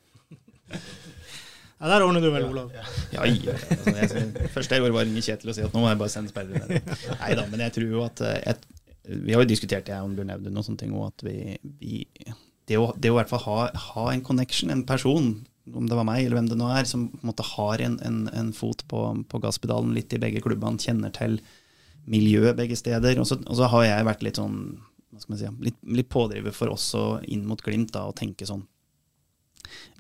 Ja, 1.77 1.89
Der 1.91 2.03
ordner 2.03 2.23
du 2.23 2.31
vel, 2.33 2.47
Olav? 2.47 2.71
Ja, 2.73 2.85
ja. 3.13 3.53
altså, 3.53 4.17
jeg, 4.17 4.49
første 4.53 4.75
jeg 4.75 4.81
gjorde, 4.81 4.95
var 4.95 5.03
å 5.03 5.05
ringe 5.05 5.21
Kjetil 5.21 5.51
og 5.51 5.57
si 5.57 5.65
at 5.65 5.75
nå 5.75 5.83
må 5.83 5.91
jeg 5.91 5.99
bare 6.01 6.13
sende 6.13 6.33
spillere 6.33 6.65
ned. 6.65 6.89
Nei 7.19 7.35
da, 7.37 7.45
men 7.51 7.63
jeg 7.67 7.75
tror 7.75 7.91
jo 7.91 8.01
at 8.07 8.23
et, 8.25 8.65
Vi 9.07 9.35
har 9.35 9.45
jo 9.45 9.49
diskutert 9.51 9.91
jeg 9.91 10.01
og 10.01 10.15
Bjørn 10.17 10.33
Audun 10.33 10.57
og 10.57 10.65
sånne 10.65 10.81
ting, 10.81 10.95
òg, 10.97 11.11
at 11.13 11.27
vi, 11.27 11.37
vi 11.77 12.01
det 12.67 12.79
å, 12.81 12.89
det 12.97 13.11
å 13.11 13.15
i 13.15 13.19
hvert 13.21 13.31
fall 13.31 13.43
ha, 13.45 13.59
ha, 13.93 14.07
en 14.11 14.23
connection, 14.25 14.73
en 14.73 14.83
person, 14.87 15.29
om 15.71 15.85
det 15.87 15.95
var 15.95 16.07
meg 16.07 16.25
eller 16.25 16.39
hvem 16.39 16.49
det 16.51 16.57
nå 16.59 16.67
er, 16.73 16.87
som 16.89 17.05
på 17.13 17.21
en 17.21 17.29
måte 17.29 17.45
har 17.53 17.83
en, 17.85 17.95
en, 18.03 18.17
en 18.41 18.49
fot 18.55 18.83
på, 18.91 19.03
på, 19.29 19.41
gasspedalen 19.43 19.93
litt 19.95 20.11
i 20.15 20.19
begge 20.19 20.41
klubbene, 20.43 20.81
kjenner 20.81 21.13
til 21.15 21.37
miljøet 22.11 22.57
begge 22.57 22.75
steder. 22.79 23.21
Og 23.21 23.29
så, 23.29 23.39
og 23.45 23.59
så 23.59 23.69
har 23.71 23.85
jeg 23.87 24.07
vært 24.09 24.25
litt 24.27 24.41
sånn 24.41 24.59
hva 25.13 25.21
skal 25.21 25.33
man 25.33 25.39
si, 25.39 25.51
litt, 25.69 25.77
litt 26.01 26.09
pådriver 26.11 26.55
for 26.55 26.73
også 26.73 27.03
inn 27.31 27.45
mot 27.47 27.61
Glimt 27.63 27.93
da, 27.95 28.03
å 28.09 28.15
tenke 28.15 28.47
sånn 28.47 28.65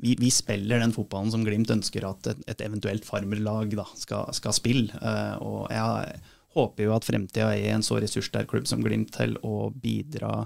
vi, 0.01 0.15
vi, 0.19 0.31
spiller 0.33 0.81
den 0.83 0.95
fotballen 0.95 1.33
som 1.33 1.45
Glimt 1.47 1.71
ønsker 1.73 2.07
at 2.09 2.31
et, 2.31 2.41
et 2.53 2.63
eventuelt 2.65 3.05
farmerlag 3.07 3.75
da, 3.77 3.85
skal, 3.99 4.31
skal 4.37 4.55
spille. 4.55 4.93
Uh, 5.01 5.35
og 5.43 5.61
jeg 5.73 6.21
håper 6.57 6.87
jo 6.87 6.95
at 6.95 7.05
fremtida 7.07 7.51
er 7.53 7.75
en 7.75 7.85
så 7.85 7.99
ressurssterk 8.01 8.49
klubb 8.51 8.69
som 8.69 8.83
Glimt 8.85 9.13
til 9.17 9.37
å 9.45 9.69
bidra 9.73 10.45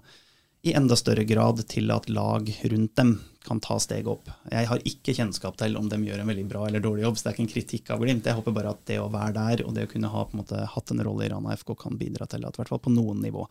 i 0.62 0.74
enda 0.78 0.96
større 0.96 1.24
grad 1.26 1.64
til 1.70 1.90
at 1.94 2.10
lag 2.10 2.50
rundt 2.70 2.96
dem 2.96 3.16
kan 3.42 3.60
ta 3.60 3.80
steget 3.82 4.06
opp. 4.12 4.28
Jeg 4.52 4.68
har 4.70 4.84
ikke 4.86 5.16
kjennskap 5.18 5.56
til 5.58 5.74
om 5.80 5.88
de 5.90 5.98
gjør 6.06 6.22
en 6.22 6.30
veldig 6.30 6.44
bra 6.52 6.68
eller 6.68 6.84
dårlig 6.84 7.02
jobb, 7.08 7.18
så 7.18 7.24
det 7.24 7.32
er 7.32 7.36
ikke 7.36 7.44
en 7.48 7.54
kritikk 7.54 7.90
av 7.94 8.04
Glimt. 8.04 8.28
Jeg 8.30 8.38
håper 8.38 8.54
bare 8.54 8.74
at 8.76 8.84
det 8.86 9.00
å 9.02 9.08
være 9.10 9.34
der 9.40 9.64
og 9.66 9.74
det 9.74 9.88
å 9.88 9.90
kunne 9.90 10.12
ha 10.14 10.26
på 10.28 10.38
en 10.38 10.42
måte 10.44 10.60
hatt 10.76 10.94
en 10.94 11.02
rolle 11.08 11.26
i 11.26 11.32
Rana 11.34 11.56
FK 11.58 11.74
kan 11.82 11.98
bidra 11.98 12.28
til 12.30 12.46
at 12.46 12.54
i 12.54 12.62
hvert 12.62 12.70
fall 12.70 12.84
på 12.86 12.94
noen 12.94 13.24
nivå. 13.26 13.48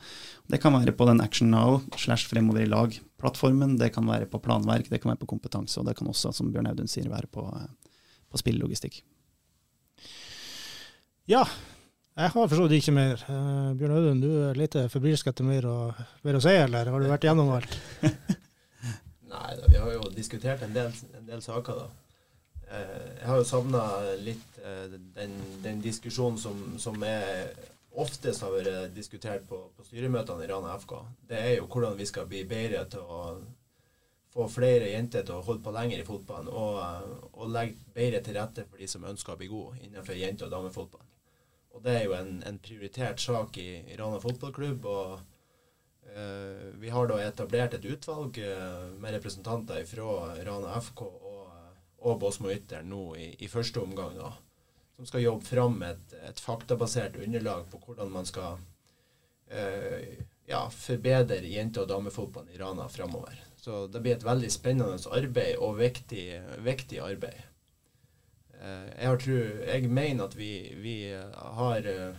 Det 0.46 0.60
kan 0.62 0.76
være 0.76 0.94
på 0.94 1.08
den 1.10 1.22
Action 1.24 1.50
Now 1.50 1.80
slash 1.98 2.30
fremover 2.30 2.62
i 2.62 2.70
lag-plattformen, 2.70 3.74
det 3.82 3.90
kan 3.96 4.06
være 4.06 4.30
på 4.30 4.42
planverk, 4.46 4.92
det 4.92 5.02
kan 5.02 5.10
være 5.10 5.24
på 5.24 5.32
kompetanse, 5.34 5.80
og 5.82 5.90
det 5.90 5.96
kan 5.98 6.12
også, 6.12 6.30
som 6.36 6.54
Bjørn 6.54 6.70
Audun 6.70 6.90
sier, 6.90 7.10
være 7.10 7.26
på, 7.34 7.48
på 8.30 8.44
spillelogistikk. 8.44 9.02
Ja, 11.30 11.42
jeg 12.16 12.32
har 12.34 12.48
for 12.50 12.56
så 12.56 12.66
vidt 12.66 12.80
ikke 12.80 12.94
mer. 12.96 13.22
Uh, 13.28 13.70
Bjørn 13.78 13.96
Audun, 13.96 14.20
du 14.22 14.30
er 14.48 14.58
litt 14.58 14.76
febrilsk 14.92 15.30
etter 15.30 15.46
mer 15.46 15.66
å, 15.68 15.78
mer 16.26 16.38
å 16.38 16.42
si, 16.44 16.52
eller 16.52 16.90
har 16.92 17.02
du 17.02 17.08
vært 17.10 17.26
gjennom 17.28 17.52
alt? 17.54 17.76
Nei 19.30 19.50
da, 19.56 19.66
vi 19.70 19.78
har 19.78 19.92
jo 19.94 20.06
diskutert 20.14 20.64
en 20.66 20.74
del, 20.74 20.90
en 21.16 21.26
del 21.28 21.42
saker, 21.44 21.84
da. 21.84 21.88
Uh, 22.70 23.08
jeg 23.18 23.28
har 23.30 23.40
jo 23.40 23.48
savna 23.48 23.84
litt 24.22 24.46
den, 24.60 25.32
den, 25.64 25.78
diskusjonen 25.80 26.36
som, 26.38 26.58
som 26.78 26.98
er 27.06 27.54
oftest 27.98 28.44
har 28.44 28.52
vært 28.52 28.92
diskutert 28.94 29.46
på, 29.48 29.62
på 29.74 29.86
styremøtene 29.86 30.44
i 30.44 30.50
Rana 30.50 30.76
FK. 30.78 30.92
Det 31.30 31.38
er 31.40 31.56
jo 31.56 31.66
hvordan 31.70 31.96
vi 31.98 32.06
skal 32.06 32.28
bli 32.28 32.44
bedre 32.48 32.84
til 32.92 33.02
å 33.02 33.22
få 34.30 34.46
flere 34.52 34.92
jenter 34.92 35.24
til 35.26 35.38
å 35.38 35.44
holde 35.46 35.64
på 35.64 35.74
lenger 35.74 36.02
i 36.02 36.06
fotballen, 36.06 36.50
og, 36.54 37.30
og 37.32 37.50
legge 37.50 37.94
bedre 37.94 38.22
til 38.22 38.36
rette 38.38 38.66
for 38.68 38.78
de 38.78 38.88
som 38.90 39.06
ønsker 39.10 39.34
å 39.34 39.40
bli 39.40 39.50
gode 39.50 39.80
innenfor 39.86 40.18
jente- 40.18 40.46
og 40.46 40.52
damefotballen. 40.54 41.09
Og 41.74 41.82
det 41.84 41.96
er 41.96 42.06
jo 42.06 42.14
en, 42.16 42.40
en 42.46 42.58
prioritert 42.62 43.20
sak 43.22 43.58
i, 43.62 43.68
i 43.92 43.96
Rana 43.98 44.18
fotballklubb. 44.22 44.86
og 44.86 45.20
uh, 46.10 46.66
Vi 46.82 46.92
har 46.92 47.10
da 47.10 47.20
etablert 47.24 47.76
et 47.78 47.86
utvalg 47.86 48.40
uh, 48.42 48.90
med 49.00 49.14
representanter 49.16 49.84
fra 49.88 50.34
Rana 50.46 50.78
FK 50.80 51.04
og, 51.06 51.52
og 52.00 52.18
Båsmo 52.20 52.50
Ytter 52.52 52.82
nå 52.86 53.04
i, 53.16 53.30
i, 53.38 53.48
første 53.48 53.82
omgang. 53.82 54.18
da, 54.18 54.32
Som 54.96 55.08
skal 55.08 55.24
jobbe 55.24 55.46
fram 55.46 55.78
et, 55.86 56.16
et 56.26 56.42
faktabasert 56.42 57.20
underlag 57.22 57.70
på 57.70 57.82
hvordan 57.86 58.12
man 58.12 58.28
skal 58.28 58.58
uh, 58.58 60.26
ja, 60.50 60.64
forbedre 60.74 61.38
jente- 61.46 61.84
og 61.84 61.88
damefotballen 61.88 62.50
i 62.54 62.58
Rana 62.58 62.88
framover. 62.88 63.38
Så 63.60 63.86
det 63.92 64.00
blir 64.00 64.16
et 64.16 64.24
veldig 64.24 64.50
spennende 64.50 64.98
arbeid 65.12 65.60
og 65.60 65.78
viktig, 65.78 66.24
viktig 66.64 67.00
arbeid. 67.04 67.49
Eh, 68.60 68.88
jeg, 69.00 69.20
tru 69.22 69.36
jeg, 69.64 69.88
mener 69.88 70.26
at 70.26 70.34
vi, 70.36 70.50
vi, 70.82 70.96
har 71.32 71.86
eh, 71.88 72.18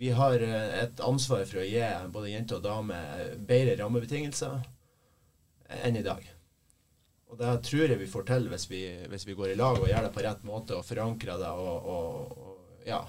vi 0.00 0.12
har 0.16 0.44
eh, 0.44 0.70
et 0.84 1.02
ansvar 1.04 1.44
for 1.50 1.60
å 1.60 1.66
gi 1.66 1.82
både 2.14 2.30
jenter 2.32 2.60
og 2.60 2.64
damer 2.64 3.34
bedre 3.36 3.76
rammebetingelser 3.82 4.62
enn 5.84 6.00
i 6.00 6.06
dag. 6.06 6.24
Og 7.28 7.40
det 7.40 7.50
tror 7.66 7.90
jeg 7.90 8.00
vi 8.00 8.08
får 8.08 8.24
til 8.30 8.48
hvis 8.52 8.64
vi, 8.70 8.80
hvis 9.10 9.26
vi 9.28 9.36
går 9.36 9.52
i 9.52 9.58
lag 9.58 9.80
og 9.80 9.90
gjør 9.90 10.06
det 10.06 10.14
på 10.14 10.24
rett 10.24 10.48
måte 10.48 10.78
og 10.78 10.86
forankrer 10.86 11.40
det 11.42 11.50
og, 11.50 11.90
og, 11.96 12.34
og 12.38 12.88
ja, 12.88 13.02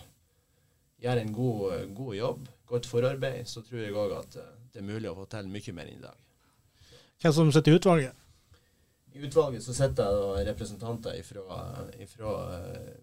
gjør 1.03 1.21
en 1.21 1.33
god, 1.35 1.95
god, 1.95 2.13
jobb, 2.19 2.45
godt 2.67 2.89
forarbeid, 2.89 3.47
så 3.47 3.63
tror 3.63 3.83
jeg 3.83 3.95
òg 3.95 4.15
at 4.17 4.39
det 4.73 4.81
er 4.81 4.87
mulig 4.87 5.11
å 5.11 5.15
få 5.21 5.27
til 5.31 5.51
mye 5.51 5.77
mer 5.77 5.87
enn 5.91 5.99
i 6.01 6.07
dag. 6.07 6.21
Hvem 7.23 7.35
som 7.37 7.51
sitter 7.55 7.71
i 7.71 7.79
utvalget? 7.79 8.24
I 9.15 9.19
utvalget 9.19 9.63
så 9.63 9.73
sitter 9.73 10.11
det 10.11 10.45
representanter 10.49 11.21
fra 11.23 12.31
eh, 12.59 12.95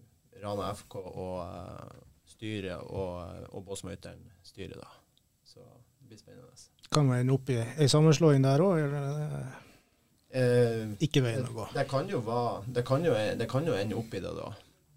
Rana 0.43 0.73
FK 0.73 0.95
og 0.95 1.39
uh, 1.41 1.95
styret 2.29 2.83
og, 2.85 3.47
og 3.49 3.63
Båsmøyteren 3.65 4.21
styret, 4.45 4.77
da. 4.77 4.89
Så 5.43 5.63
det 5.63 6.11
blir 6.11 6.19
spennende. 6.19 6.67
Kan 6.93 7.07
man 7.09 7.23
ende 7.23 7.33
opp 7.33 7.49
i 7.49 7.57
ei 7.57 7.87
sammenslåing 7.89 8.45
der 8.45 8.61
òg, 8.61 8.81
eller 8.83 9.23
eh, 10.29 10.93
ikke 11.01 11.23
veien 11.25 11.47
å 11.47 11.55
gå? 11.55 11.65
Det, 11.73 11.87
kan 11.89 12.11
jo 12.11 12.21
det, 12.67 12.85
kan 12.85 13.09
jo, 13.09 13.15
det 13.41 13.49
kan 13.49 13.65
jo 13.65 13.73
ende 13.79 13.97
opp 13.97 14.13
i 14.13 14.21
det, 14.21 14.35
da. 14.37 14.51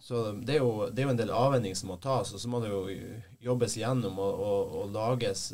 Så 0.07 0.27
det 0.37 0.59
er, 0.59 0.61
jo, 0.61 0.91
det 0.93 1.01
er 1.01 1.09
jo 1.09 1.15
en 1.15 1.23
del 1.23 1.33
avveining 1.33 1.79
som 1.79 1.95
må 1.95 1.97
tas, 2.03 2.35
og 2.37 2.43
så 2.43 2.53
må 2.53 2.61
det 2.61 2.75
jo 2.75 2.83
jobbes 3.49 3.79
igjennom 3.81 4.21
og, 4.21 4.45
og, 4.51 4.77
og 4.83 4.93
lages 4.95 5.49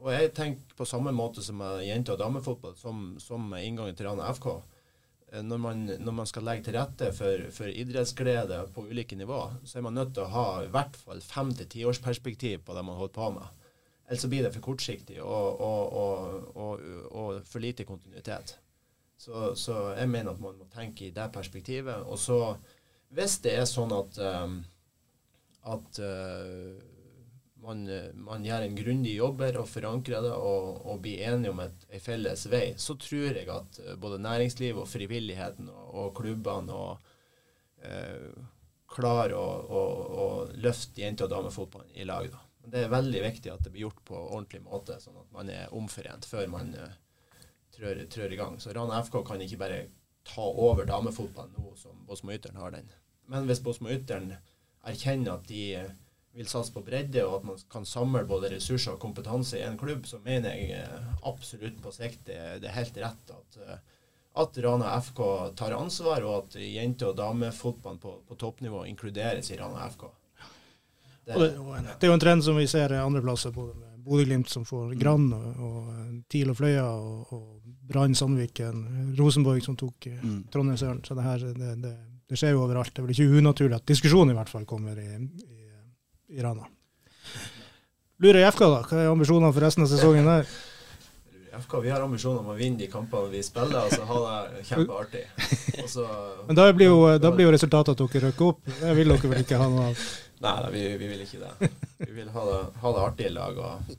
Og 0.00 0.08
jeg 0.14 0.32
tenker 0.34 0.74
på 0.80 0.86
samme 0.88 1.12
måte 1.12 1.44
som 1.44 1.60
jente- 1.84 2.16
og 2.16 2.18
damefotball, 2.18 2.74
som, 2.80 3.18
som 3.20 3.52
inngangen 3.60 3.94
til 3.98 4.08
Rana 4.08 4.32
FK. 4.32 4.48
Eh, 5.32 5.42
når 5.44 5.60
man, 5.62 5.84
når 6.00 6.12
man, 6.20 6.26
skal 6.26 6.46
legge 6.48 6.68
til 6.68 6.78
rette 6.78 7.10
for, 7.16 7.48
for, 7.54 7.68
idrettsglede 7.68 8.62
på 8.74 8.86
ulike 8.88 9.16
nivå, 9.16 9.40
så 9.64 9.78
er 9.78 9.86
man 9.88 9.98
nødt 9.98 10.14
til 10.16 10.24
å 10.24 10.32
ha 10.32 10.46
i 10.64 10.70
hvert 10.72 10.96
fall 10.96 11.20
fem 11.24 11.52
til 11.56 11.68
tiårsperspektiv 11.74 12.64
på 12.64 12.76
det 12.76 12.84
man 12.86 12.98
holder 12.98 13.16
på 13.18 13.30
med. 13.36 13.66
Ellers 14.08 14.30
blir 14.32 14.46
det 14.46 14.54
for 14.54 14.64
kortsiktig 14.64 15.18
og, 15.20 15.60
og, 15.60 15.98
og, 16.56 16.86
og 17.12 17.42
for 17.44 17.60
lite 17.60 17.84
kontinuitet. 17.84 18.56
Så, 19.18 19.52
så, 19.58 19.92
jeg 19.98 20.08
mener 20.08 20.32
at 20.32 20.40
man 20.40 20.56
må 20.56 20.68
tenke 20.72 21.08
i 21.08 21.12
det 21.12 21.26
perspektivet. 21.34 22.06
Og 22.06 22.18
så, 22.18 22.38
hvis 23.12 23.36
det 23.44 23.56
er 23.58 23.66
sånn 23.68 23.92
at, 23.92 24.20
um, 24.22 24.60
at 25.74 26.00
uh, 26.00 26.78
man, 27.68 27.84
man, 28.24 28.44
gjør 28.46 28.64
en 28.64 28.76
grundig 28.76 29.14
jobb 29.18 29.42
her 29.44 29.58
og 29.60 29.68
forankrer 29.68 30.24
det 30.24 30.34
og, 30.34 30.82
og 30.88 31.00
blir 31.04 31.24
enige 31.28 31.52
om 31.52 31.60
et, 31.64 31.86
en 31.92 32.02
felles 32.02 32.44
vei, 32.50 32.66
så 32.80 32.96
tror 33.00 33.36
jeg 33.36 33.48
at 33.52 33.80
eh, 33.84 33.96
både 34.00 34.20
næringslivet 34.24 34.80
og 34.80 34.88
frivilligheten 34.88 35.68
og, 35.72 35.88
og 36.02 36.14
klubbene 36.16 36.78
og, 36.78 37.10
eh, 37.84 38.30
klarer 38.88 39.36
å, 39.36 39.46
å, 39.68 39.82
å, 40.24 40.28
løfte 40.64 41.02
jente- 41.02 41.26
og 41.26 41.32
damefotballen 41.34 41.92
i 42.00 42.06
lag. 42.08 42.30
Da. 42.32 42.40
Det 42.72 42.84
er 42.84 42.92
veldig 42.92 43.20
viktig 43.24 43.52
at 43.52 43.64
det 43.64 43.72
blir 43.74 43.86
gjort 43.86 44.00
på 44.08 44.16
ordentlig 44.16 44.62
måte, 44.64 44.96
sånn 45.02 45.20
at 45.20 45.28
man 45.34 45.52
er 45.52 45.74
omforent 45.76 46.26
før 46.28 46.48
man 46.52 46.72
uh, 46.76 46.88
trør, 47.76 48.32
i 48.32 48.38
gang. 48.40 48.56
Så 48.60 48.72
Rana 48.76 49.02
FK 49.04 49.20
kan 49.28 49.44
ikke 49.44 49.60
bare 49.60 49.82
ta 50.28 50.44
over 50.48 50.88
damefotballen 50.88 51.54
nå 51.56 51.74
som 51.80 52.00
Bosmo 52.08 52.32
Ytteren 52.34 52.60
har 52.60 52.74
den. 52.74 52.88
Men 53.28 53.48
hvis 53.48 53.62
Bosmo 53.64 53.92
Ytteren 53.92 54.34
erkjenner 54.88 55.36
at 55.36 55.48
de 55.48 55.62
vil 56.38 56.48
satse 56.48 56.72
på 56.74 56.84
bredde, 56.86 57.24
og 57.26 57.40
at 57.40 57.46
man 57.48 57.62
kan 57.72 57.86
samle 57.88 58.22
både 58.28 58.52
ressurser 58.54 58.94
og 58.94 59.02
kompetanse 59.02 59.58
i 59.58 59.66
en 59.66 59.78
klubb, 59.78 60.06
så 60.06 60.20
mener 60.24 60.54
jeg 60.54 60.78
eh, 60.78 61.08
absolutt 61.26 61.80
på 61.82 61.92
sikt 61.94 62.28
det, 62.30 62.38
det 62.62 62.70
er 62.70 62.76
helt 62.78 63.00
rett 63.02 63.32
at, 63.34 63.58
eh, 63.64 63.80
at 64.38 64.60
Rana 64.62 64.94
FK 65.02 65.20
tar 65.58 65.74
ansvar, 65.74 66.22
og 66.22 66.36
at 66.44 66.60
jente- 66.62 67.10
og 67.10 67.18
damefotballen 67.18 67.98
på, 68.02 68.14
på 68.28 68.38
toppnivå 68.38 68.84
inkluderes 68.86 69.50
i 69.50 69.58
Rana 69.58 69.88
FK. 69.90 70.06
Det, 71.28 71.34
det, 71.34 71.48
det, 71.58 72.06
er 72.06 72.08
jo 72.08 72.16
en 72.16 72.22
trend 72.22 72.44
som 72.46 72.56
vi 72.56 72.68
ser 72.70 72.94
andre 72.96 73.20
plasser, 73.20 73.52
både 73.52 73.74
med 73.76 73.98
Bodø-Glimt 74.06 74.48
som 74.48 74.64
får 74.64 74.94
Grann, 74.96 75.32
og, 75.36 75.58
og 75.60 76.22
TIL 76.32 76.54
og 76.54 76.56
Fløya, 76.56 76.86
og, 76.86 77.34
og 77.34 77.74
Brann 77.88 78.14
Sandviken, 78.14 78.86
Rosenborg 79.18 79.64
som 79.64 79.76
tok 79.76 80.06
eh, 80.06 80.22
mm. 80.22 80.40
Trondheim-Søren. 80.52 81.02
Så 81.04 81.18
det, 81.18 81.26
her, 81.26 81.44
det, 81.58 81.92
det, 82.28 82.38
skjer 82.38 82.54
jo 82.54 82.64
overalt. 82.64 82.94
Det 82.94 83.02
er 83.02 83.08
vel 83.08 83.16
ikke 83.16 83.42
unaturlig 83.42 83.78
at 83.78 83.88
diskusjonen 83.88 84.34
i 84.34 84.38
hvert 84.38 84.52
fall 84.52 84.66
kommer 84.68 84.98
i, 85.00 85.10
i 85.18 85.57
i 86.28 86.42
Rana. 86.42 86.66
Lurer 88.18 88.48
FK, 88.50 88.64
da? 88.66 88.80
Hva 88.82 88.98
er 89.04 89.12
ambisjonene 89.12 89.52
for 89.54 89.64
resten 89.64 89.84
av 89.86 89.90
sesongen 89.92 90.26
der? 90.26 90.48
FK, 91.58 91.80
Vi 91.82 91.90
har 91.90 92.02
ambisjoner 92.04 92.42
om 92.42 92.52
å 92.52 92.56
vinne 92.58 92.78
de 92.78 92.86
kampene 92.90 93.30
vi 93.32 93.42
spiller, 93.42 93.88
og 93.88 93.94
så 93.94 94.06
ha 94.06 94.18
det 94.52 94.64
kjempeartig. 94.68 95.24
Også, 95.84 96.06
Men 96.46 96.58
da 96.58 96.68
blir, 96.72 96.90
jo, 96.92 97.18
da 97.18 97.32
blir 97.34 97.48
jo 97.48 97.54
resultatet 97.54 97.94
at 97.94 98.02
dere 98.14 98.28
rykker 98.28 98.50
opp. 98.52 98.60
Det 98.80 98.94
vil 98.98 99.14
dere 99.14 99.32
vel 99.32 99.44
ikke 99.44 99.60
ha 99.60 99.68
noe 99.72 99.90
av? 99.90 100.08
Nei, 100.44 100.56
vi, 100.74 100.82
vi, 101.00 101.10
vil 101.10 101.24
ikke 101.24 101.40
det. 101.42 101.70
Vi 102.04 102.12
vil 102.20 102.28
ha 102.34 102.44
det, 102.50 102.58
ha 102.82 102.92
det 102.94 103.06
artig 103.08 103.26
i 103.26 103.32
lag 103.34 103.58
og, 103.58 103.94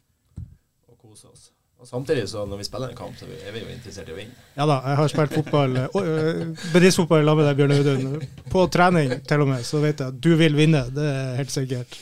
og 0.87 0.95
kose 1.01 1.27
oss. 1.31 1.49
Og 1.79 1.87
Samtidig 1.87 2.25
så 2.27 2.41
når 2.45 2.59
vi 2.59 2.65
spiller 2.67 2.91
en 2.91 2.95
kamp, 2.97 3.15
så 3.15 3.23
er 3.25 3.53
vi 3.55 3.61
jo 3.61 3.69
interessert 3.71 4.09
i 4.09 4.11
å 4.11 4.17
vinne. 4.17 4.35
Ja 4.57 4.65
da, 4.67 4.81
jeg 4.83 4.99
har 4.99 5.11
spilt 5.13 5.35
fotball, 5.37 5.77
eh, 5.79 6.41
bedriftsfotball 6.73 7.23
sammen 7.23 7.39
med 7.39 7.47
deg, 7.47 7.59
Bjørn 7.61 7.75
Audun. 7.77 8.25
På 8.51 8.65
trening 8.67 9.13
til 9.29 9.43
og 9.45 9.47
med, 9.47 9.63
så 9.63 9.79
vet 9.79 10.03
jeg 10.03 10.11
at 10.11 10.17
du 10.19 10.33
vil 10.41 10.57
vinne. 10.59 10.81
Det 10.91 11.05
er 11.07 11.37
helt 11.37 11.53
sikkert. 11.53 11.95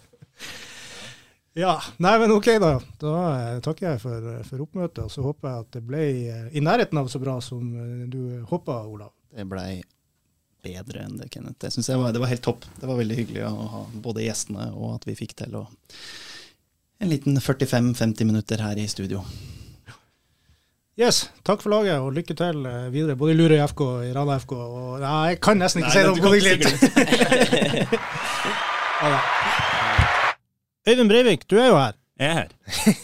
ja, 1.64 1.74
nei, 2.00 2.14
men 2.22 2.32
ok 2.32 2.48
da. 2.64 2.72
Da 3.04 3.12
eh, 3.34 3.60
takker 3.66 3.90
jeg 3.90 4.02
for, 4.06 4.32
for 4.48 4.64
oppmøtet. 4.64 5.02
Og 5.04 5.12
så 5.12 5.26
håper 5.26 5.50
jeg 5.50 5.66
at 5.66 5.76
det 5.76 5.84
ble 5.92 6.02
eh, 6.32 6.48
i 6.56 6.64
nærheten 6.64 7.02
av 7.02 7.12
så 7.12 7.20
bra 7.20 7.36
som 7.44 7.68
du 8.08 8.22
håpa, 8.48 8.80
Olav. 8.88 9.12
Det 9.36 9.44
ble 9.52 9.66
bedre 10.64 11.04
enn 11.04 11.20
det, 11.20 11.28
Kenneth. 11.36 11.68
Jeg 11.76 12.00
var, 12.00 12.16
det 12.16 12.24
var 12.24 12.32
helt 12.32 12.46
topp. 12.48 12.64
Det 12.80 12.88
var 12.88 12.96
veldig 13.04 13.20
hyggelig 13.20 13.44
å 13.52 13.70
ha 13.76 13.84
både 14.00 14.24
gjestene 14.24 14.72
og 14.72 14.96
at 14.96 15.08
vi 15.12 15.18
fikk 15.20 15.36
til 15.44 15.60
å 15.60 15.66
en 17.00 17.08
liten 17.08 17.40
45-50 17.40 18.24
minutter 18.24 18.60
her 18.62 18.78
i 18.78 18.88
studio. 18.88 19.24
Yes, 21.00 21.30
takk 21.48 21.62
for 21.64 21.72
laget, 21.72 21.96
og 21.96 22.12
lykke 22.12 22.34
til 22.36 22.66
eh, 22.68 22.92
videre. 22.92 23.16
Både 23.16 23.32
i 23.32 23.36
Lurøy 23.38 23.60
FK 23.70 23.80
og 23.80 24.02
i 24.04 24.12
Rana 24.12 24.36
FK. 24.42 24.52
Og, 24.52 25.00
nei, 25.00 25.28
jeg 25.30 25.40
kan 25.40 25.56
nesten 25.56 25.80
ikke 25.80 25.88
Nei, 25.88 25.96
si 25.96 26.00
det 26.04 26.10
om 26.10 26.20
Bodø-Glimt. 26.20 26.66
Øyvind 30.90 31.08
Breivik, 31.08 31.50
du 31.50 31.56
er 31.56 31.68
jo 31.70 31.78
her. 31.78 31.92
Jeg 32.20 32.28
er 32.28 32.34
her. 32.36 32.50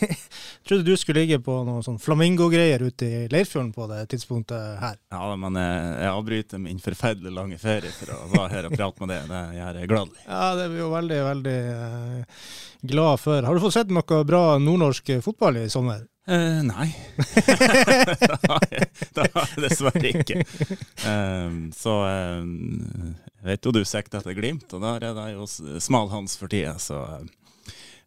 Trodde 0.69 0.85
du 0.85 0.97
skulle 1.01 1.23
ligge 1.23 1.39
på 1.41 1.55
noen 1.64 1.85
sånn 1.85 1.97
flamingo-greier 2.03 2.83
ute 2.85 3.07
i 3.07 3.21
Leirfjorden 3.33 3.71
på 3.73 3.87
det 3.89 4.03
tidspunktet 4.12 4.81
her. 4.83 4.99
Ja, 5.14 5.31
men 5.41 5.57
jeg, 5.57 5.85
jeg 6.03 6.11
avbryter 6.11 6.61
min 6.61 6.83
forferdelig 6.83 7.33
lange 7.33 7.57
ferie 7.62 7.93
for 7.97 8.12
å 8.12 8.19
være 8.35 8.51
her 8.53 8.69
og 8.69 8.77
prate 8.77 9.01
med 9.01 9.14
deg. 9.14 9.31
Det 9.31 9.41
gjør 9.57 9.81
jeg 9.81 9.91
gladelig. 9.95 10.21
Ja, 10.27 10.43
det 10.59 10.67
er 10.67 10.75
vi 10.75 10.83
jo 10.83 10.91
veldig, 10.93 11.21
veldig 11.31 11.57
uh, 11.71 12.51
glad 12.93 13.23
for. 13.23 13.49
Har 13.49 13.57
du 13.57 13.64
fått 13.64 13.79
sett 13.79 13.97
noe 13.97 14.21
bra 14.29 14.43
nordnorsk 14.61 15.14
fotball 15.25 15.62
i 15.62 15.71
sommer? 15.73 16.05
Uh, 16.27 16.61
nei. 16.67 16.91
det 17.47 18.43
har 18.51 18.69
jeg 18.75 18.91
det 19.17 19.27
har 19.33 19.49
jeg 19.55 19.62
dessverre 19.62 20.11
ikke. 20.11 20.43
Um, 21.07 21.61
så 21.73 21.97
um, 22.43 23.14
jeg 23.47 23.53
vet 23.53 23.67
jo 23.69 23.73
du 23.77 23.85
sikter 23.87 24.19
etter 24.19 24.35
Glimt, 24.35 24.67
og 24.75 24.83
der 24.83 25.05
er 25.07 25.12
det 25.14 25.27
jo 25.37 25.47
smalhans 25.47 26.35
for 26.41 26.51
tida. 26.51 26.75
Så, 26.83 26.99
eh, 26.99 27.46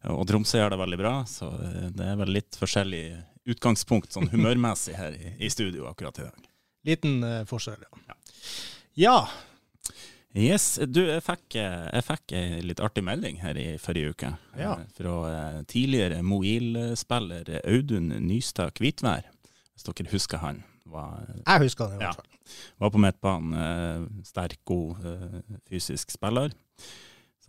og 0.07 0.23
Tromsø 0.29 0.61
gjør 0.61 0.73
det 0.73 0.79
veldig 0.79 0.99
bra, 1.01 1.13
så 1.27 1.49
eh, 1.59 1.89
det 1.95 2.07
er 2.07 2.19
vel 2.21 2.31
litt 2.37 2.55
forskjellig 2.59 3.03
utgangspunkt 3.49 4.13
sånn 4.15 4.29
humørmessig 4.31 4.95
her 4.95 5.15
i, 5.17 5.33
i 5.43 5.49
studio 5.51 5.89
akkurat 5.89 6.21
i 6.21 6.27
dag. 6.27 6.47
Liten 6.87 7.19
uh, 7.25 7.43
forskjell, 7.49 7.83
ja. 8.07 8.17
Ja, 8.99 9.19
Yes, 10.37 10.75
du, 10.85 10.99
jeg 11.07 11.23
fikk, 11.25 11.55
eh, 11.57 11.87
jeg 11.89 12.05
fikk 12.05 12.33
en 12.37 12.67
litt 12.69 12.81
artig 12.85 13.01
melding 13.01 13.39
her 13.41 13.57
i 13.57 13.79
forrige 13.81 14.13
uke. 14.13 14.27
Ja. 14.59 14.75
Fra 14.93 15.15
tidligere 15.65 16.19
Moil-spiller 16.21 17.49
Audun 17.63 18.11
Nystad 18.27 18.75
Kvitvær. 18.77 19.25
Hvis 19.73 19.87
dere 19.87 20.11
husker 20.13 20.43
han. 20.43 20.61
Var, 20.85 21.31
jeg 21.41 21.63
husker 21.65 21.89
han 21.89 21.97
i 21.97 22.03
hvert 22.03 22.21
fall. 22.21 22.29
Ja, 22.29 22.53
var 22.85 22.93
på 22.93 23.01
midtbanen. 23.01 24.21
Sterk, 24.29 24.61
god 24.69 25.01
fysisk 25.65 26.13
spiller. 26.13 26.53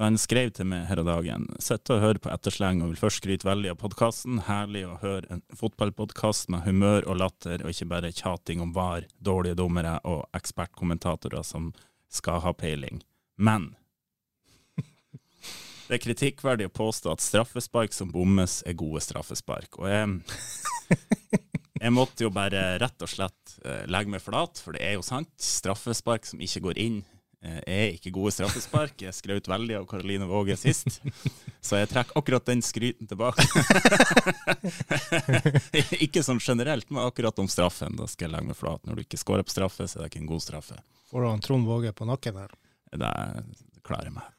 Så 0.01 0.07
han 0.07 0.15
skrev 0.17 0.49
til 0.57 0.65
meg 0.65 0.87
her 0.89 1.03
og 1.03 1.11
dagen. 1.11 1.43
Sitter 1.61 1.99
og 1.99 2.01
hører 2.01 2.19
på 2.25 2.31
ettersleng 2.33 2.79
og 2.81 2.89
vil 2.89 3.01
først 3.03 3.19
skryte 3.21 3.45
veldig 3.45 3.75
av 3.75 3.83
podkasten. 3.83 4.39
Herlig 4.47 4.87
å 4.89 4.95
høre 5.03 5.29
en 5.35 5.43
fotballpodkast 5.53 6.49
med 6.49 6.65
humør 6.65 7.05
og 7.05 7.19
latter, 7.21 7.61
og 7.61 7.69
ikke 7.69 7.89
bare 7.91 8.13
tjating 8.17 8.63
om 8.65 8.73
VAR, 8.73 9.05
dårlige 9.21 9.59
dommere 9.61 9.99
og 10.09 10.23
ekspertkommentatorer 10.41 11.45
som 11.45 11.69
skal 12.09 12.41
ha 12.47 12.55
peiling. 12.57 13.03
Men 13.37 13.75
det 14.81 15.99
er 15.99 16.05
kritikkverdig 16.07 16.71
å 16.71 16.77
påstå 16.81 17.13
at 17.13 17.27
straffespark 17.27 17.93
som 17.93 18.09
bommes, 18.17 18.63
er 18.65 18.81
gode 18.81 19.05
straffespark. 19.05 19.83
Og 19.85 19.93
jeg, 19.93 20.17
jeg 21.77 21.93
måtte 21.93 22.25
jo 22.25 22.33
bare 22.33 22.79
rett 22.81 23.05
og 23.05 23.17
slett 23.19 23.59
eh, 23.67 23.85
legge 23.85 24.17
meg 24.17 24.25
flat, 24.25 24.65
for 24.65 24.73
det 24.73 24.81
er 24.81 24.97
jo 24.97 25.05
sant. 25.05 25.35
Straffespark 25.37 26.25
som 26.25 26.41
ikke 26.41 26.71
går 26.71 26.87
inn, 26.89 27.03
er 27.41 27.95
ikke 27.95 28.13
gode 28.13 28.35
straffespark. 28.37 28.99
Jeg 29.07 29.17
skrøt 29.17 29.49
veldig 29.49 29.79
av 29.79 29.87
Karoline 29.89 30.29
Våge 30.29 30.59
sist, 30.61 30.99
så 31.65 31.81
jeg 31.81 31.89
trekker 31.93 32.19
akkurat 32.21 32.45
den 32.51 32.61
skryten 32.65 33.09
tilbake. 33.09 33.47
ikke 36.05 36.25
sånn 36.27 36.43
generelt, 36.45 36.91
men 36.93 37.07
akkurat 37.07 37.41
om 37.41 37.49
straffen. 37.49 37.97
Da 37.97 38.09
skal 38.11 38.29
jeg 38.29 38.35
legge 38.35 38.53
meg 38.53 38.61
flat. 38.61 38.85
Når 38.85 39.01
du 39.01 39.07
ikke 39.07 39.21
skårer 39.21 39.47
på 39.47 39.55
straffe, 39.55 39.89
så 39.89 40.01
er 40.01 40.07
det 40.07 40.13
ikke 40.13 40.25
en 40.25 40.33
god 40.33 40.45
straffe. 40.45 40.77
Får 41.11 41.25
du 41.25 41.31
han 41.31 41.45
Trond 41.45 41.71
Våge 41.71 41.95
på 41.97 42.09
nakken 42.09 42.43
her. 42.43 42.53
Det 43.01 43.15
klarer 43.87 44.11
jeg 44.11 44.19
meg. 44.19 44.35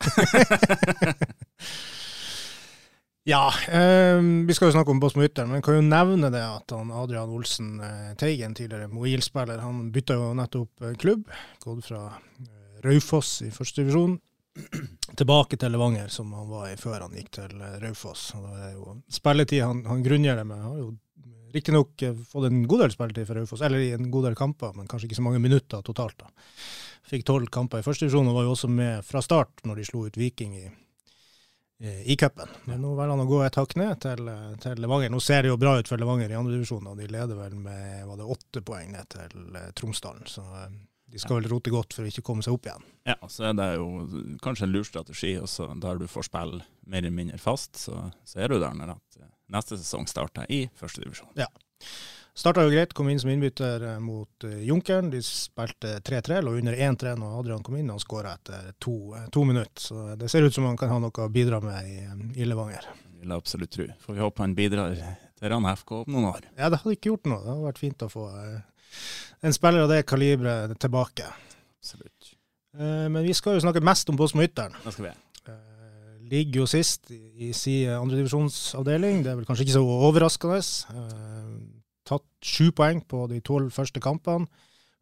Ja, 3.23 3.53
eh, 3.69 4.17
vi 4.47 4.53
skal 4.53 4.71
jo 4.71 4.73
snakke 4.73 4.89
om 4.89 4.99
Bosmo 4.99 5.21
Ytteren, 5.21 5.51
men 5.51 5.59
jeg 5.59 5.65
kan 5.67 5.75
jo 5.77 5.83
nevne 5.85 6.31
det 6.33 6.41
at 6.41 6.73
han 6.73 6.89
Adrian 6.89 7.29
Olsen 7.29 7.75
eh, 7.85 8.15
Teigen, 8.17 8.55
tidligere 8.57 8.89
Moil-spiller, 8.89 9.61
han 9.61 9.91
bytta 9.93 10.17
jo 10.17 10.31
nettopp 10.39 10.87
eh, 10.87 10.95
klubb. 10.97 11.29
Gått 11.61 11.85
fra 11.85 11.99
eh, 12.09 12.60
Raufoss 12.83 13.41
i 13.45 13.51
første 13.53 13.83
divisjon 13.83 14.17
tilbake 15.19 15.57
til 15.59 15.71
Levanger, 15.71 16.09
som 16.11 16.33
han 16.33 16.49
var 16.49 16.71
i 16.71 16.79
før 16.79 17.05
han 17.05 17.15
gikk 17.15 17.31
til 17.37 17.55
eh, 17.61 17.77
Raufoss. 17.83 18.31
Spilletid 19.11 19.63
han, 19.63 19.85
han 19.87 20.03
grunngir 20.03 20.39
det 20.39 20.45
med. 20.47 20.65
Har 20.65 20.77
jo 20.79 20.91
riktignok 21.53 22.01
eh, 22.01 22.15
fått 22.27 22.49
en 22.49 22.67
god 22.67 22.85
del 22.85 22.91
spilletid 22.91 23.27
for 23.27 23.39
Raufoss, 23.39 23.63
eller 23.65 23.79
i 23.79 23.93
en 23.95 24.11
god 24.11 24.29
del 24.29 24.37
kamper, 24.39 24.75
men 24.75 24.91
kanskje 24.91 25.09
ikke 25.09 25.21
så 25.21 25.25
mange 25.27 25.43
minutter 25.43 25.81
totalt. 25.85 26.19
da. 26.19 26.29
Fikk 27.11 27.25
tolv 27.27 27.49
kamper 27.51 27.81
i 27.81 27.87
første 27.87 28.05
divisjon 28.05 28.29
og 28.29 28.37
var 28.37 28.47
jo 28.47 28.53
også 28.55 28.69
med 28.71 29.07
fra 29.07 29.23
start 29.25 29.65
når 29.67 29.81
de 29.81 29.87
slo 29.87 30.05
ut 30.05 30.19
Viking 30.19 30.53
i 30.59 30.67
eh, 30.67 32.03
i 32.11 32.15
cupen. 32.19 32.51
Men 32.69 32.83
nå 32.83 32.93
velger 32.95 33.15
han 33.15 33.25
å 33.25 33.31
gå 33.31 33.41
et 33.45 33.57
hakk 33.57 33.75
ned 33.79 34.03
til, 34.03 34.31
til 34.63 34.83
Levanger. 34.83 35.11
Nå 35.11 35.19
ser 35.23 35.43
det 35.43 35.51
jo 35.51 35.59
bra 35.61 35.77
ut 35.79 35.89
for 35.89 36.01
Levanger 36.01 36.31
i 36.31 36.39
andredivisjon, 36.39 36.87
og 36.91 36.99
de 36.99 37.09
leder 37.11 37.39
vel 37.39 37.57
med 37.57 38.07
var 38.07 38.19
det 38.21 38.31
åtte 38.35 38.63
poeng 38.65 38.93
ned 38.93 39.11
til 39.15 39.59
Tromsdalen. 39.77 40.27
Så 40.29 40.45
de 41.11 41.19
skal 41.19 41.41
vel 41.41 41.49
rote 41.51 41.73
godt 41.73 41.95
for 41.95 42.05
å 42.05 42.11
ikke 42.11 42.23
komme 42.25 42.45
seg 42.45 42.55
opp 42.55 42.69
igjen. 42.69 42.87
Ja, 43.09 43.17
så 43.31 43.49
er 43.49 43.57
det 43.57 43.67
jo 43.75 43.87
kanskje 44.43 44.67
en 44.67 44.73
lur 44.75 44.87
strategi, 44.87 45.35
også 45.41 45.71
der 45.81 45.99
du 45.99 46.07
får 46.09 46.29
spille 46.29 46.63
mer 46.87 47.03
eller 47.03 47.15
mindre 47.15 47.41
fast, 47.41 47.75
så, 47.83 48.07
så 48.27 48.41
er 48.41 48.51
du 48.51 48.59
der 48.61 48.75
når 48.77 48.95
eh, 48.95 49.27
neste 49.51 49.79
sesong 49.79 50.07
starter 50.09 50.47
i 50.51 50.63
første 50.79 51.03
divisjon. 51.03 51.33
Starta 52.33 52.63
jo 52.63 52.71
greit, 52.71 52.93
kom 52.95 53.09
inn 53.11 53.19
som 53.19 53.29
innbytter 53.33 53.83
eh, 53.89 53.99
mot 53.99 54.45
eh, 54.47 54.61
Junkeren. 54.63 55.09
De 55.11 55.19
spilte 55.25 55.97
3-3, 55.99 56.39
lå 56.45 56.55
under 56.61 56.77
1-3 56.77 57.17
når 57.19 57.39
Adrian 57.41 57.65
kom 57.65 57.75
inn, 57.75 57.91
og 57.91 57.99
skåra 58.03 58.37
etter 58.37 58.71
to, 58.79 58.95
to 59.35 59.43
minutter. 59.47 59.83
Så 59.83 60.05
det 60.15 60.31
ser 60.31 60.47
ut 60.47 60.55
som 60.55 60.69
han 60.69 60.79
kan 60.79 60.93
ha 60.93 61.01
noe 61.03 61.25
å 61.25 61.31
bidra 61.31 61.59
med 61.63 61.89
i, 61.91 61.99
i 62.39 62.47
Levanger. 62.47 62.87
Vil 63.19 63.33
jeg 63.33 63.43
absolutt 63.43 63.75
tro. 63.75 63.89
Får 64.05 64.15
vi 64.15 64.23
håpe 64.23 64.45
han 64.45 64.55
bidrar 64.57 64.95
til 64.95 65.51
Rana 65.51 65.75
FK 65.75 65.97
om 66.05 66.15
noen 66.15 66.29
år. 66.31 66.47
Ja, 66.55 66.71
det 66.71 66.79
hadde 66.81 66.95
ikke 66.95 67.11
gjort 67.11 67.27
noe. 67.27 67.43
Det 67.43 67.51
hadde 67.51 67.67
vært 67.67 67.83
fint 67.83 68.07
å 68.07 68.09
få 68.09 68.29
en 69.41 69.53
spiller 69.55 69.85
av 69.85 69.89
det 69.91 70.03
kaliberet 70.09 70.77
tilbake. 70.81 71.25
Absolutt. 71.81 72.33
Eh, 72.77 73.07
Men 73.09 73.23
vi 73.25 73.33
skal 73.33 73.57
jo 73.57 73.65
snakke 73.65 73.83
mest 73.83 74.09
om 74.09 74.17
Bosmo 74.19 74.43
Ytteren. 74.45 74.75
Da 74.83 74.93
skal 74.93 75.09
vi. 75.09 75.13
Eh, 75.49 76.17
ligger 76.31 76.61
jo 76.63 76.67
sist 76.69 77.11
i, 77.11 77.51
si 77.57 77.81
andredivisjonsavdeling. 77.89 79.23
Det 79.23 79.31
er 79.31 79.39
vel 79.39 79.47
kanskje 79.49 79.65
ikke 79.65 79.79
så 79.79 79.85
overraskende. 80.09 80.59
Eh, 80.93 81.55
tatt 82.07 82.27
sju 82.45 82.71
poeng 82.71 83.01
på 83.07 83.27
de 83.31 83.41
tolv 83.41 83.73
første 83.73 83.99
kampene. 84.03 84.47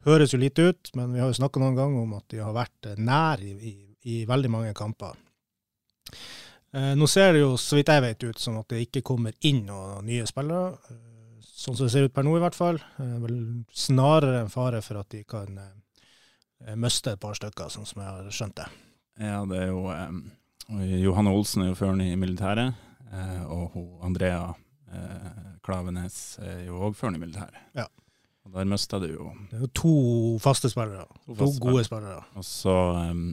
Høres 0.08 0.32
jo 0.32 0.40
lite 0.40 0.70
ut, 0.72 0.92
men 0.96 1.12
vi 1.12 1.20
har 1.20 1.28
jo 1.28 1.36
snakka 1.36 1.60
noen 1.60 1.76
ganger 1.76 2.04
om 2.06 2.14
at 2.16 2.24
de 2.32 2.40
har 2.40 2.54
vært 2.56 2.94
nær 2.98 3.42
i, 3.44 3.52
i, 3.52 3.74
i 4.08 4.26
veldig 4.26 4.50
mange 4.50 4.74
kamper. 4.74 5.18
Nå 6.72 7.08
ser 7.10 7.34
det 7.34 7.42
jo, 7.42 7.58
så 7.60 7.76
vidt 7.76 7.90
jeg 7.92 8.04
vet, 8.06 8.24
ut 8.24 8.40
som 8.40 8.60
at 8.62 8.70
det 8.72 8.80
ikke 8.86 9.02
kommer 9.04 9.34
inn 9.44 9.66
noen 9.68 10.06
nye 10.08 10.24
spillere. 10.30 10.78
Sånn 11.60 11.76
som 11.76 11.88
det 11.88 11.92
ser 11.92 12.08
ut 12.08 12.16
per 12.16 12.24
nå, 12.24 12.38
i 12.38 12.44
hvert 12.44 12.56
fall. 12.56 12.80
Eh, 13.04 13.16
vel 13.24 13.40
snarere 13.76 14.46
en 14.46 14.52
fare 14.54 14.80
for 14.86 15.02
at 15.02 15.10
de 15.12 15.26
kan 15.28 15.58
eh, 15.60 16.76
miste 16.80 17.12
et 17.16 17.20
par 17.22 17.36
stykker, 17.36 17.72
sånn 17.74 17.88
som 17.90 18.00
jeg 18.04 18.08
har 18.10 18.30
skjønt 18.36 18.60
det. 18.62 18.68
Ja, 19.20 19.42
det 19.50 19.66
er 19.66 19.74
jo 19.74 19.82
eh, 19.92 20.14
Johanne 21.04 21.34
Olsen 21.36 21.66
er 21.66 21.72
jo 21.74 21.78
føreren 21.80 22.06
i 22.06 22.16
militæret, 22.20 22.78
eh, 23.12 23.42
og 23.52 23.74
hun, 23.76 23.88
Andrea 24.08 24.54
eh, 24.94 25.32
Klavenes 25.66 26.38
er 26.44 26.68
jo 26.70 26.80
òg 26.88 26.96
føreren 26.96 27.20
i 27.20 27.24
militæret. 27.26 27.66
Ja. 27.76 27.90
Og 28.48 28.54
der 28.56 28.70
mista 28.70 28.98
du 29.02 29.10
jo 29.12 29.32
Det 29.50 29.58
er 29.58 29.66
jo 29.66 29.72
to 29.76 29.96
faste 30.42 30.72
spillere. 30.72 31.04
To 31.26 31.34
To, 31.34 31.40
faste 31.42 31.64
gode 31.66 31.84
spillere. 31.86 32.22
Og 32.40 32.46
så 32.48 32.78
um, 33.12 33.26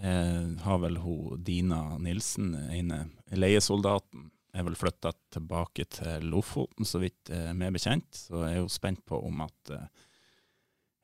eh, 0.00 0.48
har 0.64 0.80
vel 0.82 0.96
hun 1.02 1.44
Dina 1.44 1.98
Nilsen, 2.00 2.54
ene 2.72 3.02
leiesoldaten, 3.36 4.30
er 4.56 4.64
vel 4.66 4.76
flytta 4.78 5.12
tilbake 5.34 5.84
til 5.92 6.26
Lofoten, 6.32 6.86
så 6.88 7.00
vidt 7.02 7.30
eh, 7.34 7.52
meg 7.56 7.74
bekjent. 7.76 8.08
Så 8.16 8.42
jeg 8.46 8.56
er 8.56 8.62
jo 8.62 8.70
spent 8.72 9.02
på 9.08 9.18
om 9.28 9.42
at 9.44 9.72
eh, 9.74 9.88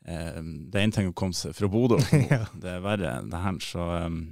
eh, 0.09 0.39
Det 0.43 0.79
er 0.81 0.87
én 0.87 0.95
ting 0.95 1.11
å 1.11 1.17
komme 1.17 1.37
seg 1.37 1.55
fra 1.57 1.69
Bodø, 1.73 1.99
Ja. 2.33 2.47
det 2.55 2.79
er 2.79 2.85
verre 2.85 3.19
enn 3.19 3.31
det 3.33 3.43
her. 3.45 3.61
Så 3.65 3.85
um, 4.07 4.23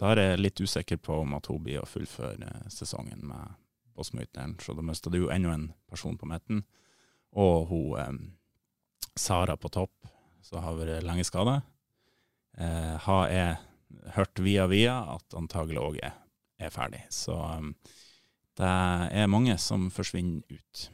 da 0.00 0.12
er 0.12 0.22
jeg 0.22 0.42
litt 0.42 0.62
usikker 0.62 0.98
på 1.02 1.20
om 1.22 1.36
at 1.38 1.50
hun 1.50 1.62
blir 1.66 1.82
å 1.82 1.88
fullføre 1.88 2.48
eh, 2.48 2.70
sesongen 2.72 3.26
med 3.30 3.58
Båtsmøyteren. 3.94 4.56
Så 4.62 4.74
da 4.74 4.82
mista 4.82 5.10
du 5.10 5.20
jo 5.20 5.30
enda 5.30 5.52
en 5.54 5.68
person 5.90 6.16
på 6.18 6.26
midten. 6.30 6.64
Og 7.38 7.68
hun 7.70 8.00
um, 8.00 8.24
Sara 9.14 9.54
på 9.58 9.70
topp, 9.70 10.08
som 10.42 10.62
har 10.64 10.74
vært 10.78 11.04
lenge 11.06 11.22
skada, 11.26 11.60
eh, 12.58 12.94
har 13.06 13.28
jeg 13.30 14.14
hørt 14.16 14.40
via 14.42 14.64
via 14.66 14.96
at 15.14 15.36
antagelig 15.38 15.78
òg 15.78 16.00
er, 16.02 16.16
er 16.58 16.72
ferdig. 16.74 17.04
Så 17.14 17.36
um, 17.38 17.70
det 18.56 18.70
er 19.22 19.26
mange 19.30 19.56
som 19.58 19.88
forsvinner 19.90 20.42
ut. 20.50 20.88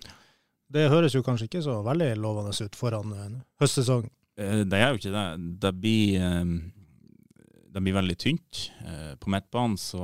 Det 0.70 0.88
høres 0.90 1.14
jo 1.16 1.22
kanskje 1.26 1.48
ikke 1.48 1.62
så 1.66 1.80
veldig 1.84 2.12
lovende 2.22 2.54
ut 2.54 2.76
foran 2.78 3.12
en 3.12 3.40
høstsesong. 3.60 4.06
Eh, 4.38 4.62
Det 4.64 4.78
er 4.78 4.90
jo 4.92 5.00
ikke 5.00 5.12
det. 5.16 5.60
Det 5.60 5.72
blir, 5.80 6.20
eh, 6.20 6.44
det 7.74 7.82
blir 7.82 7.94
veldig 7.98 8.16
tynt. 8.18 8.70
Eh, 8.86 9.14
På 9.16 9.30
midtbanen 9.30 9.76
så 9.76 9.98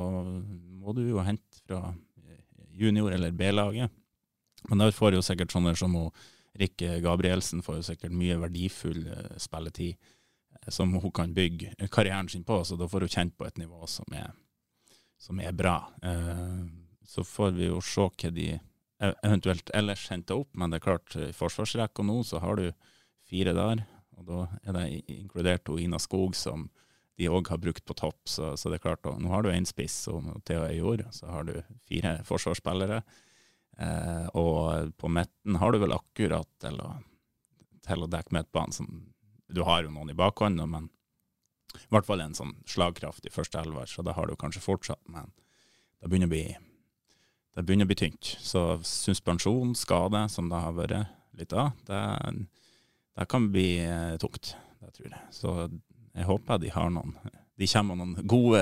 må 0.83 0.95
du 0.95 1.03
jo 1.09 1.19
hente 1.23 1.63
fra 1.67 1.95
junior- 2.77 3.13
eller 3.13 3.31
B-laget. 3.31 3.91
Men 4.69 4.79
der 4.79 4.91
får 4.91 5.15
jo 5.15 5.23
sikkert 5.23 5.53
sånne 5.53 5.77
som 5.77 5.95
Rikke 6.59 7.01
Gabrielsen 7.03 7.63
får 7.63 7.77
jo 7.77 7.83
sikkert 7.83 8.13
mye 8.13 8.37
verdifull 8.41 9.07
eh, 9.07 9.37
spilletid 9.39 9.95
eh, 9.97 10.71
som 10.71 10.93
hun 10.93 11.13
kan 11.13 11.33
bygge 11.35 11.75
karrieren 11.89 12.29
sin 12.29 12.45
på, 12.45 12.65
så 12.65 12.77
da 12.77 12.87
får 12.89 13.01
hun 13.01 13.09
kjent 13.09 13.37
på 13.39 13.47
et 13.47 13.59
nivå 13.59 13.87
som 13.87 14.05
er, 14.13 14.33
som 15.19 15.39
er 15.41 15.53
bra. 15.53 15.91
Så 17.07 17.25
får 17.27 17.55
vi 17.57 17.69
jo 17.71 17.83
se 17.85 18.07
hva 18.07 18.31
de 18.35 18.49
e- 18.57 19.17
eventuelt 19.23 19.71
ellers 19.75 20.09
henter 20.11 20.43
opp, 20.43 20.51
men 20.55 20.73
det 20.73 20.81
er 20.81 20.87
klart, 20.89 21.17
i 21.17 21.33
forsvarsrekka 21.37 22.05
nå 22.07 22.23
så 22.27 22.41
har 22.43 22.59
du 22.59 22.71
fire 23.27 23.55
der, 23.57 23.85
og 24.17 24.27
da 24.27 24.41
er 24.65 24.77
det 24.77 24.87
inkludert 25.13 25.69
Ina 25.69 26.01
Skog 26.03 26.37
som 26.39 26.69
de 27.17 27.29
òg 27.33 27.49
har 27.49 27.61
brukt 27.61 27.85
på 27.89 27.97
topp. 27.97 28.19
Så, 28.29 28.55
så 28.61 28.71
det 28.71 28.79
er 28.79 28.85
klart, 28.89 29.07
nå 29.07 29.31
har 29.33 29.45
du 29.45 29.51
én 29.53 29.69
spiss 29.69 30.05
og 30.13 30.29
Theo 30.49 30.67
Øyjord, 30.69 31.07
så 31.17 31.31
har 31.33 31.49
du 31.49 31.55
fire 31.89 32.19
forsvarsspillere. 32.29 33.01
Eh, 33.79 34.27
og 34.37 34.93
på 35.01 35.11
midten 35.13 35.59
har 35.61 35.73
du 35.73 35.81
vel 35.83 35.97
akkurat 35.97 36.49
til 36.63 36.81
å, 36.81 36.91
til 37.87 38.05
å 38.05 38.11
dekke 38.13 38.37
midtbanen. 38.37 39.07
Du 39.53 39.63
har 39.69 39.85
jo 39.85 39.93
noen 39.95 40.13
i 40.13 40.19
bakhånd, 40.19 40.61
men 40.69 40.91
i 41.77 41.91
hvert 41.93 42.09
fall 42.09 42.23
en 42.25 42.37
sånn 42.37 42.55
slagkraftig 42.69 43.33
førsteelver, 43.35 43.89
så 43.89 44.05
da 44.05 44.17
har 44.17 44.29
du 44.29 44.37
kanskje 44.41 44.65
fortsatt. 44.65 45.03
Men 45.13 45.33
det 46.01 46.09
begynner 46.09 46.31
å 46.31 46.35
bli, 46.35 46.45
det 47.57 47.65
begynner 47.65 47.89
å 47.89 47.91
bli 47.91 47.97
tynt. 47.97 48.37
Så 48.45 48.63
suspensjon, 48.85 49.73
skade, 49.79 50.27
som 50.29 50.51
det 50.53 50.61
har 50.61 50.77
vært 50.77 51.13
litt 51.37 51.55
av, 51.57 51.73
det, 51.89 52.03
det 53.17 53.29
kan 53.33 53.49
bli 53.53 53.71
eh, 53.81 54.17
tungt. 54.21 54.53
Det 54.81 54.93
tror 54.93 55.09
jeg. 55.09 55.23
Så 55.33 55.55
jeg 56.17 56.29
håper 56.29 56.61
de 56.61 56.73
har 56.73 56.93
noen 56.93 57.17
De 57.57 57.69
kommer 57.69 57.97
med 57.97 58.13
noen 58.13 58.29
gode 58.29 58.61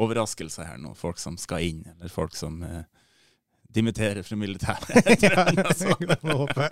overraskelser 0.00 0.68
her 0.70 0.78
nå, 0.80 0.94
folk 0.96 1.20
som 1.20 1.36
skal 1.40 1.66
inn, 1.68 1.82
eller 1.92 2.12
folk 2.12 2.32
som 2.36 2.62
eh, 2.64 2.86
dimitterer 3.68 4.24
fra 4.24 4.38
militæret. 4.40 4.88
ja, 5.26 5.44
det 6.00 6.16
vi 6.22 6.38
håpe. 6.40 6.70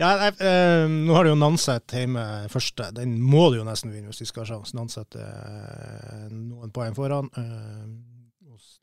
ja, 0.00 0.14
jeg, 0.24 0.38
eh, 0.40 0.86
nå 0.88 1.18
har 1.18 1.28
du 1.28 1.34
jo 1.34 1.40
Nanset 1.42 1.96
hjemme 2.00 2.24
første. 2.48 2.88
Den 2.96 3.18
må 3.20 3.50
du 3.52 3.60
jo 3.60 3.68
nesten 3.68 3.92
vinne 3.92 4.08
hvis 4.08 4.24
de 4.24 4.30
skal 4.30 4.46
ha 4.46 4.54
sjanse. 4.54 4.76
Nanset 4.78 5.20
er 5.20 6.32
noen 6.32 6.72
poeng 6.72 6.96
foran. 6.96 7.28
Eh, 7.36 7.84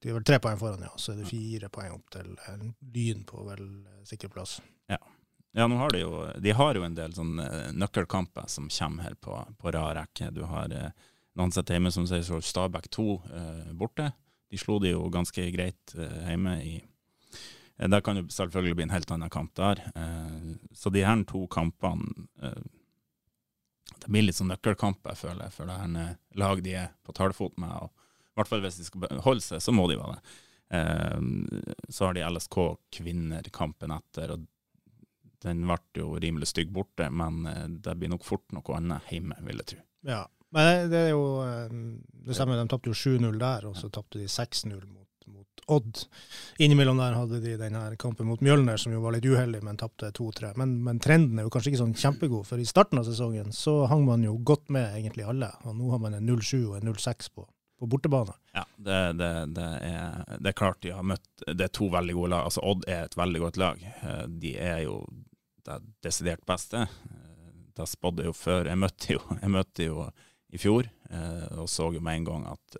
de 0.04 0.10
er 0.12 0.18
vel 0.20 0.26
tre 0.28 0.38
poeng 0.40 0.58
foran, 0.62 0.84
ja. 0.86 0.92
Så 1.02 1.14
er 1.14 1.22
det 1.22 1.30
fire 1.32 1.70
poeng 1.74 1.96
opp 1.96 2.10
til 2.14 2.34
eh, 2.48 2.66
Lyn 2.94 3.24
på 3.28 3.44
vel 3.48 3.64
eh, 3.66 4.02
sikker 4.06 4.30
plass. 4.34 4.60
Ja. 4.92 5.00
Ja, 5.58 5.66
nå 5.66 5.80
har 5.80 5.90
de 5.90 6.04
jo 6.04 6.20
De 6.44 6.52
har 6.54 6.78
jo 6.78 6.84
en 6.86 6.96
del 6.98 7.16
sånne 7.18 7.46
eh, 7.50 7.72
nøkkelkamper 7.74 8.46
som 8.52 8.68
kommer 8.70 9.08
her 9.08 9.16
på, 9.18 9.40
på 9.58 9.74
rad 9.74 9.96
rekke. 9.98 10.30
Du 10.36 10.44
har 10.46 10.74
eh, 10.76 10.92
Nanset 11.38 11.70
hjemme, 11.70 11.92
som 11.94 12.06
sier 12.10 12.24
så 12.26 12.40
Stabæk 12.42 12.90
2 12.94 13.08
eh, 13.40 13.74
borte. 13.78 14.12
De 14.50 14.58
slo 14.58 14.78
de 14.82 14.94
jo 14.94 15.04
ganske 15.14 15.50
greit 15.54 15.94
eh, 15.98 16.20
hjemme 16.30 16.56
i 16.66 16.76
eh, 16.78 17.90
Der 17.90 18.02
kan 18.06 18.22
jo 18.22 18.28
selvfølgelig 18.34 18.78
bli 18.80 18.88
en 18.88 18.94
helt 18.96 19.12
annen 19.14 19.34
kamp 19.34 19.54
der. 19.58 19.82
Så 20.78 20.94
de 20.94 21.06
her 21.06 21.24
to 21.30 21.46
kampene 21.50 22.06
Det 23.98 24.10
blir 24.10 24.26
litt 24.28 24.38
sånn 24.38 24.50
nøkkelkamper, 24.54 25.18
føler 25.18 25.50
for 25.54 25.66
det 25.70 25.78
her 25.82 26.18
lag 26.38 26.62
de 26.64 26.74
er 26.86 26.92
på 27.06 27.18
talefot 27.18 27.58
med. 27.58 27.74
og 27.82 28.07
I 28.38 28.42
hvert 28.42 28.52
fall 28.52 28.62
hvis 28.62 28.78
de 28.78 28.86
skal 28.86 29.24
holde 29.26 29.42
seg, 29.42 29.64
så 29.66 29.74
må 29.74 29.88
de 29.90 29.98
være 29.98 30.20
det. 30.20 30.38
Eh, 30.78 31.22
så 31.90 32.06
har 32.06 32.14
de 32.14 32.28
LSK 32.28 32.60
kvinner-kampen 33.00 33.96
etter. 33.98 34.36
og 34.38 34.46
den 35.46 35.66
ble 35.68 35.78
jo 36.02 36.16
rimelig 36.22 36.52
stygg 36.52 36.72
borte, 36.74 37.10
men 37.14 37.46
eh, 37.50 37.66
det 37.70 37.98
blir 37.98 38.12
nok 38.14 38.26
fort 38.26 38.46
noe 38.56 38.78
annet 38.78 39.12
hjemme, 39.14 39.38
vil 39.46 39.62
jeg 39.62 39.72
tro. 39.74 39.82
Ja, 40.08 40.22
men 40.56 40.88
det 40.92 41.02
er 41.08 41.12
jo 41.12 41.26
eh, 41.44 41.74
Det 42.28 42.38
stemmer, 42.38 42.60
de 42.60 42.72
tapte 42.72 42.92
jo 42.92 42.98
7-0 42.98 43.36
der, 43.42 43.68
og 43.70 43.76
så 43.80 43.92
tapte 43.94 44.22
de 44.22 44.30
6-0 44.32 44.74
mot, 44.74 45.28
mot 45.34 45.66
Odd. 45.78 46.06
Innimellom 46.64 47.02
der 47.02 47.18
hadde 47.18 47.42
de 47.44 47.58
denne 47.60 47.84
kampen 48.00 48.30
mot 48.30 48.42
Mjølner, 48.44 48.80
som 48.82 48.96
jo 48.96 49.04
var 49.04 49.18
litt 49.18 49.28
uheldig, 49.28 49.62
men 49.66 49.80
tapte 49.80 50.14
2-3. 50.16 50.54
Men, 50.60 50.78
men, 50.86 51.02
trenden 51.04 51.40
er 51.40 51.48
jo 51.48 51.54
kanskje 51.54 51.74
ikke 51.74 51.84
sånn 51.84 51.98
kjempegod, 51.98 52.48
for 52.50 52.62
i 52.62 52.68
starten 52.68 53.02
av 53.02 53.08
sesongen 53.08 53.54
så 53.56 53.82
hang 53.92 54.06
man 54.08 54.26
jo 54.26 54.38
godt 54.48 54.72
med 54.74 54.90
egentlig 54.96 55.28
alle, 55.28 55.52
og 55.68 55.78
nå 55.78 55.92
har 55.94 56.04
man 56.04 56.18
en 56.18 56.28
0-7 56.30 56.58
og 56.64 56.80
en 56.80 56.90
0-6 56.94 57.34
på, 57.36 57.48
på 57.80 57.90
bortebane. 57.90 58.34
Ja, 58.54 58.64
det, 58.76 59.14
det, 59.20 59.30
det, 59.58 59.68
er, 59.86 60.24
det, 60.40 60.50
er, 60.50 60.58
klart 60.58 60.82
de 60.82 60.94
har 60.96 61.06
møtt 61.06 61.44
Det 61.46 61.68
er 61.68 61.74
to 61.74 61.90
veldig 61.94 62.16
gode 62.18 62.32
lag. 62.34 62.48
Altså 62.50 62.64
Odd 62.66 62.88
er 62.90 63.06
et 63.06 63.18
veldig 63.18 63.42
godt 63.44 63.60
lag. 63.62 63.84
Eh, 64.02 64.24
de 64.42 64.56
er 64.62 64.82
jo 64.88 65.02
det 65.68 65.78
desidert 66.06 66.46
beste. 66.48 66.88
Da 67.78 67.86
spådde 67.86 68.26
jeg 68.26 68.32
jo 68.32 68.38
før. 68.38 68.72
Jeg 68.72 68.82
møtte 68.82 69.14
jo, 69.18 69.22
jeg 69.42 69.54
møtte 69.54 69.90
jo 69.90 70.08
i 70.48 70.62
fjor 70.62 70.88
eh, 70.88 71.48
og 71.60 71.70
så 71.70 71.92
jo 71.94 72.02
med 72.02 72.22
en 72.22 72.28
gang 72.32 72.50
at 72.56 72.78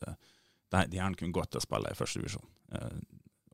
de 0.72 0.98
gjerne 1.00 1.20
kunne 1.20 1.36
gått 1.36 1.54
til 1.54 1.62
å 1.62 1.68
spille 1.68 1.92
i 1.92 1.98
første 1.98 2.20
divisjon. 2.20 2.50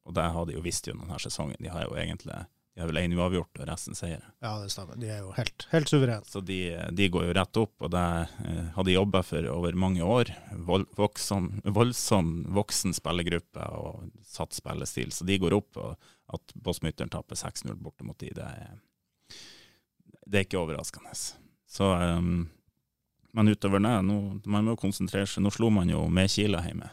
Og 0.03 0.15
det 0.17 0.23
har 0.35 0.47
de 0.47 0.55
jo 0.55 0.63
visst 0.65 0.87
jo 0.87 0.95
denne 0.95 1.19
sesongen. 1.21 1.59
De 1.61 1.69
har 1.71 1.85
jo 1.85 1.97
egentlig 1.99 2.39
de 2.73 2.81
har 2.81 2.89
vel 2.89 3.03
én 3.03 3.13
uavgjort 3.13 3.59
og 3.61 3.67
resten 3.69 3.93
seier. 3.93 4.23
Ja, 4.41 4.55
det 4.57 4.71
stemmer. 4.73 4.97
De 4.97 5.09
er 5.13 5.19
jo 5.21 5.33
helt, 5.37 5.67
helt 5.69 5.91
suverene. 5.91 6.25
Så 6.25 6.41
de, 6.41 6.57
de, 6.97 7.09
går 7.13 7.27
jo 7.27 7.35
rett 7.37 7.59
opp, 7.61 7.75
og 7.85 7.91
det 7.93 8.05
eh, 8.49 8.63
har 8.73 8.87
de 8.87 8.95
jobba 8.95 9.21
for 9.27 9.45
over 9.51 9.77
mange 9.77 10.01
år. 10.01 10.31
Vol, 10.65 10.87
voksom, 10.97 11.51
voldsom 11.69 12.33
voksen 12.57 12.97
spillergruppe 12.97 13.69
og 13.77 14.09
satt 14.25 14.57
spillestil. 14.57 15.13
Så 15.13 15.27
de 15.29 15.37
går 15.43 15.53
opp, 15.59 15.77
og 15.77 16.33
at 16.33 16.57
Bossmytteren 16.65 17.13
taper 17.13 17.37
6-0 17.37 17.77
borte 17.77 18.07
mot 18.09 18.17
de, 18.17 18.33
det 18.33 18.49
er, 18.49 18.73
det 20.25 20.41
er 20.41 20.47
ikke 20.47 20.63
overraskende. 20.63 21.13
Så, 21.13 21.93
um, 21.93 22.47
men 23.37 23.53
utover 23.53 23.85
det, 23.85 23.95
nå, 24.09 24.19
man 24.49 24.65
må 24.65 24.79
konsentrere 24.81 25.29
seg. 25.29 25.45
Nå 25.45 25.53
slo 25.53 25.69
man 25.73 25.93
jo 25.93 26.07
med 26.09 26.31
Kila 26.33 26.65
hjemme, 26.65 26.89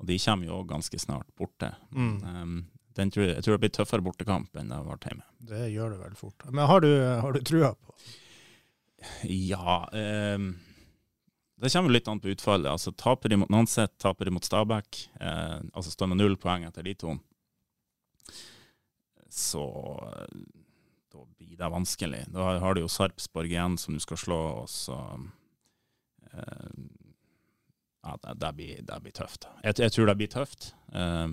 og 0.00 0.08
de 0.08 0.16
kommer 0.24 0.48
jo 0.48 0.64
ganske 0.72 1.04
snart 1.04 1.28
borte. 1.36 1.74
Mm. 1.92 2.14
Um, 2.24 2.62
tror 2.94 3.26
jeg, 3.26 3.44
tror 3.44 3.56
det 3.56 3.62
blir 3.64 3.72
tøffere 3.76 4.04
bortekamp 4.04 4.56
enn 4.56 4.72
det 4.72 4.78
har 4.78 4.88
vært 4.88 5.08
hjemme. 5.08 5.24
Det 5.52 5.62
gjør 5.72 5.94
det 5.94 6.02
vel 6.02 6.18
fort. 6.18 6.44
Men 6.50 6.68
har 6.70 6.84
du, 6.84 6.90
har 7.24 7.32
du 7.32 7.40
trua 7.46 7.72
på 7.74 7.96
Ja. 9.30 9.78
Eh, 9.92 10.38
det 11.62 11.70
kommer 11.70 11.94
litt 11.94 12.08
an 12.10 12.20
på 12.20 12.32
utfallet. 12.32 12.70
Altså, 12.70 12.90
taper 12.92 13.30
de 13.30 13.36
mot 13.38 13.50
Nanset, 13.52 13.92
taper 14.02 14.26
imot 14.26 14.44
Stabæk. 14.44 15.04
Eh, 15.20 15.60
altså 15.72 15.92
står 15.92 16.10
med 16.10 16.18
null 16.18 16.34
poeng 16.40 16.64
etter 16.66 16.82
de 16.82 16.94
to. 16.98 17.14
Så 19.30 19.62
da 21.12 21.22
blir 21.38 21.56
det 21.56 21.68
vanskelig. 21.70 22.24
Da 22.34 22.56
har 22.58 22.74
du 22.74 22.82
jo 22.82 22.90
Sarpsborg 22.90 23.52
igjen 23.52 23.78
som 23.78 23.94
du 23.94 24.02
skal 24.02 24.18
slå, 24.20 24.40
og 24.64 24.68
så 24.70 24.98
eh, 26.32 26.74
Ja, 28.02 28.18
det, 28.24 28.34
det, 28.42 28.52
blir, 28.58 28.82
det, 28.82 28.98
blir, 29.04 29.14
tøft. 29.14 29.46
Jeg, 29.62 29.78
jeg, 29.78 29.94
tror 29.94 30.10
det 30.10 30.18
blir 30.18 30.32
tøft. 30.32 30.72
Eh, 30.92 31.28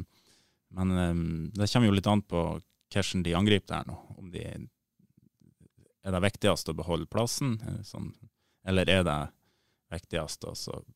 men 0.75 0.91
um, 0.97 1.23
det 1.55 1.69
kommer 1.71 1.89
jo 1.89 1.95
litt 1.95 2.09
an 2.09 2.21
på 2.21 2.43
hvordan 2.93 3.23
de 3.25 3.35
angriper 3.37 3.73
der 3.73 3.89
nå. 3.89 3.97
Om 4.17 4.31
de 4.33 4.45
Er 5.99 6.15
det 6.15 6.21
viktigst 6.23 6.69
å 6.71 6.73
beholde 6.73 7.09
plassen, 7.11 7.57
sånn, 7.83 8.13
eller 8.65 8.89
er 8.89 9.03
det 9.03 9.17
viktigst 9.91 10.45
å 10.47 10.53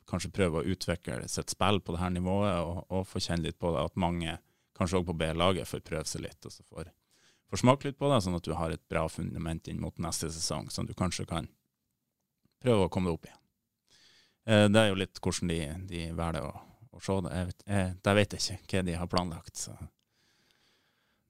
kanskje 0.08 0.32
prøve 0.32 0.62
å 0.62 0.72
utvikle 0.74 1.28
sitt 1.28 1.52
spill 1.52 1.80
på 1.84 1.94
det 1.94 2.00
her 2.00 2.12
nivået, 2.14 2.56
og, 2.64 2.84
og 2.88 3.06
få 3.06 3.20
kjenne 3.20 3.50
litt 3.50 3.58
på 3.60 3.72
det 3.74 3.82
at 3.84 4.00
mange, 4.00 4.38
kanskje 4.78 5.02
òg 5.02 5.08
på 5.10 5.16
B-laget, 5.20 5.68
får 5.68 5.84
prøve 5.86 6.08
seg 6.08 6.24
litt. 6.24 6.40
og 6.46 6.54
så 6.54 6.64
får, 6.64 6.90
får 7.50 7.62
smake 7.62 7.90
litt 7.90 8.00
på 8.00 8.10
det, 8.10 8.20
sånn 8.24 8.38
at 8.38 8.48
du 8.48 8.54
har 8.56 8.74
et 8.74 8.88
bra 8.90 9.04
fundament 9.12 9.68
inn 9.68 9.82
mot 9.82 9.98
neste 10.02 10.32
sesong, 10.32 10.70
som 10.72 10.88
du 10.88 10.94
kanskje 10.96 11.28
kan 11.30 11.50
prøve 12.64 12.86
å 12.86 12.92
komme 12.92 13.10
deg 13.10 13.18
opp 13.18 13.28
i. 13.28 13.34
Eh, 14.48 14.66
det 14.72 14.80
er 14.80 14.90
jo 14.90 15.00
litt 15.02 15.20
hvordan 15.20 15.52
de, 15.52 15.60
de 15.90 16.06
velger 16.16 16.48
å 16.48 16.54
å 16.94 17.02
se 17.02 17.18
det. 17.24 17.34
Jeg 17.34 17.50
vet, 17.50 17.66
jeg, 17.68 17.92
det 18.06 18.16
vet 18.18 18.36
jeg 18.36 18.58
ikke 18.58 18.80
hva 18.80 18.86
de 18.86 18.96
har 19.00 19.10
planlagt. 19.10 19.60
Så. 19.66 19.74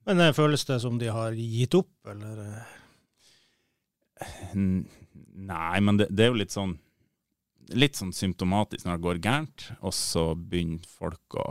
Men 0.05 0.21
det 0.21 0.31
eh, 0.31 0.37
føles 0.37 0.65
det 0.69 0.79
som 0.83 0.99
de 1.01 1.11
har 1.13 1.37
gitt 1.37 1.77
opp, 1.77 1.93
eller? 2.11 2.41
Nei, 4.55 5.77
men 5.83 5.99
det, 5.99 6.09
det, 6.11 6.27
er 6.27 6.31
jo 6.31 6.39
litt 6.39 6.53
sånn 6.55 6.77
litt 7.75 7.97
sånn 7.97 8.13
symptomatisk 8.13 8.85
når 8.85 8.99
det 8.99 9.03
går 9.07 9.19
gærent, 9.25 9.63
og 9.81 9.93
så 9.97 10.27
begynner 10.37 10.85
folk 10.85 11.37
å 11.41 11.47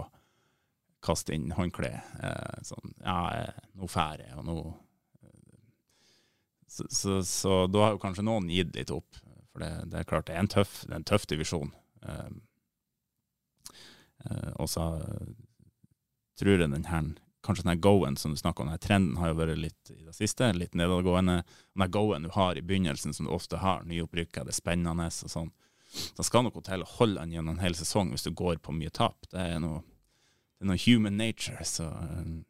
kaste 1.05 1.35
inn 1.35 1.51
håndkle. 1.53 1.91
Eh, 2.23 2.63
sånn 2.65 2.95
Ja, 3.03 3.51
nå 3.75 3.91
drar 3.91 4.23
jeg, 4.23 4.33
og 4.39 4.49
nå 4.49 4.59
så, 6.75 6.87
så, 6.91 7.21
så, 7.23 7.57
da 7.71 7.85
har 7.85 7.93
jo 7.95 8.01
kanskje 8.03 8.25
noen 8.27 8.49
gitt 8.51 8.73
litt 8.75 8.91
opp. 8.91 9.21
For 9.53 9.63
det, 9.63 9.69
det 9.93 10.01
er 10.01 10.07
klart 10.11 10.27
det 10.27 10.35
er 10.35 10.43
en 10.43 10.51
tøff, 10.51 10.81
det 10.89 10.91
er 10.91 11.03
en 11.03 11.07
tøff 11.07 11.27
divisjon. 11.31 11.69
Eh, 12.03 12.31
Eh, 12.31 12.54
og 14.55 14.69
så 14.71 14.87
tror 16.39 16.57
jeg 16.57 16.71
den 16.73 16.89
her 16.89 17.13
kanskje 17.45 17.63
den 17.63 17.75
her 17.75 17.81
go-en 17.85 18.17
som 18.17 18.31
du 18.31 18.37
snakker 18.37 18.63
om, 18.63 18.69
den 18.69 18.79
her 18.79 18.83
trenden 18.83 19.17
har 19.21 19.31
jo 19.31 19.39
vært 19.39 19.59
litt 19.61 19.91
i 19.93 20.01
det 20.07 20.15
siste, 20.17 20.49
litt 20.57 20.77
nedadgående. 20.79 21.43
Den 21.77 21.91
go-en 21.93 22.25
du 22.25 22.31
har 22.33 22.57
i 22.57 22.63
begynnelsen, 22.65 23.15
som 23.15 23.29
du 23.29 23.33
ofte 23.35 23.61
har, 23.61 23.85
nyopprykka, 23.89 24.47
det 24.47 24.55
er 24.55 24.61
spennende 24.61 25.09
og 25.11 25.33
sånn. 25.33 25.53
da 26.17 26.25
skal 26.27 26.51
til 26.51 26.83
å 26.83 26.93
holde 26.97 27.21
den 27.21 27.35
gjennom 27.37 27.59
en 27.59 27.65
hel 27.65 27.77
sesong 27.77 28.11
hvis 28.11 28.25
du 28.27 28.33
går 28.33 28.63
på 28.65 28.73
mye 28.73 28.91
tap. 28.91 29.29
Det 29.31 29.41
er 29.41 29.61
noe, 29.63 29.83
det 30.57 30.65
er 30.65 30.73
noe 30.73 30.85
human 30.87 31.19
nature. 31.21 31.61
Så 31.65 31.87
uh, 31.87 32.41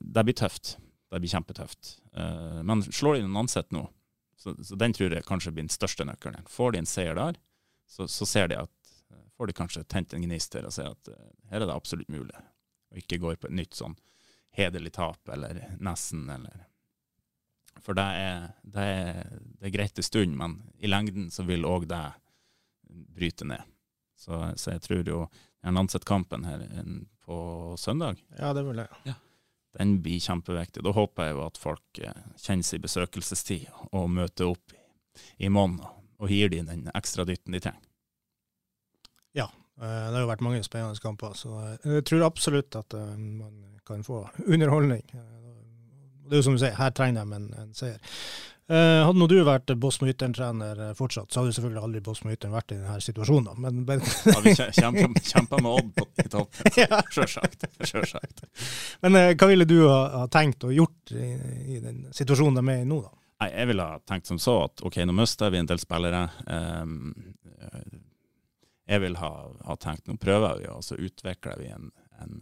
det 0.00 0.24
blir 0.26 0.36
tøft. 0.36 0.76
Det 1.10 1.22
blir 1.22 1.30
kjempetøft. 1.30 2.00
Men 2.66 2.82
slår 2.82 3.14
de 3.14 3.26
noen 3.28 3.44
ansett 3.44 3.70
nå, 3.72 3.84
så, 4.36 4.56
så, 4.64 4.76
den 4.76 4.92
tror 4.96 5.12
jeg 5.14 5.24
kanskje 5.24 5.52
blir 5.54 5.64
den 5.64 5.72
største 5.72 6.04
nøkkelen. 6.04 6.48
Får 6.50 6.74
de 6.74 6.80
en 6.82 6.88
seier 6.88 7.14
der, 7.16 7.38
så, 7.86 8.08
så 8.10 8.26
ser 8.26 8.50
de 8.50 8.58
at 8.64 8.72
får 9.36 9.46
de 9.46 9.56
kanskje 9.56 9.84
tent 9.84 10.14
en 10.14 10.22
gnist 10.24 10.52
til 10.52 10.66
og 10.66 10.74
ser 10.74 10.92
at 10.92 11.10
uh, 11.12 11.24
her 11.50 11.60
er 11.60 11.68
det 11.68 11.76
absolutt 11.76 12.12
mulig. 12.12 12.36
Og 12.92 13.02
ikke 13.02 13.20
går 13.22 13.40
på 13.40 13.50
et 13.50 13.58
nytt 13.58 13.76
sånn 13.76 13.96
hederlig 14.56 14.94
tap 14.96 15.28
eller 15.28 15.60
nesten, 15.84 16.28
eller 16.32 16.64
For 17.84 17.94
det 17.94 18.06
er, 18.18 18.46
det 18.64 18.84
er, 18.88 19.18
det 19.60 19.68
er 19.68 19.74
greit 19.74 19.98
en 20.00 20.06
stund, 20.06 20.36
men 20.38 20.62
i 20.80 20.88
lengden 20.88 21.28
så 21.30 21.44
vil 21.44 21.66
òg 21.68 21.84
det 21.90 22.04
bryte 22.88 23.44
ned. 23.44 23.62
Så, 24.16 24.38
så, 24.56 24.72
jeg 24.72 24.82
tror 24.86 25.10
jo 25.10 25.18
den 25.60 25.76
ansett 25.76 26.06
kampen 26.08 26.46
her 26.48 26.62
på 27.26 27.36
søndag 27.78 28.16
Ja, 28.38 28.54
det 28.56 28.62
vil 28.64 28.80
jeg. 28.80 29.00
Ja. 29.04 29.18
Den 29.76 29.98
blir 30.00 30.22
kjempeviktig. 30.24 30.80
Da 30.86 30.94
håper 30.96 31.26
jeg 31.26 31.36
jo 31.36 31.42
at 31.44 31.60
folk 31.60 32.00
uh, 32.00 32.22
kjenner 32.40 32.64
sin 32.64 32.84
besøkelsestid 32.86 33.68
og 33.90 34.08
møter 34.08 34.54
opp 34.54 34.72
i, 34.72 34.80
i 35.44 35.52
morgen 35.52 35.82
og 36.16 36.32
gir 36.32 36.48
de 36.48 36.62
den 36.64 36.88
ekstra 36.96 37.26
dytten 37.28 37.52
de 37.52 37.60
trenger. 37.60 37.85
Ja, 39.36 39.46
eh, 39.80 40.02
det 40.08 40.16
har 40.16 40.24
jo 40.24 40.30
vært 40.32 40.44
mange 40.46 40.62
spennende 40.66 40.98
kamper, 41.02 41.36
så 41.38 41.54
jeg 41.84 42.04
tror 42.08 42.26
absolutt 42.30 42.76
at 42.80 42.96
eh, 42.96 43.14
man 43.16 43.54
kan 43.86 44.02
få 44.06 44.24
underholdning. 44.46 45.04
Eh, 45.14 45.32
Det 46.26 46.34
er 46.34 46.40
jo 46.40 46.42
som 46.48 46.56
du 46.56 46.58
sier, 46.64 46.72
her 46.74 46.90
trenger 46.90 47.22
de 47.22 47.36
en, 47.36 47.44
en 47.62 47.74
seier. 47.76 48.00
Eh, 48.66 49.04
hadde 49.06 49.14
nå 49.20 49.28
du 49.30 49.36
vært 49.46 49.70
Boss 49.78 50.00
med 50.02 50.10
Ytteren-trener 50.10 50.80
fortsatt, 50.98 51.28
så 51.30 51.38
hadde 51.38 51.52
jo 51.52 51.56
selvfølgelig 51.60 51.82
aldri 51.86 52.00
Boss 52.08 52.24
med 52.26 52.34
Ytteren 52.34 52.56
vært 52.56 52.72
i 52.74 52.78
denne 52.80 52.96
situasjonen. 53.04 53.60
Men, 53.62 53.84
men, 53.86 54.00
ja, 54.02 54.40
vi 54.42 54.54
kje- 54.58 54.72
kjemper, 54.74 55.20
kjemper 55.22 55.62
med 55.62 55.70
Odd 55.78 55.92
på, 56.00 56.06
i 56.18 56.26
toppen. 56.32 56.72
ja. 56.82 56.98
Sjølsagt. 57.14 57.68
Sjølsagt. 57.86 58.42
men 59.04 59.20
eh, 59.20 59.28
hva 59.38 59.46
ville 59.52 59.68
du 59.70 59.76
ha, 59.86 60.00
ha 60.16 60.24
tenkt 60.34 60.66
og 60.66 60.74
gjort 60.74 61.14
i, 61.14 61.28
i 61.76 61.78
den 61.84 62.02
situasjonen 62.16 62.58
de 62.58 62.74
er 62.74 62.82
i 62.82 62.88
nå, 62.90 62.98
da? 63.06 63.14
Nei, 63.44 63.52
jeg 63.52 63.70
ville 63.70 63.86
ha 63.92 64.02
tenkt 64.08 64.26
som 64.32 64.42
så 64.42 64.56
at 64.64 64.82
ok, 64.82 64.98
nå 65.06 65.14
mister 65.14 65.54
vi 65.54 65.62
en 65.62 65.70
del 65.70 65.78
spillere. 65.78 66.24
Eh, 66.50 66.84
jeg 68.86 69.02
vil 69.02 69.18
ha, 69.18 69.32
ha 69.66 69.76
tenkt 69.82 70.06
nå 70.06 70.14
prøver 70.22 70.60
vi, 70.60 70.68
og 70.70 70.84
så 70.86 70.98
utvikler 70.98 71.58
vi 71.58 71.72
en, 71.74 71.90
en, 72.22 72.38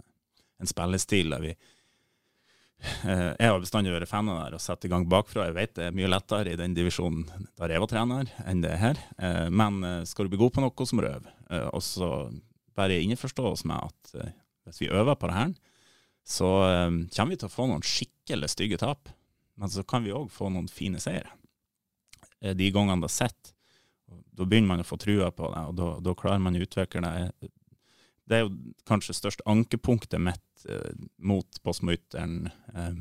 en 0.61 0.71
spillestil 0.71 1.33
der 1.33 1.45
vi 1.45 1.53
eh, 1.55 3.31
Jeg 3.41 3.49
har 3.49 3.61
bestandig 3.63 3.95
vært 3.95 4.11
fan 4.11 4.29
av 4.29 4.43
det 4.53 4.61
å 4.61 4.63
sette 4.63 4.89
i 4.89 4.93
gang 4.93 5.07
bakfra. 5.09 5.49
Jeg 5.49 5.57
vet 5.57 5.77
det 5.79 5.87
er 5.89 5.97
mye 5.97 6.11
lettere 6.13 6.53
i 6.53 6.61
den 6.61 6.77
divisjonen 6.77 7.25
der 7.61 7.73
jeg 7.73 7.85
var 7.85 7.93
trener, 7.93 8.33
enn 8.45 8.65
det 8.65 8.75
er 8.75 8.83
her. 8.83 9.05
Eh, 9.17 9.47
men 9.49 9.81
eh, 9.89 10.03
skal 10.09 10.29
du 10.29 10.35
bli 10.35 10.43
god 10.45 10.57
på 10.57 10.65
noe, 10.65 10.89
så 10.89 10.99
må 10.99 11.07
du 11.07 11.13
øve. 11.15 11.37
Og 11.71 11.85
så 11.85 12.11
bare 12.77 13.01
innforstå 13.05 13.47
oss 13.47 13.63
med 13.69 13.79
at 13.79 14.33
hvis 14.67 14.81
vi 14.83 14.91
øver 14.91 15.17
på 15.17 15.29
det 15.31 15.37
her, 15.37 15.53
så 16.27 16.49
kommer 17.15 17.35
vi 17.35 17.37
til 17.39 17.47
å 17.47 17.53
få 17.53 17.67
noen 17.69 17.85
skikkelig 17.85 18.49
stygge 18.51 18.79
tap. 18.81 19.11
Men 19.61 19.71
så 19.71 19.85
kan 19.87 20.03
vi 20.03 20.15
òg 20.17 20.33
få 20.33 20.49
noen 20.51 20.67
fine 20.73 20.99
seire. 21.05 21.31
De 22.41 22.71
gangene 22.75 23.05
det 23.05 23.13
sitter, 23.15 23.54
da 24.09 24.47
begynner 24.47 24.69
man 24.69 24.85
å 24.85 24.87
få 24.87 24.99
trua 25.01 25.31
på 25.35 25.51
det, 25.53 25.65
og 25.71 26.03
da, 26.05 26.15
klarer 26.19 26.43
man 26.43 26.57
å 26.59 26.63
utvikle 26.65 27.03
det. 27.05 27.51
Det 28.25 28.39
er 28.39 28.47
jo 28.47 28.55
kanskje 28.89 29.17
største 29.17 29.45
ankepunktet 29.51 30.23
mitt 30.23 30.65
eh, 30.69 30.95
mot 31.19 31.61
Postmytteren. 31.65 32.49
Eh, 32.75 32.97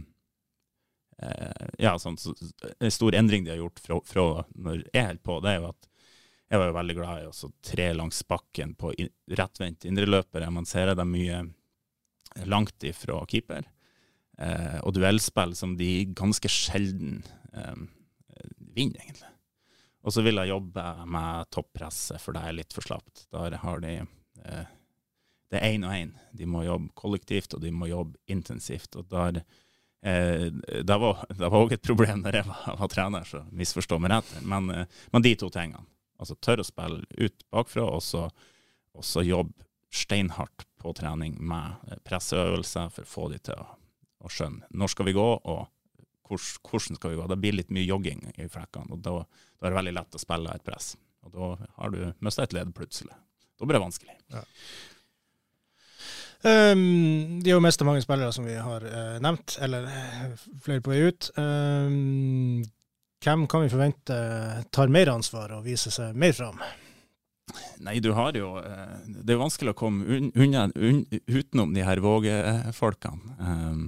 eh, 1.23 1.65
ja, 1.85 1.95
sånn, 1.99 2.19
så, 2.19 2.35
en 2.75 2.93
stor 2.93 3.15
endring 3.15 3.45
de 3.45 3.53
har 3.53 3.61
gjort 3.61 3.81
fra, 3.83 3.99
fra 4.07 4.27
når 4.53 4.85
jeg 4.91 5.09
holdt 5.09 5.25
på, 5.25 5.39
det 5.43 5.53
er 5.53 5.61
jo 5.61 5.71
at 5.71 5.89
jeg 6.53 6.61
var 6.61 6.69
jo 6.69 6.77
veldig 6.77 6.95
glad 6.99 7.21
i 7.23 7.29
å 7.31 7.51
tre 7.65 7.85
langs 7.97 8.19
bakken 8.29 8.75
på 8.77 8.91
in, 9.01 9.09
rettvendt 9.39 9.87
indreløpere. 9.89 10.51
Man 10.53 10.67
ser 10.69 10.91
det 10.93 11.07
mye 11.09 11.39
langt 12.45 12.83
ifra 12.85 13.23
keeper 13.29 13.65
eh, 14.37 14.79
og 14.83 14.93
duellspill 14.93 15.55
som 15.57 15.73
de 15.79 16.03
ganske 16.13 16.49
sjelden 16.51 17.23
eh, 17.53 17.85
vinner, 18.75 19.01
egentlig. 19.01 19.32
Og 20.03 20.13
så 20.13 20.23
vil 20.25 20.39
jeg 20.41 20.51
jobbe 20.51 20.83
med 21.07 21.49
toppresset, 21.53 22.19
for 22.21 22.35
det 22.35 22.43
er 22.43 22.55
litt 22.57 22.75
for 22.75 22.85
slapt. 22.85 23.25
Der 23.31 23.57
har 23.61 23.83
de 23.83 23.93
eh, 24.03 24.71
Det 25.53 25.59
er 25.61 25.75
én 25.75 25.85
og 25.85 25.93
én. 25.93 26.11
De 26.33 26.45
må 26.49 26.63
jobbe 26.65 26.91
kollektivt, 26.97 27.53
og 27.53 27.61
de 27.61 27.71
må 27.71 27.87
jobbe 27.87 28.17
intensivt. 28.27 28.95
Og 28.99 29.07
der 29.09 29.43
eh, 30.03 30.49
Det 30.83 30.99
var 30.99 31.25
òg 31.59 31.73
et 31.73 31.85
problem 31.85 32.23
da 32.23 32.33
jeg 32.35 32.47
var, 32.49 32.75
var 32.79 32.91
trener, 32.91 33.23
så 33.23 33.45
misforstå 33.51 33.99
meg 33.99 34.11
rett. 34.17 34.33
Men, 34.41 34.69
eh, 34.69 35.03
men 35.13 35.23
de 35.23 35.35
to 35.35 35.49
tingene. 35.49 35.87
Altså 36.19 36.35
tørre 36.35 36.63
å 36.63 36.67
spille 36.67 37.03
ut 37.19 37.45
bakfra, 37.51 37.85
og 37.87 38.03
så, 38.03 38.27
og 38.93 39.05
så 39.07 39.23
jobbe 39.23 39.65
steinhardt 39.93 40.65
på 40.81 40.93
trening 40.97 41.37
med 41.39 41.87
eh, 41.87 42.01
presseøvelser 42.03 42.91
for 42.91 43.05
å 43.05 43.13
få 43.13 43.29
de 43.31 43.39
til 43.47 43.59
å, 43.59 43.69
å 44.25 44.31
skjønne 44.31 44.67
når 44.73 44.93
skal 44.93 45.07
vi 45.07 45.15
gå, 45.15 45.29
og 45.37 45.67
hvordan 46.33 46.97
skal 46.97 47.13
vi 47.13 47.19
gå. 47.19 47.27
Det 47.29 47.39
blir 47.39 47.57
litt 47.57 47.73
mye 47.73 47.85
jogging 47.85 48.23
i 48.33 48.47
flekkene, 48.49 48.89
og 48.95 49.03
da, 49.05 49.19
da 49.63 49.69
er 49.69 49.71
det 49.71 49.79
veldig 49.79 49.95
lett 49.95 50.15
å 50.17 50.19
spille 50.19 50.51
et 50.51 50.63
press. 50.67 50.89
Og 51.23 51.31
da 51.31 51.69
har 51.77 51.93
du 51.93 52.01
mista 52.19 52.43
et 52.43 52.55
ledd 52.55 52.73
plutselig. 52.75 53.15
Da 53.55 53.63
blir 53.63 53.77
det 53.77 53.85
vanskelig. 53.85 54.17
Um, 56.43 57.39
de 57.39 57.53
har 57.53 57.61
jo 57.61 57.61
av 57.63 57.87
mange 57.87 58.03
spillere, 58.03 58.33
som 58.35 58.43
vi 58.43 58.57
har 58.59 58.83
uh, 58.83 59.15
nevnt, 59.23 59.55
eller 59.63 59.87
eh, 59.87 60.33
flere 60.65 60.83
på 60.83 60.91
vei 60.91 61.05
ut. 61.07 61.29
Um, 61.39 62.65
hvem 63.23 63.45
kan 63.47 63.63
vi 63.63 63.71
forvente 63.71 64.17
tar 64.75 64.91
mer 64.91 65.13
ansvar 65.13 65.55
og 65.55 65.63
viser 65.63 65.95
seg 65.95 66.19
mer 66.19 66.35
fram? 66.35 66.59
Nei, 67.83 68.01
du 68.03 68.11
har 68.17 68.35
jo 68.35 68.57
eh, 68.59 68.99
Det 69.23 69.35
er 69.35 69.39
vanskelig 69.39 69.71
å 69.71 69.77
komme 69.77 70.03
un, 70.03 70.29
unna, 70.35 70.67
un, 70.75 71.05
utenom 71.31 71.71
de 71.75 71.87
her 71.87 72.03
vågefolkene. 72.03 73.37
Um, 73.39 73.85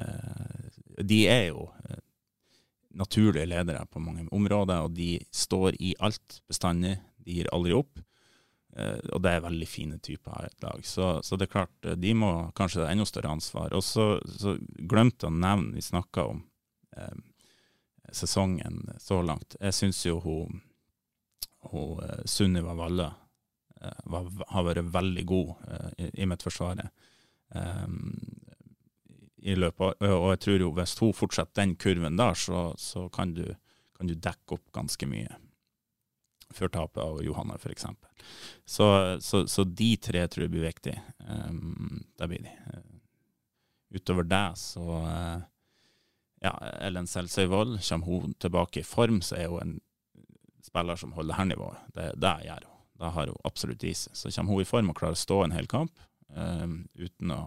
eh, 0.00 1.04
de 1.04 1.20
er 1.28 1.44
jo 1.50 1.68
naturlige 2.96 3.48
ledere 3.48 3.84
på 3.90 4.02
mange 4.02 4.26
områder, 4.34 4.86
og 4.86 4.94
de 4.96 5.18
står 5.30 5.78
i 5.80 5.94
alt 6.02 6.40
bestandig. 6.48 6.96
De 7.24 7.38
gir 7.38 7.50
aldri 7.54 7.74
opp. 7.76 8.00
Eh, 8.76 8.98
og 9.14 9.22
det 9.24 9.32
er 9.34 9.44
veldig 9.44 9.68
fine 9.68 9.98
typer 10.02 10.36
her 10.36 10.50
i 10.50 10.62
dag. 10.62 10.84
Så, 10.86 11.12
så 11.26 11.36
det 11.36 11.48
er 11.48 11.54
klart, 11.56 11.74
eh, 11.84 11.98
de 11.98 12.14
må 12.14 12.30
kanskje 12.56 12.84
ha 12.84 12.92
enda 12.92 13.06
større 13.08 13.32
ansvar. 13.34 13.74
Og 13.76 13.84
så, 13.84 14.12
glemte 14.78 15.26
jeg 15.26 15.32
å 15.32 15.40
nevne, 15.42 15.74
vi 15.76 15.84
snakka 15.84 16.26
om 16.30 16.44
eh, 16.96 17.16
sesongen 18.12 18.84
så 19.02 19.20
langt. 19.26 19.58
Jeg 19.60 19.76
syns 19.76 20.04
jo 20.06 20.20
hun, 20.24 20.62
hun 21.72 22.04
eh, 22.06 22.22
Sunniva 22.30 22.76
Valle 22.78 23.10
eh, 23.80 24.04
var, 24.12 24.30
har 24.54 24.68
vært 24.70 24.92
veldig 24.94 25.26
god 25.28 25.54
eh, 25.70 25.90
i, 25.98 26.12
i 26.22 26.30
Midtforsvaret. 26.30 26.94
Um, 27.50 28.12
i 29.42 29.56
løpet 29.56 30.00
av, 30.02 30.16
og 30.16 30.30
jeg 30.34 30.42
tror 30.44 30.64
jo 30.64 30.72
hvis 30.76 30.96
hun 31.00 31.14
fortsetter 31.16 31.62
den 31.62 31.76
kurven 31.80 32.18
der, 32.20 32.36
så, 32.38 32.70
så 32.78 33.06
kan, 33.12 33.34
du, 33.36 33.46
kan 33.96 34.10
du 34.10 34.14
dekke 34.14 34.56
opp 34.58 34.66
ganske 34.76 35.08
mye. 35.08 35.38
Før 36.50 36.72
tapet 36.74 37.02
av 37.04 37.20
Johanna, 37.22 37.56
f.eks. 37.60 37.86
Så, 38.66 38.86
så, 39.22 39.44
så 39.46 39.64
de 39.64 39.92
tre 40.02 40.24
tror 40.26 40.44
jeg 40.44 40.52
blir 40.52 40.66
viktig. 40.66 40.96
Um, 41.22 42.02
det 42.18 42.28
blir 42.32 42.42
de. 42.48 42.54
Utover 43.94 44.26
det 44.26 44.46
så 44.58 44.82
uh, 44.82 45.38
ja, 46.42 46.52
Ellen 46.80 47.06
Selsøy 47.06 47.46
Wold, 47.50 47.78
kommer 47.86 48.06
hun 48.06 48.34
tilbake 48.42 48.82
i 48.82 48.86
form, 48.86 49.20
så 49.22 49.38
er 49.38 49.52
hun 49.52 49.62
en 49.62 49.78
spiller 50.64 50.98
som 50.98 51.12
holder 51.16 51.38
her 51.38 51.48
nivået. 51.50 51.86
Det, 51.94 52.10
det 52.20 52.34
gjør 52.46 52.66
hun. 52.66 52.78
Da 53.00 53.10
har 53.14 53.30
hun 53.32 53.46
absolutt 53.48 53.84
i 53.84 53.94
seg. 53.96 54.16
Så 54.16 54.32
kommer 54.34 54.56
hun 54.56 54.64
i 54.64 54.68
form 54.68 54.92
og 54.92 54.98
klarer 54.98 55.16
å 55.16 55.20
stå 55.20 55.42
en 55.44 55.54
hel 55.56 55.70
kamp 55.70 56.02
um, 56.34 56.82
uten 56.98 57.34
å 57.34 57.42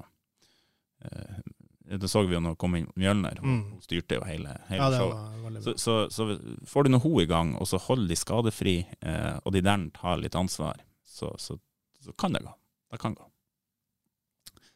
uh, 1.06 1.42
Det 1.84 2.08
så 2.10 2.22
vi 2.26 2.34
jo 2.34 2.40
når 2.40 2.54
hun 2.56 2.60
kom 2.64 2.76
inn 2.80 2.86
Mjølner. 2.96 3.40
Hun, 3.44 3.50
Mm. 3.60 3.82
styrte 3.84 4.16
jo 4.16 4.24
hele, 4.24 4.54
hele 4.70 4.84
Ja, 4.84 5.00
showet. 5.00 5.64
Så, 5.64 5.74
så, 5.78 5.96
så 6.10 6.40
får 6.66 6.84
du 6.84 6.90
nå 6.94 7.00
hun 7.04 7.22
i 7.22 7.26
gang, 7.28 7.56
og 7.60 7.68
så 7.68 7.78
holder 7.78 8.08
de 8.08 8.16
skadefri, 8.16 8.76
eh, 9.02 9.40
og 9.44 9.52
de 9.54 9.62
der 9.62 9.90
tar 9.94 10.18
litt 10.22 10.36
ansvar, 10.40 10.80
så, 11.06 11.34
så, 11.38 11.58
så 12.00 12.12
kan 12.18 12.32
det 12.34 12.42
gå. 12.46 12.54
Det 12.92 13.00
kan 13.04 13.14
gå. 13.16 13.28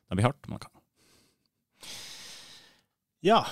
Det 0.09 0.15
blir 0.19 0.27
hardt, 0.27 0.47
men 0.47 0.57
det 0.59 0.65
kan 0.67 0.73
gå. 0.75 1.87
Ja. 3.21 3.45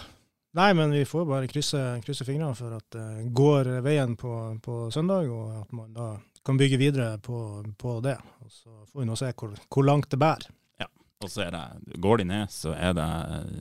Nei, 0.56 0.74
men 0.74 0.92
vi 0.92 1.04
får 1.06 1.26
bare 1.28 1.48
krysse, 1.52 1.80
krysse 2.06 2.24
fingrene 2.28 2.56
for 2.56 2.76
at 2.78 2.86
det 2.96 3.26
går 3.36 3.68
veien 3.84 4.14
på, 4.16 4.32
på 4.64 4.78
søndag, 4.94 5.28
og 5.32 5.62
at 5.66 5.74
man 5.76 5.94
da 5.96 6.14
kan 6.46 6.58
bygge 6.60 6.78
videre 6.80 7.18
på, 7.20 7.64
på 7.80 7.98
det. 8.06 8.16
Og 8.46 8.52
så 8.52 8.70
får 8.92 9.02
vi 9.02 9.08
nå 9.10 9.18
se 9.20 9.32
hvor, 9.36 9.56
hvor 9.74 9.84
langt 9.88 10.10
det 10.14 10.20
bærer. 10.22 10.48
Og 11.24 11.32
så 11.32 11.46
er 11.46 11.54
det, 11.56 12.00
går 12.04 12.22
de 12.22 12.28
ned, 12.30 12.52
så 12.52 12.74
er 12.76 12.96
det, 12.98 13.08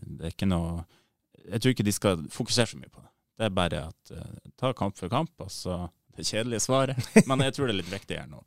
det 0.04 0.26
er 0.26 0.34
ikke 0.34 0.50
noe 0.50 0.84
Jeg 1.44 1.60
tror 1.60 1.74
ikke 1.74 1.86
de 1.86 1.92
skal 1.92 2.24
fokusere 2.32 2.72
så 2.72 2.78
mye 2.80 2.90
på 2.90 3.02
det. 3.02 3.10
Det 3.38 3.46
er 3.46 3.54
bare 3.54 3.80
at 3.90 4.12
uh, 4.14 4.50
ta 4.56 4.72
kamp 4.76 4.96
for 4.96 5.12
kamp, 5.12 5.32
og 5.42 5.50
så 5.52 5.84
det 6.16 6.26
kjedelige 6.26 6.62
svaret. 6.64 6.96
Men 7.28 7.42
jeg 7.44 7.56
tror 7.56 7.68
det 7.68 7.74
er 7.74 7.80
litt 7.82 7.92
viktigere 7.92 8.30
nå. 8.30 8.40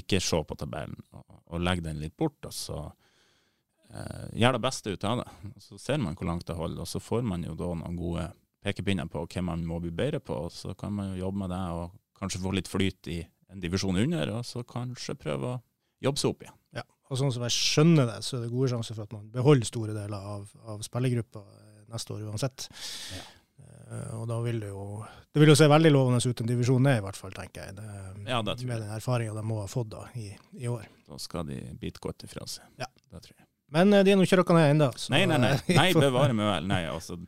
Ikke 0.00 0.20
se 0.22 0.40
på 0.46 0.56
tabellen 0.58 0.98
og, 1.14 1.40
og 1.46 1.62
legge 1.62 1.84
den 1.84 2.00
litt 2.02 2.16
bort, 2.18 2.40
og 2.48 2.54
så 2.56 2.80
uh, 2.90 4.26
gjør 4.34 4.56
det 4.56 4.62
beste 4.66 4.94
ut 4.94 5.06
av 5.06 5.22
det. 5.22 5.28
Og 5.52 5.64
så 5.66 5.78
ser 5.78 6.02
man 6.02 6.18
hvor 6.18 6.30
langt 6.30 6.48
det 6.48 6.58
holder, 6.58 6.82
og 6.82 6.90
så 6.90 7.02
får 7.02 7.26
man 7.28 7.46
jo 7.46 7.56
da 7.58 7.70
noen 7.82 7.98
gode 8.00 8.26
pekepinner 8.64 9.08
på 9.08 9.24
hva 9.24 9.44
man 9.44 9.64
må 9.68 9.80
bli 9.82 9.92
bedre 9.94 10.20
på, 10.24 10.36
og 10.46 10.52
så 10.52 10.74
kan 10.78 10.96
man 10.96 11.12
jo 11.12 11.26
jobbe 11.26 11.44
med 11.44 11.52
det 11.54 11.62
og 11.76 11.94
kanskje 12.20 12.42
få 12.42 12.52
litt 12.56 12.68
flyt 12.68 13.08
i 13.12 13.20
en 13.50 13.62
divisjon 13.62 13.98
under, 13.98 14.34
og 14.36 14.46
så 14.46 14.64
kanskje 14.66 15.18
prøve 15.20 15.54
å 15.54 15.60
jobbe 16.04 16.20
seg 16.22 16.34
opp 16.34 16.44
igjen. 16.44 16.59
Ja. 17.10 17.16
Og 17.16 17.18
sånn 17.18 17.32
som 17.34 17.42
jeg 17.42 17.56
skjønner 17.56 18.06
det, 18.06 18.20
så 18.22 18.38
er 18.38 18.44
det 18.44 18.52
gode 18.52 18.70
sjanser 18.70 18.94
for 18.94 19.08
at 19.08 19.14
man 19.16 19.26
beholder 19.34 19.66
store 19.66 19.94
deler 19.96 20.30
av, 20.36 20.46
av 20.70 20.82
spillergruppa 20.86 21.42
eh, 21.42 21.80
neste 21.90 22.14
år 22.14 22.28
uansett. 22.30 22.68
Ja. 23.16 23.24
Uh, 23.90 24.20
og 24.20 24.28
da 24.30 24.36
vil 24.44 24.60
det 24.62 24.68
jo 24.70 25.02
Det 25.34 25.40
vil 25.42 25.50
jo 25.50 25.56
se 25.58 25.66
veldig 25.68 25.90
lovende 25.90 26.20
ut 26.22 26.40
en 26.40 26.46
divisjon 26.46 26.84
ned, 26.86 27.00
i 27.00 27.02
hvert 27.02 27.18
fall, 27.18 27.32
tenker 27.34 27.66
jeg. 27.66 27.74
Det, 27.80 27.88
Ja, 28.30 28.38
det 28.46 28.54
tror 28.54 28.62
jeg. 28.62 28.70
Med 28.70 28.84
den 28.84 28.94
erfaringa 28.94 29.34
de 29.34 29.44
må 29.46 29.58
ha 29.58 29.66
fått 29.70 29.90
da, 29.90 30.04
i, 30.14 30.30
i 30.62 30.70
år. 30.70 30.86
Da 31.10 31.18
skal 31.18 31.50
de 31.50 31.58
bite 31.80 32.02
godt 32.02 32.22
ifra 32.28 32.46
seg. 32.50 32.70
Ja. 32.78 32.86
Det 33.10 33.24
tror 33.26 33.34
jeg. 33.34 33.46
Men 33.74 33.94
uh, 33.94 34.04
de 34.06 34.14
er 34.14 34.18
nå 34.18 34.26
ikke 34.26 34.38
røkka 34.44 34.54
ned 34.54 34.76
ennå. 34.76 34.90
Nei, 35.10 35.24
nei, 35.26 35.42
nei. 35.42 35.52
nei 35.80 35.90
bevare 35.98 36.36
meg 36.38 36.52
vel. 36.52 36.70
Nei, 36.70 36.80
altså, 36.92 37.18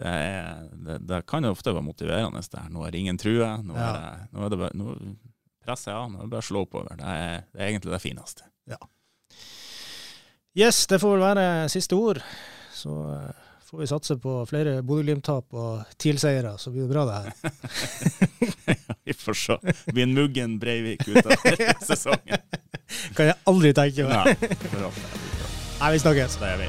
det, 0.00 0.08
er, 0.08 0.68
det, 0.88 1.00
det 1.08 1.22
kan 1.28 1.44
jo 1.44 1.52
ofte 1.52 1.76
være 1.76 1.84
motiverende. 1.84 2.40
Det 2.40 2.64
her. 2.64 2.72
Nå 2.72 2.88
er 2.88 2.96
ingen 2.96 3.20
true. 3.20 3.52
Nå 3.68 3.76
er 3.76 3.98
det, 4.00 4.28
nå 4.32 4.46
er 4.46 4.54
det 4.54 4.62
bare, 4.64 4.80
nå 4.80 4.96
presser 5.68 5.92
jeg 5.92 6.00
av. 6.00 6.12
Nå 6.12 6.22
er 6.22 6.28
det 6.28 6.36
bare 6.38 6.46
å 6.46 6.48
slå 6.48 6.64
oppover. 6.64 6.96
Det 6.96 7.16
er, 7.20 7.42
det 7.52 7.60
er 7.60 7.74
egentlig 7.74 7.98
det 7.98 8.04
fineste. 8.08 8.48
Yes, 10.58 10.86
det 10.90 10.98
får 10.98 11.12
vel 11.14 11.22
være 11.22 11.68
siste 11.70 11.94
ord. 11.94 12.18
Så 12.74 12.90
eh, 13.14 13.28
får 13.68 13.78
vi 13.78 13.86
satse 13.86 14.16
på 14.18 14.32
flere 14.50 14.80
Bodø-Glimt-tap 14.82 15.54
og 15.54 15.84
TIL-seiere, 16.02 16.56
så 16.58 16.72
blir 16.74 16.88
det 16.88 16.90
bra, 16.90 17.04
det 17.06 17.14
her. 17.22 18.82
Vi 19.08 19.14
får 19.16 19.38
se. 19.40 19.56
Blir 19.92 20.02
en 20.02 20.16
muggen 20.18 20.58
Breivik 20.60 21.06
utover 21.08 21.62
sesongen. 21.88 22.42
Kan 23.16 23.30
jeg 23.30 23.38
aldri 23.48 23.72
tenke 23.76 24.04
meg. 24.10 24.34
Nei, 25.78 25.94
vi 25.94 26.02
snakkes. 26.02 26.36
Det 26.42 26.52
er 26.52 26.62
vi. 26.66 26.68